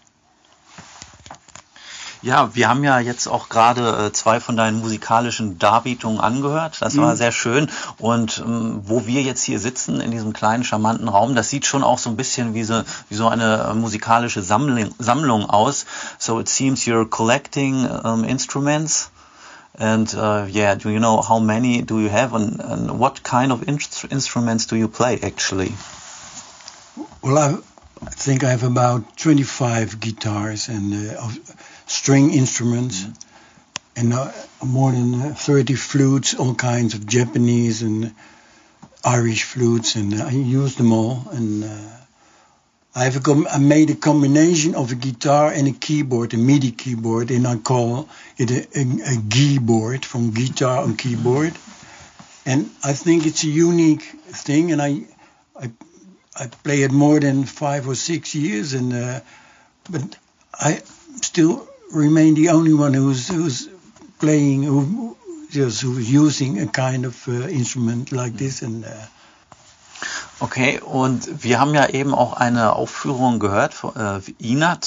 Ja, 2.23 2.55
wir 2.55 2.69
haben 2.69 2.85
ja 2.85 2.99
jetzt 2.99 3.29
auch 3.29 3.49
gerade 3.49 4.07
äh, 4.07 4.13
zwei 4.13 4.41
von 4.41 4.55
deinen 4.57 4.81
musikalischen 4.81 5.59
Darbietungen 5.59 6.21
angehört. 6.21 6.77
Das 6.81 6.97
war 6.99 7.15
mhm. 7.15 7.17
sehr 7.17 7.33
schön. 7.33 7.71
Und 7.99 8.43
ähm, 8.45 8.83
wo 8.85 9.07
wir 9.07 9.23
jetzt 9.23 9.43
hier 9.43 9.59
sitzen, 9.59 10.01
in 10.03 10.11
diesem 10.11 10.35
kleinen, 10.35 10.63
charmanten 10.63 11.09
Raum, 11.09 11.35
das 11.35 11.49
sieht 11.49 11.65
schon 11.65 11.83
auch 11.83 11.99
so 11.99 12.11
ein 12.11 12.17
bisschen 12.17 12.53
wie 12.53 12.65
so, 12.65 12.83
wie 13.09 13.15
so 13.15 13.29
eine 13.29 13.71
äh, 13.71 13.75
musikalische 13.75 14.43
Sammling, 14.43 14.95
Sammlung 14.99 15.49
aus. 15.49 15.87
So 16.19 16.41
it 16.41 16.49
seems 16.49 16.85
you're 16.85 17.09
collecting 17.09 17.87
um, 17.87 18.25
instruments. 18.25 19.11
And 19.79 20.13
uh, 20.15 20.45
yeah, 20.47 20.75
do 20.75 20.91
you 20.91 20.99
know 20.99 21.23
how 21.27 21.41
many 21.41 21.83
do 21.83 22.01
you 22.01 22.11
have 22.11 22.35
and, 22.35 22.61
and 22.61 22.99
what 22.99 23.23
kind 23.23 23.51
of 23.51 23.67
in 23.67 23.79
instruments 24.11 24.67
do 24.67 24.77
you 24.77 24.89
play 24.89 25.19
actually? 25.23 25.73
Well, 27.23 27.39
I, 27.39 27.57
I 28.03 28.11
think 28.11 28.45
I 28.45 28.51
have 28.51 28.63
about 28.63 29.19
25 29.19 30.01
guitars 30.01 30.69
and 30.69 31.11
uh, 31.17 31.31
string 31.87 32.33
instruments, 32.33 33.05
mm. 33.05 33.15
and 33.95 34.15
uh, 34.15 34.33
more 34.65 34.91
than 34.93 35.35
30 35.35 35.75
flutes, 35.75 36.35
all 36.35 36.55
kinds 36.55 36.95
of 36.95 37.07
Japanese 37.07 37.83
and 37.83 38.15
Irish 39.05 39.45
flutes, 39.45 39.97
and 39.97 40.15
I 40.15 40.31
use 40.31 40.77
them 40.77 40.93
all. 40.93 41.25
And 41.31 41.65
uh, 41.65 41.77
I 42.95 43.05
have 43.05 43.17
a 43.17 43.45
I 43.51 43.59
made 43.59 43.91
a 43.91 43.95
combination 43.97 44.75
of 44.75 44.93
a 44.93 44.95
guitar 44.95 45.53
and 45.53 45.69
a 45.69 45.73
keyboard, 45.73 46.33
a 46.33 46.39
MIDI 46.39 46.73
keyboard, 46.73 47.31
and 47.31 47.47
I 47.47 47.57
call 47.57 48.09
it 48.39 48.51
a, 48.51 48.67
a, 48.79 49.17
a 49.17 49.23
keyboard 49.29 50.07
from 50.07 50.31
guitar 50.31 50.85
and 50.85 50.99
keyboard. 50.99 51.53
And 52.47 52.71
I 52.83 52.95
think 52.95 53.27
it's 53.27 53.45
a 53.45 53.49
unique 53.49 54.03
thing, 54.03 54.73
and 54.73 54.81
I 54.81 55.05
I, 55.55 55.71
I 56.41 56.47
play 56.47 56.83
it 56.83 56.91
more 56.91 57.21
than 57.21 57.45
five 57.45 57.87
or 57.87 57.95
six 57.95 58.35
years, 58.35 58.73
and 58.73 58.95
uh, 58.95 59.21
but 59.91 60.17
I 60.55 60.81
still 61.21 61.69
remain 61.93 62.35
the 62.35 62.49
only 62.49 62.73
one 62.73 62.95
who's 62.95 63.29
who's 63.29 63.69
playing 64.19 64.63
who 64.63 65.19
just 65.51 65.83
who's 65.83 66.11
using 66.11 66.59
a 66.59 66.67
kind 66.67 67.05
of 67.05 67.29
uh, 67.29 67.49
instrument 67.49 68.11
like 68.11 68.33
this. 68.33 68.63
And 68.63 68.87
uh, 68.87 69.07
Okay, 70.43 70.81
und 70.81 71.45
wir 71.45 71.61
haben 71.61 71.75
ja 71.75 71.91
eben 71.91 72.15
auch 72.15 72.33
eine 72.33 72.73
Aufführung 72.73 73.41
gehört 73.41 73.75
äh, 73.95 74.21
Ina, 74.43 74.79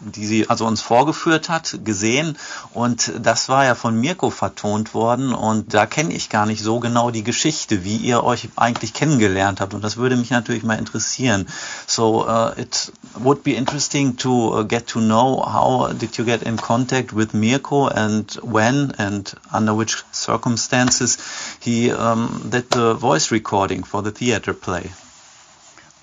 die 0.00 0.26
sie 0.26 0.50
also 0.50 0.66
uns 0.66 0.80
vorgeführt 0.80 1.48
hat, 1.48 1.78
gesehen. 1.84 2.36
Und 2.74 3.12
das 3.20 3.48
war 3.48 3.64
ja 3.64 3.76
von 3.76 3.94
Mirko 4.00 4.30
vertont 4.30 4.94
worden. 4.94 5.34
Und 5.34 5.72
da 5.72 5.86
kenne 5.86 6.12
ich 6.12 6.30
gar 6.30 6.46
nicht 6.46 6.64
so 6.64 6.80
genau 6.80 7.12
die 7.12 7.22
Geschichte, 7.22 7.84
wie 7.84 7.96
ihr 7.96 8.24
euch 8.24 8.48
eigentlich 8.56 8.92
kennengelernt 8.92 9.60
habt. 9.60 9.72
Und 9.72 9.84
das 9.84 9.98
würde 9.98 10.16
mich 10.16 10.30
natürlich 10.30 10.64
mal 10.64 10.76
interessieren. 10.76 11.46
So 11.86 12.26
uh, 12.26 12.50
it 12.56 12.92
would 13.14 13.44
be 13.44 13.52
interesting 13.52 14.16
to 14.16 14.58
uh, 14.58 14.64
get 14.64 14.88
to 14.88 14.98
know 14.98 15.44
how 15.46 15.92
did 15.92 16.16
you 16.16 16.24
get 16.24 16.42
in 16.42 16.56
contact 16.56 17.14
with 17.14 17.34
Mirko 17.34 17.86
and 17.86 18.36
when 18.42 18.90
and 18.98 19.32
under 19.52 19.78
which 19.78 20.02
circumstances 20.10 21.18
he 21.60 21.92
um, 21.92 22.50
did 22.50 22.72
the 22.72 22.94
voice 22.94 23.30
recording 23.30 23.84
for 23.84 24.02
the 24.02 24.10
theater 24.10 24.52
play. 24.52 24.87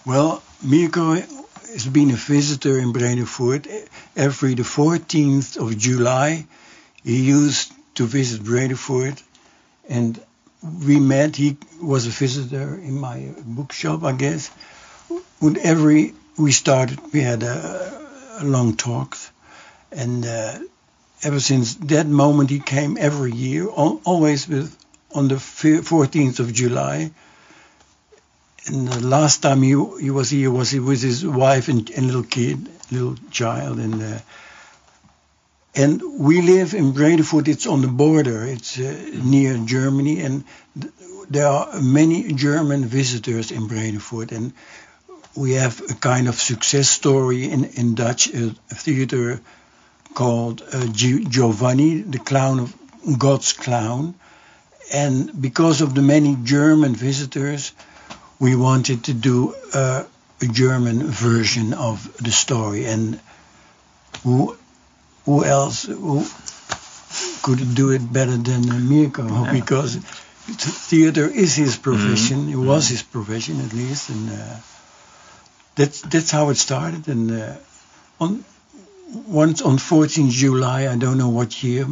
Well, 0.06 0.44
Mirko 0.62 1.16
has 1.16 1.88
been 1.88 2.12
a 2.12 2.16
visitor 2.16 2.78
in 2.78 2.94
Bredevoort 2.94 3.66
every 4.16 4.54
the 4.54 4.62
14th 4.62 5.58
of 5.58 5.76
July. 5.80 6.46
He 7.04 7.24
used 7.24 7.74
to 7.96 8.06
visit 8.06 8.44
Bredevoort 8.44 9.24
and 9.90 10.22
we 10.86 11.00
met. 11.00 11.36
He 11.36 11.58
was 11.82 12.06
a 12.06 12.12
visitor 12.12 12.76
in 12.76 13.00
my 13.00 13.34
bookshop, 13.44 14.04
I 14.04 14.12
guess. 14.12 14.52
And 15.42 15.58
every 15.58 16.14
we 16.38 16.52
started, 16.52 17.00
we 17.12 17.22
had 17.22 17.42
a, 17.42 18.38
a 18.42 18.46
long 18.46 18.76
talks, 18.76 19.32
and 19.92 20.24
uh, 20.24 20.60
ever 21.24 21.40
since 21.40 21.74
that 21.76 22.06
moment, 22.06 22.52
he 22.52 22.60
came 22.60 22.96
every 23.00 23.32
year, 23.32 23.66
always 23.68 24.48
with 24.48 24.78
on 25.16 25.30
the 25.30 25.36
14th 25.36 26.40
of 26.40 26.54
July 26.54 27.12
and 28.68 28.88
the 28.88 29.06
last 29.06 29.42
time 29.42 29.62
he 29.62 29.76
he 30.00 30.10
was 30.10 30.30
here 30.30 30.52
was 30.52 30.72
he 30.72 30.80
with 30.80 31.02
his 31.02 31.26
wife 31.26 31.68
and, 31.68 31.90
and 31.92 32.08
little 32.08 32.24
kid, 32.24 32.68
little 32.92 33.16
child, 33.30 33.80
and 33.80 34.02
uh, 34.02 34.20
and 35.76 36.02
we 36.20 36.42
live 36.42 36.74
in 36.74 36.94
Bredevoort. 36.94 37.48
It's 37.48 37.68
on 37.68 37.82
the 37.82 37.88
border. 37.88 38.46
It's 38.46 38.80
uh, 38.80 39.20
near 39.24 39.58
Germany, 39.58 40.22
and 40.22 40.44
th- 40.80 40.94
there 41.30 41.48
are 41.48 41.82
many 41.82 42.34
German 42.34 42.86
visitors 42.86 43.52
in 43.52 43.68
Bredevoort, 43.68 44.32
and 44.32 44.54
we 45.36 45.54
have 45.54 45.82
a 45.90 45.94
kind 45.94 46.28
of 46.28 46.36
success 46.36 46.90
story 46.90 47.50
in 47.50 47.66
in 47.66 47.94
Dutch, 47.94 48.34
a 48.34 48.52
theater 48.74 49.42
called 50.16 50.64
uh, 50.72 50.88
Giovanni, 50.88 52.02
the 52.02 52.20
clown 52.20 52.60
of 52.60 52.74
God's 53.20 53.54
clown, 53.54 54.16
and 54.92 55.40
because 55.40 55.82
of 55.82 55.94
the 55.94 56.02
many 56.02 56.36
German 56.44 56.96
visitors 56.96 57.74
we 58.40 58.56
wanted 58.56 59.06
to 59.06 59.14
do 59.14 59.56
a 59.74 60.06
German 60.52 61.04
version 61.04 61.74
of 61.74 62.16
the 62.18 62.32
story, 62.32 62.86
and 62.86 63.20
who 64.24 64.56
who 65.26 65.44
else 65.44 65.84
who 65.84 66.26
could 67.42 67.76
do 67.76 67.92
it 67.92 68.12
better 68.12 68.38
than 68.38 68.62
Mirko? 68.90 69.28
Yeah. 69.28 69.52
Because 69.52 69.96
theater 70.46 71.28
is 71.28 71.56
his 71.56 71.78
profession. 71.78 72.48
Mm-hmm. 72.48 72.62
It 72.62 72.66
was 72.68 72.88
his 72.90 73.04
profession 73.04 73.62
at 73.62 73.74
least, 73.74 74.10
and 74.10 74.30
uh, 74.30 74.58
that's 75.76 76.02
that's 76.02 76.32
how 76.32 76.50
it 76.50 76.56
started. 76.58 77.08
And 77.08 77.32
uh, 77.32 77.56
on 78.20 78.44
once 79.28 79.62
on 79.62 79.78
14th 79.78 80.32
July, 80.32 80.88
I 80.88 80.98
don't 80.98 81.18
know 81.18 81.30
what 81.30 81.64
year, 81.64 81.88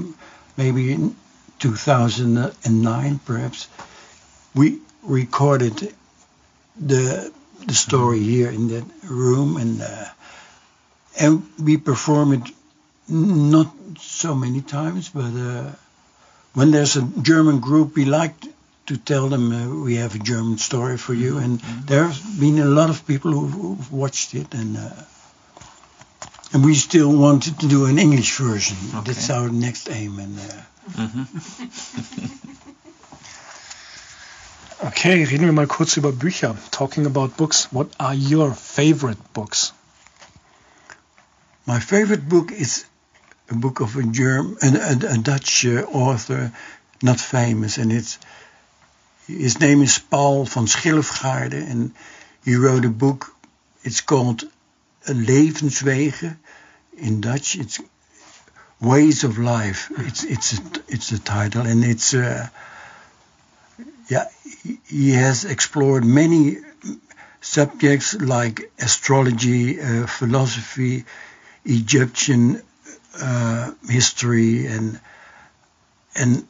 maybe 0.58 0.92
in 0.92 1.16
2009 1.60 3.20
perhaps, 3.26 3.68
we 4.54 4.80
recorded 5.04 5.94
the 6.80 7.32
the 7.66 7.74
story 7.74 8.20
here 8.20 8.50
in 8.50 8.68
that 8.70 8.86
room, 9.04 9.58
and 9.58 9.82
uh, 9.82 10.06
and 11.20 11.44
we 11.62 11.78
perform 11.78 12.34
it 12.34 12.50
not 13.08 13.72
so 14.00 14.36
many 14.36 14.62
times, 14.62 15.10
but 15.10 15.34
uh, 15.36 15.72
when 16.54 16.72
there's 16.72 16.96
a 16.96 17.02
German 17.22 17.60
group, 17.60 17.96
we 17.96 18.06
like 18.06 18.36
to 18.88 18.98
tell 18.98 19.30
them 19.30 19.52
uh, 19.52 19.84
we 19.84 19.96
have 19.96 20.16
a 20.16 20.20
German 20.20 20.58
story 20.58 20.98
for 20.98 21.14
you, 21.14 21.38
and 21.38 21.60
mm-hmm. 21.60 21.86
there's 21.86 22.20
been 22.40 22.60
a 22.60 22.66
lot 22.66 22.90
of 22.90 23.06
people 23.08 23.32
who've, 23.32 23.52
who've 23.52 23.94
watched 23.94 24.34
it, 24.36 24.54
and 24.54 24.78
uh, 24.78 24.90
and 26.54 26.64
we 26.66 26.76
still 26.76 27.16
wanted 27.16 27.60
to 27.60 27.68
do 27.68 27.86
an 27.86 27.98
English 27.98 28.38
version. 28.38 28.78
Okay. 28.90 29.12
That's 29.12 29.30
our 29.30 29.50
next 29.50 29.90
aim, 29.90 30.20
and. 30.20 30.40
Uh, 30.40 30.64
mm-hmm. 30.92 32.50
Okay, 34.82 35.24
reden 35.24 35.46
wir 35.46 35.54
mal 35.54 35.68
kurz 35.68 35.98
über 35.98 36.12
Bücher. 36.12 36.56
Talking 36.72 37.06
about 37.06 37.38
books, 37.38 37.68
what 37.72 37.88
are 38.00 38.14
your 38.14 38.54
favorite 38.54 39.20
books? 39.34 39.74
My 41.66 41.80
favorite 41.80 42.28
book 42.28 42.52
is 42.52 42.86
a 43.50 43.56
book 43.56 43.80
of 43.82 43.96
a 43.96 44.04
German, 44.04 44.58
a, 44.62 45.14
a 45.14 45.18
Dutch 45.18 45.66
uh, 45.66 45.84
author, 45.84 46.52
not 47.02 47.20
famous, 47.20 47.78
and 47.78 47.92
it's 47.92 48.20
his 49.28 49.60
name 49.60 49.82
is 49.82 50.00
Paul 50.00 50.46
van 50.46 50.66
Schilfgaarde, 50.66 51.70
and 51.70 51.94
he 52.44 52.56
wrote 52.56 52.86
a 52.86 52.90
book. 52.90 53.34
It's 53.84 54.02
called 54.02 54.44
A 55.08 55.14
Levenswegen. 55.14 56.38
In 56.98 57.22
Dutch, 57.22 57.56
it's 57.56 57.80
Ways 58.82 59.24
of 59.24 59.38
Life. 59.38 59.92
It's 59.98 60.24
it's 60.24 60.60
a, 60.60 60.62
it's 60.88 61.10
the 61.10 61.20
title, 61.20 61.66
and 61.66 61.86
it's 61.86 62.14
uh, 62.14 62.48
yeah. 64.10 64.26
He 64.88 65.12
has 65.12 65.46
explored 65.46 66.06
many 66.06 66.58
subjects 67.42 68.14
like 68.14 68.72
astrology, 68.80 69.82
uh, 69.82 70.08
philosophy, 70.08 71.06
Egyptian 71.66 72.62
uh, 73.22 73.72
history, 73.90 74.68
and 74.68 75.00
and 76.16 76.48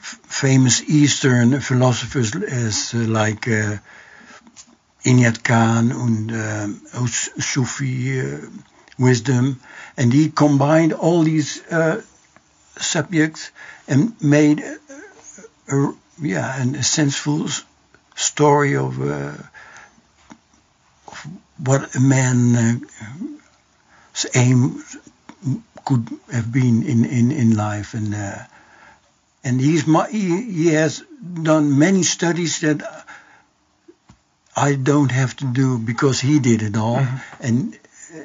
famous 0.00 0.82
Eastern 0.82 1.60
philosophers 1.60 2.34
as 2.34 2.94
uh, 2.94 2.98
like 2.98 3.48
uh, 3.48 3.76
Inyat 5.04 5.42
Khan 5.42 5.92
and 5.92 6.32
uh, 6.32 7.06
Sufi 7.06 8.20
uh, 8.20 8.38
wisdom, 8.98 9.60
and 9.96 10.12
he 10.12 10.30
combined 10.30 10.92
all 10.92 11.22
these 11.22 11.62
subjects 12.78 13.50
and 13.88 14.20
made 14.22 14.60
a, 14.60 14.78
a, 15.76 15.94
yeah 16.20 16.60
an, 16.60 16.74
a 16.74 16.82
sensible 16.82 17.48
story 18.14 18.76
of, 18.76 19.00
uh, 19.00 19.32
of 21.08 21.26
what 21.58 21.94
a 21.94 22.00
man's 22.00 22.82
aim 24.34 24.82
could 25.84 26.08
have 26.32 26.50
been 26.52 26.82
in, 26.82 27.04
in, 27.04 27.30
in 27.30 27.56
life 27.56 27.94
and 27.94 28.14
and 29.46 29.60
he's 29.60 29.84
he, 30.10 30.42
he 30.42 30.66
has 30.68 31.04
done 31.42 31.78
many 31.78 32.02
studies 32.02 32.60
that 32.60 32.82
I 34.56 34.74
don't 34.74 35.12
have 35.12 35.36
to 35.36 35.44
do 35.44 35.78
because 35.78 36.18
he 36.18 36.40
did 36.40 36.62
it 36.62 36.76
all, 36.76 36.96
mm-hmm. 36.96 37.46
and 37.46 37.78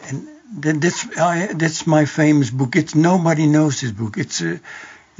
and 0.07 0.81
that's 0.81 1.05
I, 1.17 1.53
that's 1.53 1.85
my 1.85 2.05
famous 2.05 2.49
book. 2.49 2.75
It's 2.75 2.95
nobody 2.95 3.45
knows 3.45 3.81
this 3.81 3.91
book. 3.91 4.17
It's 4.17 4.41
uh, 4.41 4.57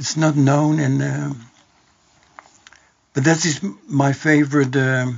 it's 0.00 0.16
not 0.16 0.34
known, 0.34 0.80
and 0.80 1.02
uh, 1.02 1.34
but 3.14 3.24
that 3.24 3.44
is 3.44 3.60
my 3.88 4.12
favorite 4.12 4.74
uh, 4.74 5.12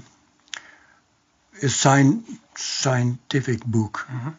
scientific 2.57 3.65
book. 3.65 4.07
Mm-hmm. 4.11 4.31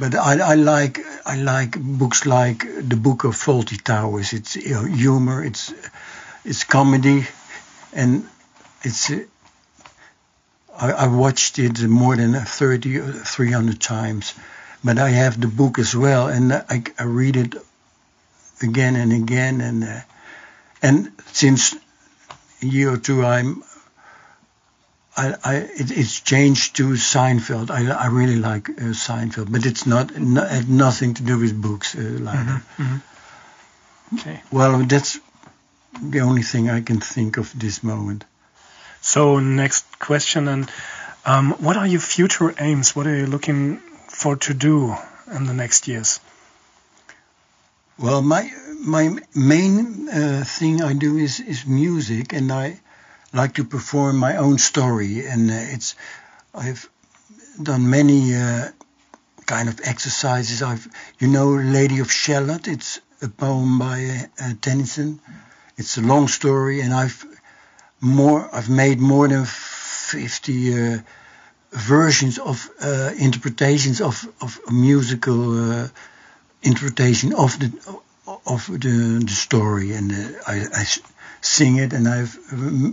But 0.00 0.16
I, 0.16 0.40
I, 0.40 0.54
like 0.54 0.98
I 1.24 1.36
like 1.36 1.78
books 1.78 2.26
like 2.26 2.66
the 2.88 2.96
Book 2.96 3.22
of 3.22 3.36
Faulty 3.36 3.76
Towers. 3.76 4.32
It's 4.32 4.54
humor. 4.54 5.44
It's 5.44 5.72
it's 6.44 6.64
comedy, 6.64 7.26
and 7.92 8.28
it's. 8.82 9.12
I, 10.76 10.90
I 10.90 11.06
watched 11.06 11.60
it 11.60 11.80
more 11.82 12.16
than 12.16 12.34
30 12.34 12.98
300 12.98 13.80
times, 13.80 14.34
but 14.82 14.98
I 14.98 15.10
have 15.10 15.40
the 15.40 15.46
book 15.46 15.78
as 15.78 15.94
well, 15.94 16.26
and 16.26 16.52
I, 16.52 16.82
I 16.98 17.04
read 17.04 17.36
it 17.36 17.54
again 18.60 18.96
and 18.96 19.12
again, 19.12 19.60
and 19.60 19.84
uh, 19.84 20.00
and 20.82 21.12
since 21.26 21.76
year 22.64 22.92
or 22.92 22.98
two, 22.98 23.24
I'm 23.24 23.62
I, 25.16 25.34
I 25.44 25.54
it, 25.54 25.90
it's 25.90 26.20
changed 26.20 26.76
to 26.76 26.90
Seinfeld. 26.94 27.70
I, 27.70 27.90
I 27.92 28.06
really 28.06 28.36
like 28.36 28.68
uh, 28.68 28.92
Seinfeld, 28.92 29.50
but 29.50 29.64
it's 29.64 29.86
not, 29.86 30.18
not 30.18 30.50
had 30.50 30.68
nothing 30.68 31.14
to 31.14 31.22
do 31.22 31.38
with 31.38 31.60
books. 31.60 31.94
Uh, 31.94 32.18
like 32.20 32.38
mm-hmm, 32.38 32.82
mm-hmm. 32.82 34.18
Okay. 34.18 34.42
Well, 34.50 34.78
that's 34.84 35.18
the 36.02 36.20
only 36.20 36.42
thing 36.42 36.68
I 36.68 36.80
can 36.80 37.00
think 37.00 37.36
of 37.36 37.56
this 37.58 37.82
moment. 37.82 38.24
So 39.00 39.38
next 39.38 39.98
question, 39.98 40.48
and 40.48 40.70
um, 41.24 41.52
what 41.58 41.76
are 41.76 41.86
your 41.86 42.00
future 42.00 42.54
aims? 42.58 42.96
What 42.96 43.06
are 43.06 43.16
you 43.16 43.26
looking 43.26 43.78
for 44.08 44.36
to 44.36 44.54
do 44.54 44.96
in 45.32 45.44
the 45.44 45.54
next 45.54 45.88
years? 45.88 46.20
Well, 47.96 48.22
my 48.22 48.50
my 48.80 49.18
main 49.34 50.08
uh, 50.08 50.42
thing 50.44 50.82
I 50.82 50.94
do 50.94 51.16
is 51.16 51.38
is 51.38 51.64
music, 51.64 52.32
and 52.32 52.50
I 52.50 52.80
like 53.32 53.54
to 53.54 53.64
perform 53.64 54.16
my 54.16 54.36
own 54.36 54.58
story, 54.58 55.26
and 55.26 55.48
uh, 55.50 55.74
it's 55.74 55.94
I've 56.52 56.88
done 57.62 57.88
many 57.88 58.34
uh, 58.34 58.70
kind 59.46 59.68
of 59.68 59.80
exercises. 59.84 60.60
I've 60.60 60.88
you 61.20 61.28
know 61.28 61.50
Lady 61.54 62.00
of 62.00 62.10
Shalott. 62.10 62.66
It's 62.66 63.00
a 63.22 63.28
poem 63.28 63.78
by 63.78 64.28
uh, 64.40 64.54
Tennyson. 64.60 65.20
It's 65.76 65.96
a 65.96 66.02
long 66.02 66.26
story, 66.26 66.80
and 66.80 66.92
I've 66.92 67.24
more 68.00 68.48
I've 68.52 68.70
made 68.70 68.98
more 68.98 69.28
than 69.28 69.44
fifty 69.46 70.74
uh, 70.74 70.98
versions 71.70 72.38
of 72.38 72.68
uh, 72.82 73.12
interpretations 73.16 74.00
of 74.00 74.26
of 74.40 74.58
musical 74.68 75.84
uh, 75.84 75.88
interpretation 76.64 77.32
of 77.34 77.58
the 77.58 77.70
of 78.46 78.66
the, 78.66 79.22
the 79.24 79.30
story, 79.30 79.92
and 79.92 80.12
I, 80.46 80.64
I 80.72 80.84
sing 81.40 81.76
it, 81.76 81.92
and 81.92 82.08
I've 82.08 82.38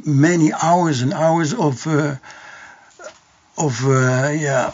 many 0.06 0.52
hours 0.54 1.02
and 1.02 1.14
hours 1.14 1.54
of 1.54 1.88
uh, 1.88 2.16
of 3.58 3.86
uh, 3.86 4.32
yeah 4.34 4.74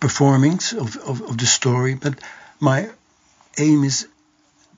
performings 0.00 0.72
of, 0.72 0.96
of, 0.96 1.22
of 1.22 1.38
the 1.38 1.46
story. 1.46 1.94
But 1.94 2.14
my 2.60 2.88
aim 3.58 3.84
is 3.84 4.08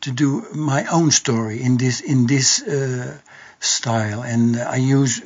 to 0.03 0.11
do 0.13 0.47
my 0.55 0.85
own 0.87 1.11
story 1.11 1.63
in 1.63 1.77
this 1.77 2.01
in 2.01 2.27
this 2.27 2.63
uh, 2.63 3.19
style, 3.61 4.23
and 4.23 4.57
I 4.57 4.77
use 4.77 5.21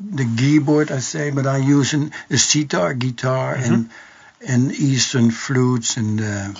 the 0.00 0.26
keyboard, 0.36 0.90
I 0.90 1.00
say, 1.00 1.30
but 1.30 1.46
I 1.46 1.56
use 1.58 1.94
an, 1.94 2.12
a 2.30 2.36
sitar 2.36 2.94
guitar 2.94 3.56
mm-hmm. 3.56 3.74
and 3.74 3.90
and 4.46 4.72
Eastern 4.72 5.30
flutes, 5.30 5.96
and 5.96 6.20
uh, 6.20 6.52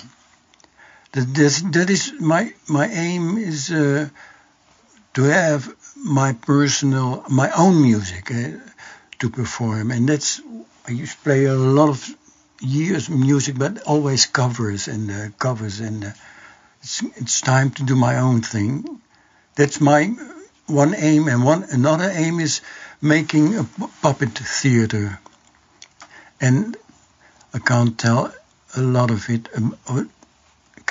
that 1.13 1.73
that 1.73 1.91
is 1.91 2.13
my 2.21 2.53
my 2.69 2.87
aim 2.89 3.39
is 3.39 3.71
uh, 3.71 4.09
to 5.15 5.23
have 5.25 5.75
my 5.97 6.33
personal, 6.33 7.25
my 7.29 7.51
own 7.51 7.83
music 7.83 8.31
uh, 8.31 8.59
to 9.19 9.31
perform, 9.31 9.91
and 9.91 10.09
that's 10.09 10.41
I 10.89 10.93
used 10.93 11.19
to 11.19 11.23
play 11.23 11.45
a 11.45 11.55
lot 11.55 11.89
of 11.91 12.17
years 12.61 13.11
music, 13.11 13.59
but 13.59 13.83
always 13.83 14.27
covers 14.27 14.89
and 14.89 15.11
uh, 15.11 15.29
covers, 15.39 15.81
and 15.81 16.05
uh, 16.05 16.11
it's 16.83 17.03
it's 17.17 17.41
time 17.41 17.71
to 17.73 17.83
do 17.85 17.95
my 17.95 18.17
own 18.19 18.41
thing. 18.41 19.01
That's 19.55 19.81
my 19.81 20.15
one 20.67 20.95
aim, 20.97 21.29
and 21.29 21.45
one 21.45 21.65
another 21.71 22.11
aim 22.11 22.41
is 22.41 22.63
making 23.03 23.59
a 23.59 23.65
puppet 24.01 24.31
theater, 24.31 25.21
and 26.41 26.77
I 27.53 27.59
can't 27.59 27.99
tell 27.99 28.33
a 28.77 28.81
lot 28.81 29.11
of 29.11 29.29
it 29.29 29.51
um, 29.55 29.77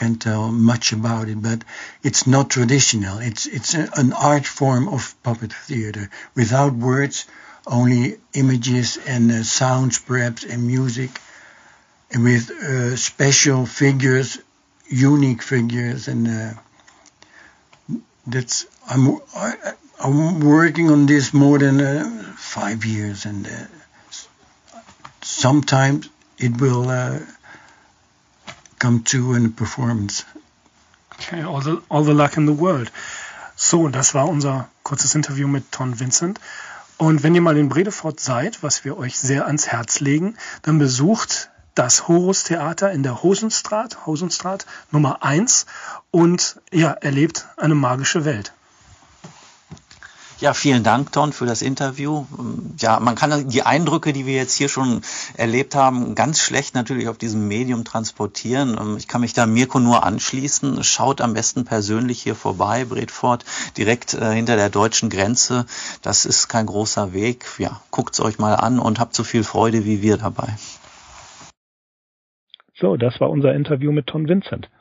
can 0.02 0.16
tell 0.16 0.52
much 0.52 0.94
about 0.94 1.30
it, 1.30 1.40
but 1.40 1.64
it's 2.02 2.26
not 2.26 2.50
traditional. 2.50 3.20
It's 3.20 3.46
it's 3.46 3.76
a, 3.76 3.88
an 4.04 4.14
art 4.14 4.48
form 4.48 4.88
of 4.88 5.14
puppet 5.22 5.54
theater 5.54 6.10
without 6.34 6.74
words, 6.74 7.26
only 7.68 8.18
images 8.34 8.98
and 9.06 9.32
uh, 9.32 9.44
sounds, 9.44 10.00
perhaps, 10.00 10.44
and 10.44 10.66
music, 10.66 11.12
and 12.12 12.24
with 12.24 12.50
uh, 12.50 12.96
special 12.96 13.68
figures, 13.68 14.40
unique 14.88 15.44
figures, 15.44 16.08
and 16.08 16.28
uh, 16.28 16.54
that's 18.26 18.66
I'm 18.90 19.04
I, 19.36 19.50
I'm 20.04 20.40
working 20.40 20.90
on 20.90 21.06
this 21.06 21.32
more 21.32 21.60
than 21.60 21.80
uh, 21.80 22.34
five 22.38 22.86
years, 22.86 23.26
and 23.26 23.46
uh, 23.46 23.68
sometimes 25.22 26.10
it 26.40 26.60
will 26.60 26.90
uh, 26.90 27.20
come 28.82 29.04
to 29.04 29.36
in 29.36 29.54
performance. 29.54 30.26
Okay, 31.14 31.44
all 31.44 31.62
the, 31.62 31.82
all 31.88 32.04
the 32.04 32.14
luck 32.14 32.36
in 32.36 32.48
the 32.48 32.60
world. 32.60 32.92
So, 33.56 33.88
das 33.88 34.16
war 34.16 34.28
unser 34.28 34.68
kurzes 34.84 35.14
Interview 35.14 35.48
mit 35.48 35.72
Ton 35.72 36.00
Vincent. 36.00 36.40
Und 36.98 37.22
wenn 37.22 37.36
ihr 37.36 37.42
mal 37.42 37.58
in 37.58 37.70
Bredefort 37.70 38.20
seid, 38.20 38.64
was 38.64 38.84
wir 38.84 38.98
euch 38.98 39.18
sehr 39.20 39.46
ans 39.46 39.68
Herz 39.68 40.00
legen, 40.00 40.36
dann 40.64 40.80
besucht 40.80 41.52
das 41.76 42.08
Horus 42.08 42.44
Theater 42.44 42.92
in 42.92 43.04
der 43.04 43.22
Hosenstraat, 43.22 44.06
Hosenstraat 44.06 44.66
Nummer 44.92 45.24
1 45.24 45.68
und 46.10 46.60
ja, 46.72 46.92
erlebt 46.92 47.48
eine 47.58 47.76
magische 47.76 48.26
Welt. 48.26 48.54
Ja, 50.42 50.56
vielen 50.56 50.84
Dank, 50.84 51.12
Ton, 51.12 51.34
für 51.34 51.46
das 51.46 51.62
Interview. 51.62 52.26
Ja, 52.80 53.00
man 53.00 53.14
kann 53.14 53.48
die 53.48 53.62
Eindrücke, 53.62 54.12
die 54.12 54.26
wir 54.26 54.34
jetzt 54.34 54.56
hier 54.56 54.70
schon 54.70 55.02
erlebt 55.38 55.76
haben, 55.76 56.16
ganz 56.16 56.42
schlecht 56.42 56.74
natürlich 56.74 57.10
auf 57.10 57.20
diesem 57.20 57.48
Medium 57.48 57.84
transportieren. 57.84 58.98
Ich 58.98 59.08
kann 59.08 59.22
mich 59.22 59.34
da 59.34 59.46
Mirko 59.46 59.80
nur 59.80 60.04
anschließen. 60.04 60.84
Schaut 60.84 61.22
am 61.22 61.36
besten 61.36 61.64
persönlich 61.64 62.24
hier 62.24 62.34
vorbei, 62.34 62.86
Bredfort, 62.86 63.46
direkt 63.78 64.16
äh, 64.16 64.34
hinter 64.34 64.56
der 64.56 64.72
deutschen 64.72 65.12
Grenze. 65.12 65.68
Das 66.02 66.26
ist 66.26 66.48
kein 66.48 66.66
großer 66.66 67.14
Weg. 67.14 67.46
Ja, 67.60 67.80
guckt's 67.92 68.20
euch 68.20 68.40
mal 68.40 68.56
an 68.56 68.80
und 68.80 69.00
habt 69.00 69.14
so 69.14 69.24
viel 69.24 69.44
Freude 69.44 69.86
wie 69.86 70.02
wir 70.02 70.18
dabei. 70.18 70.58
So, 72.74 72.98
das 72.98 73.22
war 73.22 73.30
unser 73.30 73.54
Interview 73.54 73.92
mit 73.92 74.08
Ton 74.08 74.28
Vincent. 74.28 74.72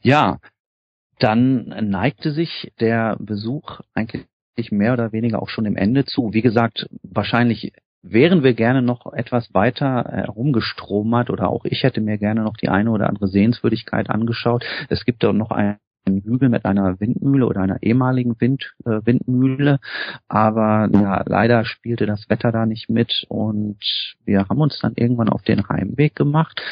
Ja, 0.00 0.38
dann 1.20 1.66
neigte 1.88 2.32
sich 2.32 2.72
der 2.80 3.16
Besuch 3.20 3.80
eigentlich 3.94 4.26
mehr 4.70 4.92
oder 4.92 5.12
weniger 5.12 5.40
auch 5.40 5.48
schon 5.48 5.64
dem 5.64 5.76
Ende 5.76 6.04
zu. 6.04 6.32
Wie 6.32 6.42
gesagt, 6.42 6.88
wahrscheinlich 7.02 7.72
wären 8.02 8.42
wir 8.42 8.54
gerne 8.54 8.82
noch 8.82 9.12
etwas 9.12 9.52
weiter 9.52 10.04
herumgestromert 10.10 11.30
oder 11.30 11.48
auch 11.48 11.64
ich 11.64 11.82
hätte 11.82 12.00
mir 12.00 12.18
gerne 12.18 12.42
noch 12.42 12.56
die 12.56 12.68
eine 12.68 12.90
oder 12.90 13.08
andere 13.08 13.28
Sehenswürdigkeit 13.28 14.08
angeschaut. 14.08 14.64
Es 14.88 15.04
gibt 15.04 15.22
dort 15.22 15.36
noch 15.36 15.50
einen 15.50 15.78
Hügel 16.06 16.48
mit 16.48 16.64
einer 16.64 16.98
Windmühle 16.98 17.46
oder 17.46 17.60
einer 17.60 17.82
ehemaligen 17.82 18.40
Wind, 18.40 18.74
äh, 18.84 19.00
Windmühle, 19.04 19.80
aber 20.28 20.88
ja, 20.92 21.22
leider 21.26 21.64
spielte 21.64 22.06
das 22.06 22.28
Wetter 22.30 22.52
da 22.52 22.64
nicht 22.64 22.88
mit 22.88 23.26
und 23.28 23.78
wir 24.24 24.48
haben 24.48 24.60
uns 24.60 24.78
dann 24.80 24.94
irgendwann 24.96 25.28
auf 25.28 25.42
den 25.42 25.68
Heimweg 25.68 26.16
gemacht. 26.16 26.62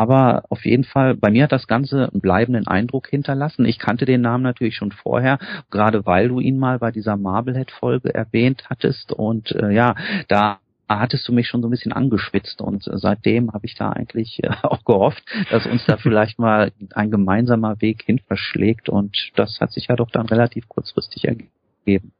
Aber 0.00 0.44
auf 0.48 0.64
jeden 0.64 0.84
Fall, 0.84 1.14
bei 1.14 1.30
mir 1.30 1.42
hat 1.42 1.52
das 1.52 1.66
Ganze 1.66 2.08
einen 2.10 2.22
bleibenden 2.22 2.66
Eindruck 2.66 3.08
hinterlassen. 3.08 3.66
Ich 3.66 3.78
kannte 3.78 4.06
den 4.06 4.22
Namen 4.22 4.42
natürlich 4.42 4.74
schon 4.74 4.92
vorher, 4.92 5.38
gerade 5.68 6.06
weil 6.06 6.28
du 6.28 6.40
ihn 6.40 6.58
mal 6.58 6.78
bei 6.78 6.90
dieser 6.90 7.18
Marblehead-Folge 7.18 8.14
erwähnt 8.14 8.64
hattest. 8.70 9.12
Und 9.12 9.52
äh, 9.52 9.70
ja, 9.72 9.94
da 10.26 10.60
hattest 10.88 11.28
du 11.28 11.34
mich 11.34 11.48
schon 11.48 11.60
so 11.60 11.68
ein 11.68 11.70
bisschen 11.70 11.92
angeschwitzt 11.92 12.62
und 12.62 12.88
seitdem 12.90 13.52
habe 13.52 13.66
ich 13.66 13.74
da 13.74 13.90
eigentlich 13.90 14.42
äh, 14.42 14.48
auch 14.62 14.84
gehofft, 14.86 15.22
dass 15.50 15.66
uns 15.66 15.84
da 15.84 15.98
vielleicht 15.98 16.38
mal 16.38 16.72
ein 16.94 17.10
gemeinsamer 17.10 17.82
Weg 17.82 18.02
hin 18.02 18.20
verschlägt 18.26 18.88
und 18.88 19.14
das 19.36 19.60
hat 19.60 19.70
sich 19.70 19.88
ja 19.88 19.96
doch 19.96 20.10
dann 20.10 20.24
relativ 20.28 20.66
kurzfristig 20.66 21.26
ergeben. 21.26 22.12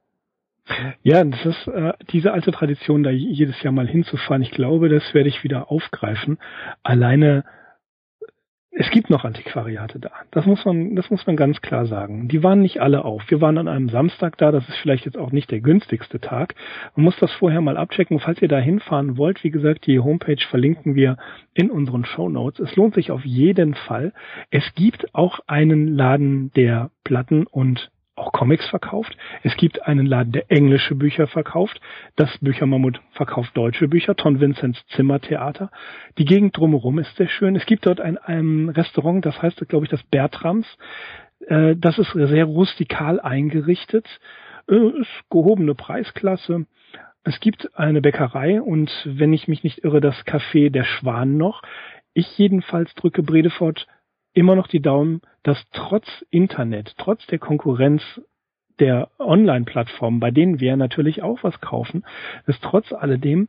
Ja, 1.03 1.25
das 1.25 1.47
ist 1.47 1.67
äh, 1.69 1.95
diese 2.13 2.33
alte 2.33 2.53
Tradition, 2.53 3.03
da 3.03 3.11
jedes 3.11 3.63
Jahr 3.63 3.73
mal 3.73 3.89
hinzufahren. 3.89 4.43
Ich 4.43 4.51
glaube, 4.51 4.91
das 4.91 5.15
werde 5.15 5.31
ich 5.31 5.43
wieder 5.43 5.73
aufgreifen. 5.73 6.37
Alleine 6.83 7.45
es 8.73 8.89
gibt 8.91 9.11
noch 9.11 9.25
Antiquariate 9.25 9.99
da. 9.99 10.13
Das 10.31 10.47
muss 10.47 10.65
man, 10.65 10.95
das 10.95 11.11
muss 11.11 11.27
man 11.27 11.35
ganz 11.35 11.61
klar 11.61 11.87
sagen. 11.87 12.29
Die 12.29 12.43
waren 12.45 12.61
nicht 12.61 12.81
alle 12.81 13.05
auf. 13.05 13.29
Wir 13.29 13.41
waren 13.41 13.59
an 13.59 13.67
einem 13.67 13.89
Samstag 13.89 14.39
da. 14.39 14.53
Das 14.53 14.69
ist 14.69 14.77
vielleicht 14.77 15.07
jetzt 15.07 15.19
auch 15.19 15.33
nicht 15.33 15.51
der 15.51 15.61
günstigste 15.61 16.21
Tag. 16.21 16.55
Man 16.95 17.05
muss 17.05 17.17
das 17.19 17.33
vorher 17.33 17.61
mal 17.61 17.77
abchecken. 17.77 18.21
Falls 18.21 18.41
ihr 18.41 18.49
da 18.49 18.59
hinfahren 18.59 19.17
wollt, 19.17 19.43
wie 19.43 19.51
gesagt, 19.51 19.87
die 19.87 19.99
Homepage 19.99 20.43
verlinken 20.49 20.95
wir 20.95 21.17
in 21.53 21.71
unseren 21.71 22.05
Show 22.05 22.29
Notes. 22.29 22.61
Es 22.61 22.77
lohnt 22.77 22.95
sich 22.95 23.11
auf 23.11 23.25
jeden 23.25 23.75
Fall. 23.75 24.13
Es 24.51 24.65
gibt 24.77 25.15
auch 25.17 25.41
einen 25.49 25.89
Laden, 25.89 26.53
der 26.55 26.91
Platten 27.03 27.49
und 27.49 27.91
auch 28.21 28.33
Comics 28.33 28.69
verkauft. 28.69 29.17
Es 29.43 29.57
gibt 29.57 29.87
einen 29.87 30.07
Laden, 30.07 30.33
der 30.33 30.51
englische 30.51 30.95
Bücher 30.95 31.27
verkauft. 31.27 31.81
Das 32.17 32.37
Büchermammut 32.39 33.01
verkauft 33.13 33.57
deutsche 33.57 33.89
Bücher. 33.89 34.15
Ton 34.15 34.41
Vincents 34.41 34.85
Zimmertheater. 34.89 35.71
Die 36.19 36.25
Gegend 36.25 36.57
drumherum 36.57 36.99
ist 36.99 37.17
sehr 37.17 37.29
schön. 37.29 37.57
Es 37.57 37.67
gibt 37.67 37.87
dort 37.87 38.01
ein, 38.01 38.19
ein 38.19 38.69
Restaurant, 38.69 39.25
das 39.25 39.41
heißt, 39.41 39.67
glaube 39.69 39.87
ich, 39.87 39.91
das 39.91 40.03
Bertrams. 40.05 40.67
Äh, 41.47 41.77
das 41.77 41.99
ist 41.99 42.13
sehr 42.13 42.45
rustikal 42.45 43.21
eingerichtet. 43.21 44.07
Äh, 44.69 45.01
ist 45.01 45.31
gehobene 45.31 45.75
Preisklasse. 45.75 46.67
Es 47.23 47.41
gibt 47.41 47.77
eine 47.77 48.01
Bäckerei 48.01 48.63
und 48.63 48.91
wenn 49.05 49.33
ich 49.33 49.47
mich 49.47 49.63
nicht 49.63 49.85
irre, 49.85 50.01
das 50.01 50.25
Café 50.25 50.71
der 50.71 50.85
Schwan 50.85 51.37
noch. 51.37 51.63
Ich 52.15 52.39
jedenfalls 52.39 52.95
drücke 52.95 53.23
Bredefort 53.23 53.87
immer 54.33 54.55
noch 54.55 54.67
die 54.67 54.83
Daumen, 54.83 55.21
dass 55.43 55.59
trotz 55.73 56.07
Internet, 56.31 56.95
trotz 56.99 57.27
der 57.27 57.39
Konkurrenz 57.39 58.03
der 58.79 59.09
Online-Plattformen, 59.19 60.21
bei 60.21 60.31
denen 60.31 60.61
wir 60.61 60.77
natürlich 60.77 61.23
auch 61.23 61.43
was 61.43 61.61
kaufen, 61.61 62.05
dass 62.47 62.59
trotz 62.61 62.93
alledem 62.93 63.49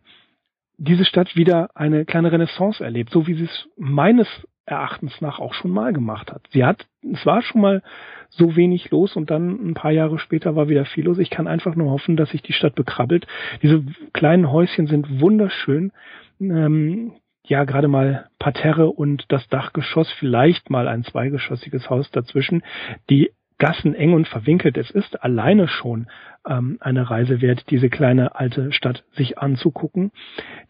diese 0.78 1.06
Stadt 1.06 1.36
wieder 1.36 1.70
eine 1.76 2.06
kleine 2.06 2.32
Renaissance 2.32 2.84
erlebt, 2.84 3.12
so 3.12 3.28
wie 3.28 3.36
sie 3.36 3.46
es 3.46 3.70
meines 3.78 4.28
Erachtens 4.66 5.22
nach 5.22 5.40
auch 5.40 5.54
schon 5.54 5.72
mal 5.72 5.94
gemacht 5.94 6.32
hat. 6.32 6.48
Sie 6.52 6.66
hat, 6.66 6.88
es 7.02 7.26
war 7.26 7.42
schon 7.42 7.62
mal 7.62 7.84
so 8.30 8.56
wenig 8.56 8.90
los 8.92 9.16
und 9.16 9.30
dann 9.30 9.70
ein 9.70 9.74
paar 9.74 9.92
Jahre 9.92 10.18
später 10.20 10.56
war 10.56 10.70
wieder 10.70 10.86
viel 10.86 11.06
los. 11.06 11.18
Ich 11.18 11.30
kann 11.30 11.48
einfach 11.48 11.76
nur 11.76 11.92
hoffen, 11.92 12.16
dass 12.16 12.30
sich 12.30 12.42
die 12.42 12.54
Stadt 12.54 12.76
bekrabbelt. 12.76 13.28
Diese 13.62 13.84
kleinen 14.14 14.52
Häuschen 14.52 14.88
sind 14.88 15.20
wunderschön. 15.20 15.92
Ähm, 16.40 17.14
ja 17.52 17.66
gerade 17.66 17.88
mal 17.88 18.30
Parterre 18.40 18.90
und 18.90 19.26
das 19.28 19.48
Dachgeschoss, 19.50 20.12
vielleicht 20.14 20.70
mal 20.70 20.88
ein 20.88 21.04
zweigeschossiges 21.04 21.90
Haus 21.90 22.10
dazwischen, 22.10 22.64
die 23.10 23.32
Gassen 23.60 23.94
eng 23.94 24.14
und 24.14 24.28
verwinkelt. 24.28 24.76
Es 24.76 24.90
ist 24.90 25.22
alleine 25.22 25.68
schon 25.68 26.08
ähm, 26.48 26.78
eine 26.80 27.12
Reise 27.12 27.42
wert, 27.42 27.66
diese 27.70 27.90
kleine 27.90 28.34
alte 28.34 28.72
Stadt 28.72 29.04
sich 29.12 29.38
anzugucken. 29.38 30.12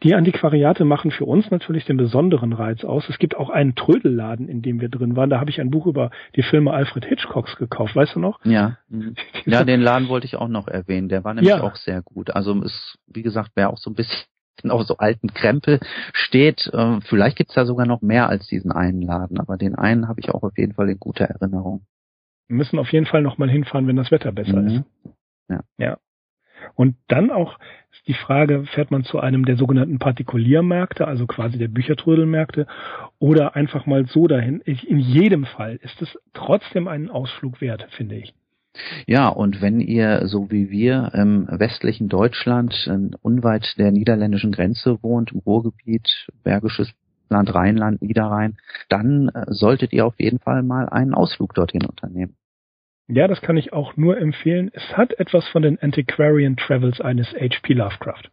Die 0.04 0.14
Antiquariate 0.14 0.84
machen 0.84 1.12
für 1.12 1.24
uns 1.24 1.50
natürlich 1.52 1.86
den 1.86 1.96
besonderen 1.96 2.52
Reiz 2.52 2.84
aus. 2.84 3.08
Es 3.08 3.18
gibt 3.18 3.38
auch 3.38 3.50
einen 3.50 3.76
Trödelladen, 3.76 4.50
in 4.50 4.62
dem 4.62 4.82
wir 4.82 4.90
drin 4.90 5.16
waren. 5.16 5.30
Da 5.30 5.40
habe 5.40 5.50
ich 5.50 5.62
ein 5.62 5.70
Buch 5.72 5.86
über 5.86 6.10
die 6.36 6.44
Filme 6.44 6.74
Alfred 6.74 7.06
Hitchcocks 7.06 7.56
gekauft. 7.56 7.96
Weißt 7.96 8.16
du 8.16 8.20
noch? 8.20 8.44
Ja. 8.44 8.78
ja, 9.46 9.64
den 9.64 9.80
Laden 9.80 10.10
wollte 10.10 10.26
ich 10.26 10.36
auch 10.36 10.50
noch 10.50 10.68
erwähnen. 10.68 11.08
Der 11.08 11.24
war 11.24 11.34
nämlich 11.34 11.50
ja. 11.50 11.62
auch 11.62 11.78
sehr 11.78 12.02
gut. 12.02 12.32
Also 12.36 12.62
es, 12.62 12.98
wie 13.08 13.22
gesagt, 13.22 13.52
wäre 13.56 13.70
auch 13.70 13.78
so 13.78 13.90
ein 13.90 13.96
bisschen 13.96 14.26
auf 14.68 14.84
so 14.84 14.98
alten 14.98 15.34
Krempel 15.34 15.80
steht. 16.14 16.70
Ähm, 16.74 17.02
vielleicht 17.02 17.38
gibt's 17.38 17.56
da 17.56 17.66
sogar 17.66 17.86
noch 17.86 18.02
mehr 18.02 18.30
als 18.30 18.48
diesen 18.48 18.72
einen 18.72 19.02
Laden, 19.02 19.40
aber 19.40 19.58
den 19.58 19.76
einen 19.76 20.08
habe 20.08 20.20
ich 20.20 20.30
auch 20.30 20.44
auf 20.44 20.58
jeden 20.58 20.74
Fall 20.74 20.90
in 20.90 21.00
guter 21.00 21.26
Erinnerung. 21.26 21.86
Wir 22.48 22.58
müssen 22.58 22.80
auf 22.80 22.92
jeden 22.92 23.06
Fall 23.06 23.22
nochmal 23.22 23.50
hinfahren, 23.50 23.88
wenn 23.88 23.96
das 23.96 24.12
Wetter 24.12 24.32
besser 24.32 24.62
mhm. 24.62 24.68
ist. 24.68 24.84
Ja. 25.50 25.60
ja. 25.78 25.98
Und 26.76 26.96
dann 27.08 27.32
auch 27.32 27.58
ist 27.92 28.08
die 28.08 28.14
Frage, 28.14 28.66
fährt 28.66 28.92
man 28.92 29.04
zu 29.04 29.20
einem 29.20 29.46
der 29.46 29.58
sogenannten 29.58 30.00
Partikuliermärkte, 30.00 31.08
also 31.08 31.28
quasi 31.28 31.58
der 31.58 31.68
Büchertrödelmärkte, 31.68 32.68
oder 33.20 33.56
einfach 33.56 33.86
mal 33.86 34.06
so 34.06 34.28
dahin. 34.28 34.62
In 34.62 35.00
jedem 35.00 35.46
Fall 35.46 35.78
ist 35.82 36.02
es 36.02 36.18
trotzdem 36.34 36.88
einen 36.88 37.10
Ausflug 37.10 37.62
wert, 37.62 37.88
finde 37.92 38.16
ich. 38.16 38.34
Ja, 39.06 39.28
und 39.28 39.62
wenn 39.62 39.82
ihr, 39.82 40.28
so 40.28 40.50
wie 40.50 40.70
wir, 40.70 41.12
im 41.14 41.48
westlichen 41.50 42.08
Deutschland, 42.08 42.90
unweit 43.22 43.76
der 43.78 43.92
niederländischen 43.92 44.52
Grenze 44.52 45.02
wohnt, 45.04 45.32
im 45.32 45.40
Ruhrgebiet, 45.40 46.28
Bergisches 46.44 46.94
Land, 47.32 47.56
Rheinland, 47.56 48.02
Niederrhein, 48.02 48.58
dann 48.90 49.30
äh, 49.30 49.46
solltet 49.48 49.94
ihr 49.94 50.06
auf 50.06 50.20
jeden 50.20 50.40
Fall 50.40 50.62
mal 50.64 50.90
einen 50.90 51.14
Ausflug 51.14 51.56
dorthin 51.56 51.86
unternehmen. 51.86 52.36
Ja, 53.08 53.28
das 53.28 53.42
kann 53.42 53.58
ich 53.58 53.74
auch 53.74 53.98
nur 53.98 54.18
empfehlen. 54.18 54.70
Es 54.74 54.96
hat 54.96 55.18
etwas 55.20 55.48
von 55.48 55.64
den 55.64 55.80
Antiquarian 55.82 56.56
Travels 56.56 57.02
eines 57.02 57.28
H.P. 57.34 57.74
Lovecraft. 57.74 58.30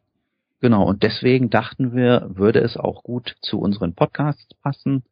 Genau, 0.60 0.84
und 0.84 1.02
deswegen 1.02 1.50
dachten 1.50 1.94
wir, 1.94 2.30
würde 2.34 2.60
es 2.60 2.76
auch 2.76 3.02
gut 3.02 3.36
zu 3.40 3.60
unseren 3.60 3.94
Podcasts 3.94 4.54
passen. 4.62 5.04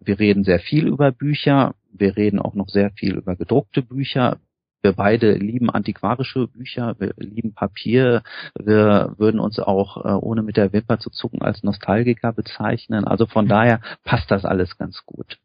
Wir 0.00 0.18
reden 0.18 0.44
sehr 0.44 0.60
viel 0.60 0.88
über 0.88 1.12
Bücher, 1.12 1.74
wir 1.92 2.16
reden 2.16 2.38
auch 2.38 2.54
noch 2.54 2.68
sehr 2.68 2.90
viel 2.90 3.16
über 3.16 3.36
gedruckte 3.36 3.82
Bücher. 3.82 4.38
Wir 4.82 4.92
beide 4.92 5.34
lieben 5.34 5.68
antiquarische 5.68 6.48
Bücher, 6.48 6.96
wir 6.98 7.12
lieben 7.18 7.52
Papier, 7.52 8.22
wir 8.58 9.14
würden 9.18 9.38
uns 9.38 9.58
auch 9.58 9.98
äh, 9.98 10.08
ohne 10.08 10.42
mit 10.42 10.56
der 10.56 10.72
Wimper 10.72 10.98
zu 10.98 11.10
zucken 11.10 11.42
als 11.42 11.62
Nostalgiker 11.62 12.32
bezeichnen. 12.32 13.04
Also 13.04 13.26
von 13.26 13.46
daher 13.46 13.82
passt 14.04 14.30
das 14.30 14.46
alles 14.46 14.78
ganz 14.78 15.04
gut. 15.04 15.38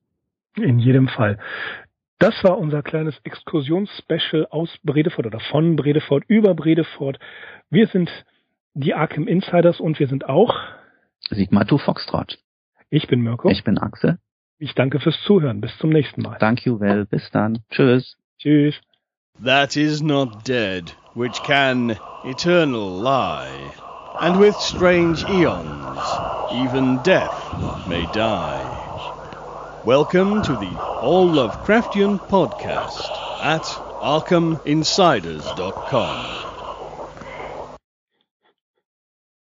In 0.56 0.80
jedem 0.80 1.10
Fall. 1.10 1.38
Das 2.18 2.34
war 2.46 2.58
unser 2.58 2.82
kleines 2.82 3.20
Exkursionsspecial 3.24 4.48
aus 4.50 4.70
Bredefort 4.84 5.28
oder 5.28 5.42
von 5.42 5.76
Bredefort 5.76 6.24
über 6.30 6.56
Bredefort. 6.56 7.20
Wir 7.70 7.88
sind 7.88 8.10
die 8.74 8.94
Arkham 8.94 9.28
Insiders 9.28 9.82
und 9.82 10.00
wir 10.00 10.08
sind 10.08 10.30
auch 10.30 10.56
Sigmar 11.30 11.68
Tu 11.68 11.78
Foxtrot. 11.78 12.38
Ich 12.90 13.08
bin 13.08 13.22
Mirko. 13.22 13.50
Ich 13.50 13.66
bin 13.66 13.78
Axel. 13.78 14.18
Ich 14.58 14.74
danke 14.74 15.02
fürs 15.02 15.18
Zuhören. 15.26 15.60
Bis 15.60 15.78
zum 15.80 15.90
nächsten 15.90 16.22
Mal. 16.22 16.38
Thank 16.40 16.66
you 16.66 16.80
well. 16.80 17.06
Bis 17.06 17.30
dann. 17.32 17.60
Tschüss. 17.72 18.16
Tschüss. 18.40 18.76
That 19.44 19.76
is 19.76 20.02
not 20.02 20.48
dead, 20.48 20.94
which 21.14 21.44
can 21.44 21.98
eternal 22.24 23.02
lie. 23.02 23.50
And 24.22 24.40
with 24.40 24.56
strange 24.56 25.26
eons, 25.26 26.00
even 26.54 27.00
death 27.04 27.36
may 27.86 28.08
die. 28.14 28.62
Welcome 29.84 30.42
to 30.44 30.54
the 30.54 30.72
All 31.02 31.28
Lovecraftian 31.28 32.18
podcast 32.30 33.10
at 33.44 33.64
ArkhamInsiders.com. 34.02 36.55